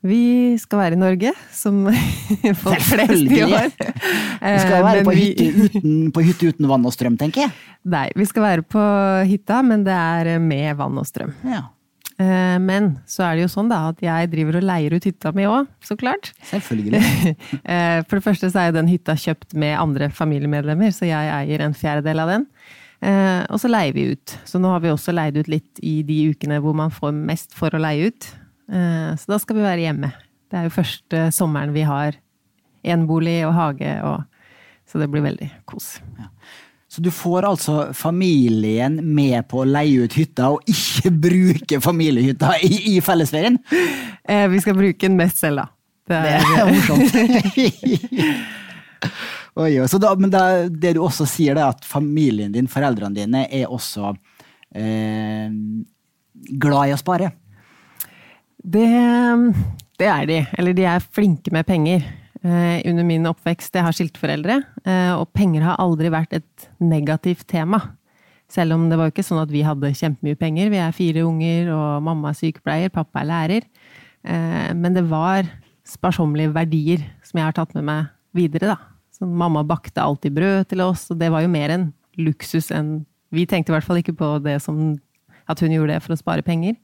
Vi 0.00 0.56
skal 0.60 0.80
være 0.80 0.96
i 0.96 1.00
Norge, 1.00 1.32
som 1.52 1.82
folk 2.62 2.84
flest 2.86 3.26
i 3.26 3.42
år. 3.44 3.68
Vi 3.74 4.54
skal 4.62 4.86
være 4.86 5.02
på 5.04 5.16
hytte, 5.16 5.48
uten, 5.66 5.98
på 6.14 6.24
hytte 6.24 6.54
uten 6.54 6.70
vann 6.70 6.86
og 6.88 6.94
strøm, 6.96 7.18
tenker 7.20 7.44
jeg. 7.44 7.52
Nei, 7.90 8.06
vi 8.16 8.28
skal 8.28 8.46
være 8.46 8.64
på 8.64 8.86
hytta, 9.28 9.60
men 9.66 9.84
det 9.84 9.96
er 9.96 10.40
med 10.40 10.72
vann 10.80 10.96
og 11.00 11.08
strøm. 11.08 11.34
Ja. 11.44 11.66
Eh, 12.20 12.56
men 12.60 12.94
så 13.08 13.24
er 13.26 13.36
det 13.36 13.46
jo 13.46 13.52
sånn 13.52 13.70
da 13.70 13.82
at 13.90 14.02
jeg 14.04 14.28
driver 14.32 14.58
og 14.58 14.66
leier 14.68 14.96
ut 14.96 15.06
hytta 15.08 15.32
mi 15.36 15.46
òg, 15.48 15.68
så 15.84 15.96
klart. 16.00 16.34
Selvfølgelig. 16.52 17.04
Eh, 17.70 18.00
for 18.08 18.18
det 18.18 18.24
første 18.24 18.48
så 18.50 18.58
er 18.60 18.70
jo 18.70 18.78
den 18.78 18.88
hytta 18.90 19.14
kjøpt 19.18 19.52
med 19.58 19.76
andre 19.78 20.08
familiemedlemmer, 20.14 20.90
så 20.94 21.06
jeg 21.06 21.30
eier 21.30 21.62
en 21.62 21.76
fjerdedel 21.76 22.22
av 22.22 22.30
den. 22.32 22.46
Eh, 23.04 23.42
og 23.48 23.60
så 23.62 23.70
leier 23.70 23.94
vi 23.94 24.08
ut. 24.14 24.34
Så 24.48 24.58
nå 24.60 24.72
har 24.72 24.82
vi 24.82 24.90
også 24.90 25.14
leid 25.14 25.38
ut 25.38 25.50
litt 25.50 25.80
i 25.86 26.00
de 26.06 26.18
ukene 26.32 26.58
hvor 26.64 26.74
man 26.76 26.92
får 26.92 27.14
mest 27.14 27.54
for 27.56 27.76
å 27.76 27.80
leie 27.82 28.10
ut. 28.10 28.26
Så 28.70 29.26
da 29.26 29.36
skal 29.42 29.56
vi 29.58 29.64
være 29.64 29.82
hjemme. 29.82 30.12
Det 30.50 30.58
er 30.58 30.66
jo 30.68 30.72
første 30.74 31.22
sommeren 31.34 31.72
vi 31.74 31.82
har 31.86 32.14
enbolig 32.86 33.40
og 33.48 33.54
hage, 33.56 33.94
og, 34.06 34.22
så 34.86 35.00
det 35.02 35.08
blir 35.10 35.24
veldig 35.24 35.48
kos. 35.68 35.96
Ja. 36.18 36.30
Så 36.90 37.02
du 37.04 37.10
får 37.14 37.46
altså 37.46 37.74
familien 37.94 38.96
med 39.14 39.44
på 39.50 39.60
å 39.62 39.66
leie 39.68 40.06
ut 40.06 40.16
hytta, 40.18 40.48
og 40.56 40.70
ikke 40.70 41.12
bruke 41.26 41.78
familiehytta 41.84 42.56
i, 42.66 42.96
i 42.96 43.00
fellesferien? 43.04 43.60
Eh, 44.24 44.48
vi 44.50 44.62
skal 44.62 44.74
bruke 44.78 45.06
den 45.06 45.18
mest 45.20 45.38
selv, 45.38 45.62
da. 45.62 45.68
Det 46.10 46.18
er, 46.18 46.42
det 46.42 46.56
er 46.58 46.72
morsomt. 46.74 47.12
Oi, 49.60 49.70
da, 50.02 50.10
men 50.18 50.32
da, 50.32 50.42
det 50.66 50.96
du 50.96 51.04
også 51.04 51.26
sier, 51.30 51.54
er 51.54 51.70
at 51.70 51.86
familien 51.86 52.50
din, 52.54 52.66
foreldrene 52.70 53.14
dine, 53.14 53.44
er 53.46 53.70
også 53.70 54.10
eh, 54.74 55.46
glad 56.58 56.90
i 56.90 56.96
å 56.96 56.98
spare? 56.98 57.30
Det, 58.60 58.88
det 60.00 60.08
er 60.08 60.26
de. 60.28 60.40
Eller 60.58 60.76
de 60.76 60.84
er 60.88 61.06
flinke 61.12 61.52
med 61.54 61.66
penger. 61.68 62.04
Eh, 62.40 62.80
under 62.88 63.04
min 63.04 63.28
oppvekst. 63.28 63.74
Jeg 63.76 63.84
har 63.84 63.92
skiltforeldre, 63.92 64.62
eh, 64.88 65.12
og 65.12 65.28
penger 65.36 65.66
har 65.66 65.80
aldri 65.82 66.08
vært 66.08 66.38
et 66.38 66.68
negativt 66.80 67.44
tema. 67.48 67.82
Selv 68.48 68.74
om 68.74 68.88
det 68.88 68.96
var 68.96 69.10
jo 69.10 69.12
ikke 69.12 69.26
sånn 69.26 69.42
at 69.42 69.52
vi 69.52 69.60
hadde 69.62 69.92
kjempemye 69.92 70.38
penger. 70.40 70.70
Vi 70.72 70.80
er 70.80 70.96
fire 70.96 71.24
unger, 71.28 71.68
og 71.74 72.02
mamma 72.02 72.32
er 72.32 72.38
sykepleier, 72.38 72.90
pappa 72.90 73.20
er 73.20 73.28
lærer. 73.28 73.66
Eh, 74.24 74.72
men 74.72 74.96
det 74.96 75.04
var 75.04 75.44
sparsommelige 75.84 76.54
verdier 76.54 77.04
som 77.22 77.38
jeg 77.38 77.44
har 77.44 77.52
tatt 77.52 77.74
med 77.76 77.84
meg 77.84 78.08
videre, 78.32 78.72
da. 78.72 78.78
Så 79.12 79.28
mamma 79.28 79.62
bakte 79.62 80.00
alltid 80.00 80.32
brød 80.32 80.68
til 80.72 80.80
oss, 80.80 81.10
og 81.10 81.20
det 81.20 81.30
var 81.30 81.44
jo 81.44 81.52
mer 81.52 81.70
en 81.70 81.92
luksus 82.16 82.70
enn 82.72 83.04
Vi 83.30 83.44
tenkte 83.46 83.70
i 83.70 83.74
hvert 83.76 83.86
fall 83.86 84.00
ikke 84.00 84.16
på 84.18 84.42
det 84.42 84.56
som 84.58 84.98
at 85.46 85.60
hun 85.60 85.70
gjorde 85.70 85.92
det 85.92 86.02
for 86.02 86.16
å 86.16 86.18
spare 86.18 86.42
penger. 86.42 86.74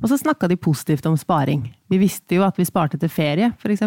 Og 0.00 0.08
så 0.08 0.18
snakka 0.20 0.48
de 0.48 0.56
positivt 0.56 1.06
om 1.06 1.16
sparing. 1.18 1.66
Vi 1.92 2.00
visste 2.00 2.38
jo 2.38 2.44
at 2.46 2.56
vi 2.58 2.66
sparte 2.68 2.98
til 3.00 3.12
ferie, 3.12 3.52
f.eks. 3.60 3.84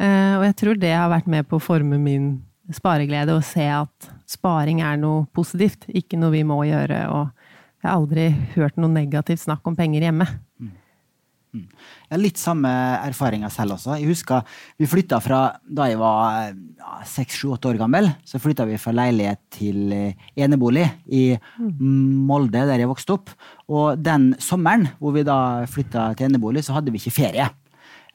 Eh, 0.00 0.34
og 0.38 0.46
jeg 0.48 0.56
tror 0.62 0.80
det 0.80 0.94
har 0.96 1.10
vært 1.12 1.28
med 1.28 1.48
på 1.48 1.58
å 1.58 1.64
forme 1.64 2.00
min 2.00 2.32
spareglede, 2.72 3.34
å 3.34 3.44
se 3.44 3.66
at 3.68 4.10
sparing 4.30 4.80
er 4.86 5.00
noe 5.00 5.26
positivt, 5.36 5.88
ikke 5.88 6.18
noe 6.20 6.32
vi 6.38 6.44
må 6.46 6.62
gjøre. 6.68 7.02
Og 7.12 7.82
jeg 7.82 7.88
har 7.88 7.96
aldri 7.96 8.30
hørt 8.56 8.80
noe 8.80 8.92
negativt 8.92 9.44
snakk 9.44 9.66
om 9.68 9.76
penger 9.76 10.08
hjemme. 10.08 10.28
Jeg 11.50 12.12
har 12.12 12.20
litt 12.22 12.38
samme 12.38 12.70
erfaringer 13.08 13.50
selv 13.50 13.74
også. 13.74 13.96
Jeg 13.98 14.12
husker 14.12 14.46
vi 14.78 14.86
flytta 14.90 15.18
fra 15.22 15.40
da 15.66 15.88
jeg 15.90 15.98
var 15.98 16.52
seks-sju-åtte 17.10 17.72
år 17.72 17.80
gammel. 17.80 18.06
Så 18.26 18.38
flytta 18.42 18.66
vi 18.68 18.78
fra 18.78 18.94
leilighet 18.94 19.40
til 19.56 19.90
eh, 19.94 20.28
enebolig 20.38 20.86
i 21.10 21.24
Molde, 21.58 22.62
der 22.70 22.82
jeg 22.82 22.90
vokste 22.90 23.16
opp. 23.18 23.34
Og 23.70 24.00
den 24.02 24.32
sommeren 24.42 24.88
hvor 24.98 25.14
vi 25.14 25.26
da 25.26 25.66
flytta 25.70 26.10
til 26.18 26.30
enebolig, 26.30 26.64
så 26.66 26.76
hadde 26.76 26.92
vi 26.92 27.00
ikke 27.00 27.14
ferie. 27.20 27.46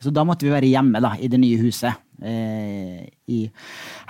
Så 0.03 0.11
da 0.11 0.25
måtte 0.27 0.45
vi 0.45 0.51
være 0.51 0.67
hjemme 0.67 0.99
da, 1.03 1.13
i 1.15 1.29
det 1.31 1.39
nye 1.39 1.57
huset 1.61 1.95
eh, 2.19 3.05
i 3.31 3.45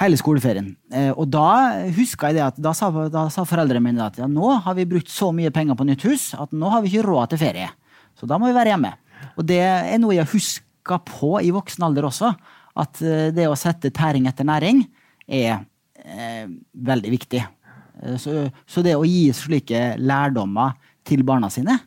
hele 0.02 0.18
skoleferien. 0.18 0.72
Eh, 0.90 1.12
og 1.14 1.30
da 1.30 1.86
huska 1.94 2.32
jeg 2.32 2.40
det 2.40 2.46
at 2.48 2.58
da 2.62 2.74
sa, 2.76 2.90
da 3.14 3.28
sa 3.34 3.46
foreldrene 3.48 3.84
mine 3.86 4.08
at 4.08 4.18
ja, 4.20 4.30
nå 4.30 4.56
har 4.66 4.78
vi 4.78 4.88
brukt 4.90 5.12
så 5.14 5.30
mye 5.36 5.54
penger 5.54 5.78
på 5.78 5.86
nytt 5.88 6.06
hus 6.10 6.32
at 6.34 6.56
nå 6.56 6.74
har 6.74 6.82
vi 6.84 6.92
ikke 6.92 7.06
råd 7.06 7.34
til 7.34 7.44
ferie. 7.46 7.70
Så 8.18 8.28
da 8.30 8.40
må 8.42 8.50
vi 8.50 8.58
være 8.58 8.74
hjemme. 8.74 8.96
Og 9.36 9.46
det 9.48 9.62
er 9.62 10.00
noe 10.02 10.18
jeg 10.18 10.32
husker 10.34 11.02
på 11.06 11.36
i 11.44 11.54
voksen 11.54 11.86
alder 11.86 12.10
også. 12.10 12.34
At 12.82 13.02
eh, 13.06 13.30
det 13.36 13.48
å 13.50 13.60
sette 13.60 13.94
tæring 13.96 14.28
etter 14.30 14.48
næring 14.48 14.84
er 15.28 15.62
eh, 16.02 16.50
veldig 16.74 17.14
viktig. 17.14 17.44
Eh, 18.02 18.18
så, 18.22 18.48
så, 18.68 18.84
det 18.86 18.98
å 18.98 19.08
gi 19.08 19.30
slike 19.36 19.96
lærdommer 20.02 20.76
til 21.06 21.26
barna 21.28 21.52
sine 21.54 21.80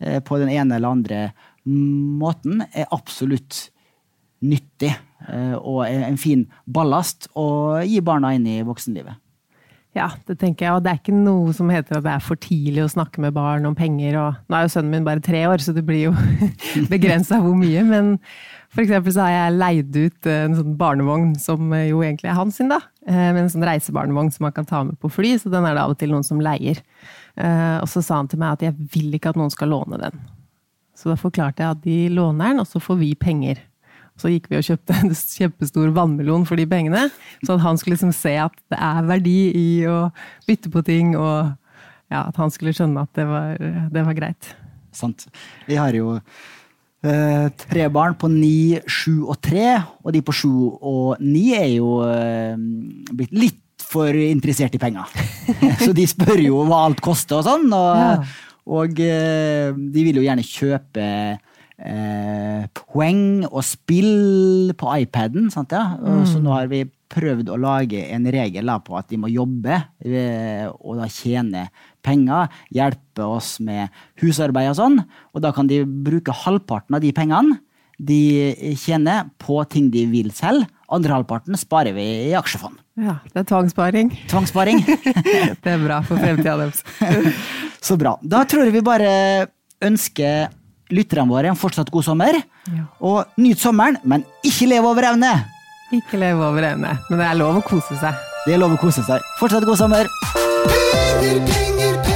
eh, 0.00 0.20
på 0.24 0.40
den 0.42 0.52
ene 0.52 0.78
eller 0.78 0.96
andre 0.96 1.20
måten 1.66 2.62
er 2.72 2.90
absolutt 2.94 3.68
nyttig. 4.46 4.92
Eh, 5.26 5.54
og 5.56 5.86
en 5.88 6.18
fin 6.20 6.44
ballast 6.66 7.30
å 7.34 7.82
gi 7.86 8.02
barna 8.04 8.34
inn 8.36 8.46
i 8.50 8.60
voksenlivet. 8.66 9.22
Ja, 9.96 10.10
det 10.28 10.36
tenker 10.42 10.66
jeg. 10.66 10.76
Og 10.76 10.82
det 10.84 10.92
er 10.92 10.98
ikke 11.00 11.14
noe 11.16 11.54
som 11.56 11.70
heter 11.72 11.96
at 11.96 12.04
det 12.04 12.12
er 12.12 12.24
for 12.24 12.36
tidlig 12.36 12.82
å 12.84 12.90
snakke 12.92 13.22
med 13.24 13.32
barn 13.36 13.64
om 13.64 13.76
penger. 13.76 14.18
Og 14.20 14.42
nå 14.44 14.58
er 14.58 14.66
jo 14.66 14.72
sønnen 14.74 14.92
min 14.92 15.06
bare 15.06 15.24
tre 15.24 15.40
år, 15.48 15.62
så 15.64 15.72
det 15.72 15.86
blir 15.88 16.10
jo 16.10 16.12
begrensa 16.92 17.40
hvor 17.40 17.56
mye. 17.56 17.80
Men 17.88 18.12
for 18.68 18.84
eksempel 18.84 19.14
så 19.16 19.24
har 19.24 19.32
jeg 19.32 19.56
leid 19.56 19.96
ut 19.96 20.28
en 20.28 20.58
sånn 20.58 20.76
barnevogn 20.76 21.30
som 21.40 21.72
jo 21.80 22.02
egentlig 22.04 22.28
er 22.28 22.36
hans 22.36 22.60
sin, 22.60 22.68
da. 22.68 22.82
Men 23.08 23.46
en 23.46 23.52
sånn 23.54 23.64
reisebarnevogn 23.64 24.28
som 24.34 24.44
man 24.44 24.52
kan 24.52 24.68
ta 24.68 24.82
med 24.84 25.00
på 25.00 25.08
fly, 25.16 25.32
så 25.40 25.52
den 25.54 25.64
er 25.64 25.78
det 25.78 25.86
av 25.86 25.94
og 25.94 26.00
til 26.02 26.12
noen 26.12 26.26
som 26.26 26.44
leier. 26.44 26.82
Eh, 27.36 27.78
og 27.82 27.88
så 27.92 28.02
sa 28.04 28.20
han 28.20 28.28
til 28.32 28.40
meg 28.40 28.56
at 28.56 28.66
jeg 28.68 28.90
vil 28.94 29.14
ikke 29.16 29.34
at 29.34 29.38
noen 29.40 29.52
skal 29.52 29.72
låne 29.74 30.00
den. 30.00 30.20
Så 30.96 31.10
da 31.10 31.18
forklarte 31.20 31.62
jeg 31.62 31.76
at 31.76 31.82
de 31.84 31.98
låner 32.16 32.54
den, 32.54 32.62
og 32.62 32.68
så 32.70 32.80
får 32.80 33.00
vi 33.02 33.12
penger. 33.20 33.60
Så 34.16 34.32
gikk 34.32 34.48
vi 34.48 34.56
og 34.56 34.64
kjøpte 34.64 34.96
en 34.96 35.12
kjempestor 35.38 35.92
vannmelon 35.96 36.46
for 36.48 36.56
de 36.60 36.66
pengene. 36.68 37.06
Så 37.44 37.58
at 37.58 37.64
han 37.66 37.80
skulle 37.80 37.98
liksom 37.98 38.14
se 38.16 38.36
at 38.40 38.56
det 38.72 38.80
er 38.80 39.08
verdi 39.10 39.38
i 39.52 39.68
å 39.90 40.06
bytte 40.48 40.72
på 40.72 40.84
ting, 40.86 41.12
og 41.20 41.52
ja, 42.12 42.22
at 42.22 42.38
han 42.40 42.52
skulle 42.54 42.74
skjønne 42.76 43.04
at 43.04 43.18
det 43.18 43.26
var, 43.28 43.60
det 43.92 44.06
var 44.06 44.16
greit. 44.16 44.54
Sant. 44.96 45.26
Vi 45.68 45.76
har 45.76 45.92
jo 45.92 46.14
eh, 46.16 47.46
tre 47.60 47.88
barn 47.92 48.16
på 48.16 48.30
ni, 48.32 48.78
sju 48.88 49.26
og 49.26 49.36
tre, 49.44 49.74
og 50.00 50.14
de 50.16 50.24
på 50.24 50.34
sju 50.40 50.54
og 50.80 51.20
ni 51.20 51.50
er 51.58 51.68
jo 51.74 51.98
eh, 52.06 52.56
blitt 53.12 53.36
litt 53.36 53.60
for 53.86 54.10
interessert 54.10 54.74
i 54.74 54.82
penger. 54.82 55.08
Så 55.84 55.92
de 55.96 56.06
spør 56.10 56.42
jo 56.42 56.64
hva 56.66 56.84
alt 56.88 57.00
koster 57.04 57.40
og 57.40 57.46
sånn. 57.46 57.70
og 57.70 58.02
ja. 58.02 58.18
Og 58.66 58.98
eh, 58.98 59.70
de 59.74 60.04
vil 60.08 60.18
jo 60.18 60.24
gjerne 60.26 60.44
kjøpe 60.46 61.06
eh, 61.06 62.62
poeng 62.74 63.46
og 63.46 63.62
spill 63.66 64.72
på 64.78 64.90
iPaden. 65.04 65.50
Sant, 65.54 65.74
ja? 65.74 65.94
Mm. 66.00 66.24
Så 66.26 66.42
nå 66.42 66.54
har 66.54 66.70
vi 66.72 66.82
prøvd 67.12 67.52
å 67.54 67.60
lage 67.62 68.00
en 68.10 68.26
regel 68.34 68.66
da, 68.66 68.80
på 68.82 68.96
at 68.98 69.06
de 69.12 69.20
må 69.22 69.30
jobbe 69.30 69.76
eh, 70.02 70.66
og 70.66 70.98
da 70.98 71.06
tjene 71.12 71.68
penger. 72.06 72.50
Hjelpe 72.74 73.28
oss 73.36 73.56
med 73.62 73.94
husarbeid 74.22 74.72
og 74.72 74.80
sånn. 74.80 74.98
Og 75.34 75.46
da 75.46 75.54
kan 75.54 75.70
de 75.70 75.84
bruke 75.86 76.34
halvparten 76.34 76.98
av 76.98 77.06
de 77.06 77.14
pengene 77.14 77.60
de 77.96 78.74
tjener 78.76 79.30
på 79.40 79.62
ting 79.72 79.86
de 79.94 80.02
vil 80.10 80.34
selv. 80.34 80.66
Andre 80.92 81.14
halvparten 81.14 81.56
sparer 81.56 81.94
vi 81.96 82.04
i 82.26 82.34
aksjefond. 82.36 82.82
Ja, 82.96 83.18
det 83.28 83.42
er 83.42 83.48
tvangssparing. 83.50 84.10
Tvangssparing. 84.30 84.78
det 85.62 85.72
er 85.72 85.82
bra 85.82 86.00
for 86.06 86.16
fremtida 86.16 86.54
deres. 86.56 86.80
Så 87.86 87.98
bra. 88.00 88.14
Da 88.24 88.44
tror 88.48 88.64
jeg 88.64 88.72
vi 88.78 88.84
bare 88.84 89.10
ønsker 89.84 90.48
lytterne 90.96 91.28
våre 91.28 91.52
en 91.52 91.60
fortsatt 91.60 91.92
god 91.92 92.06
sommer. 92.06 92.40
Ja. 92.72 92.86
Og 93.04 93.36
nyt 93.42 93.60
sommeren, 93.60 94.00
men 94.04 94.24
ikke 94.46 94.70
lev 94.70 94.88
over 94.88 95.10
evne! 95.12 95.34
Ikke 95.94 96.18
lev 96.18 96.40
over 96.42 96.64
evne, 96.72 96.96
men 97.10 97.20
det 97.20 97.28
er 97.28 97.38
lov 97.38 97.60
å 97.60 97.66
kose 97.66 98.00
seg. 98.00 98.26
Det 98.46 98.56
er 98.56 98.62
lov 98.62 98.74
å 98.74 98.80
kose 98.80 99.04
seg. 99.06 99.22
Fortsatt 99.38 99.68
god 99.68 99.78
sommer! 99.84 100.10
Penger, 100.26 101.44
penger, 101.46 101.46
penger, 101.46 102.15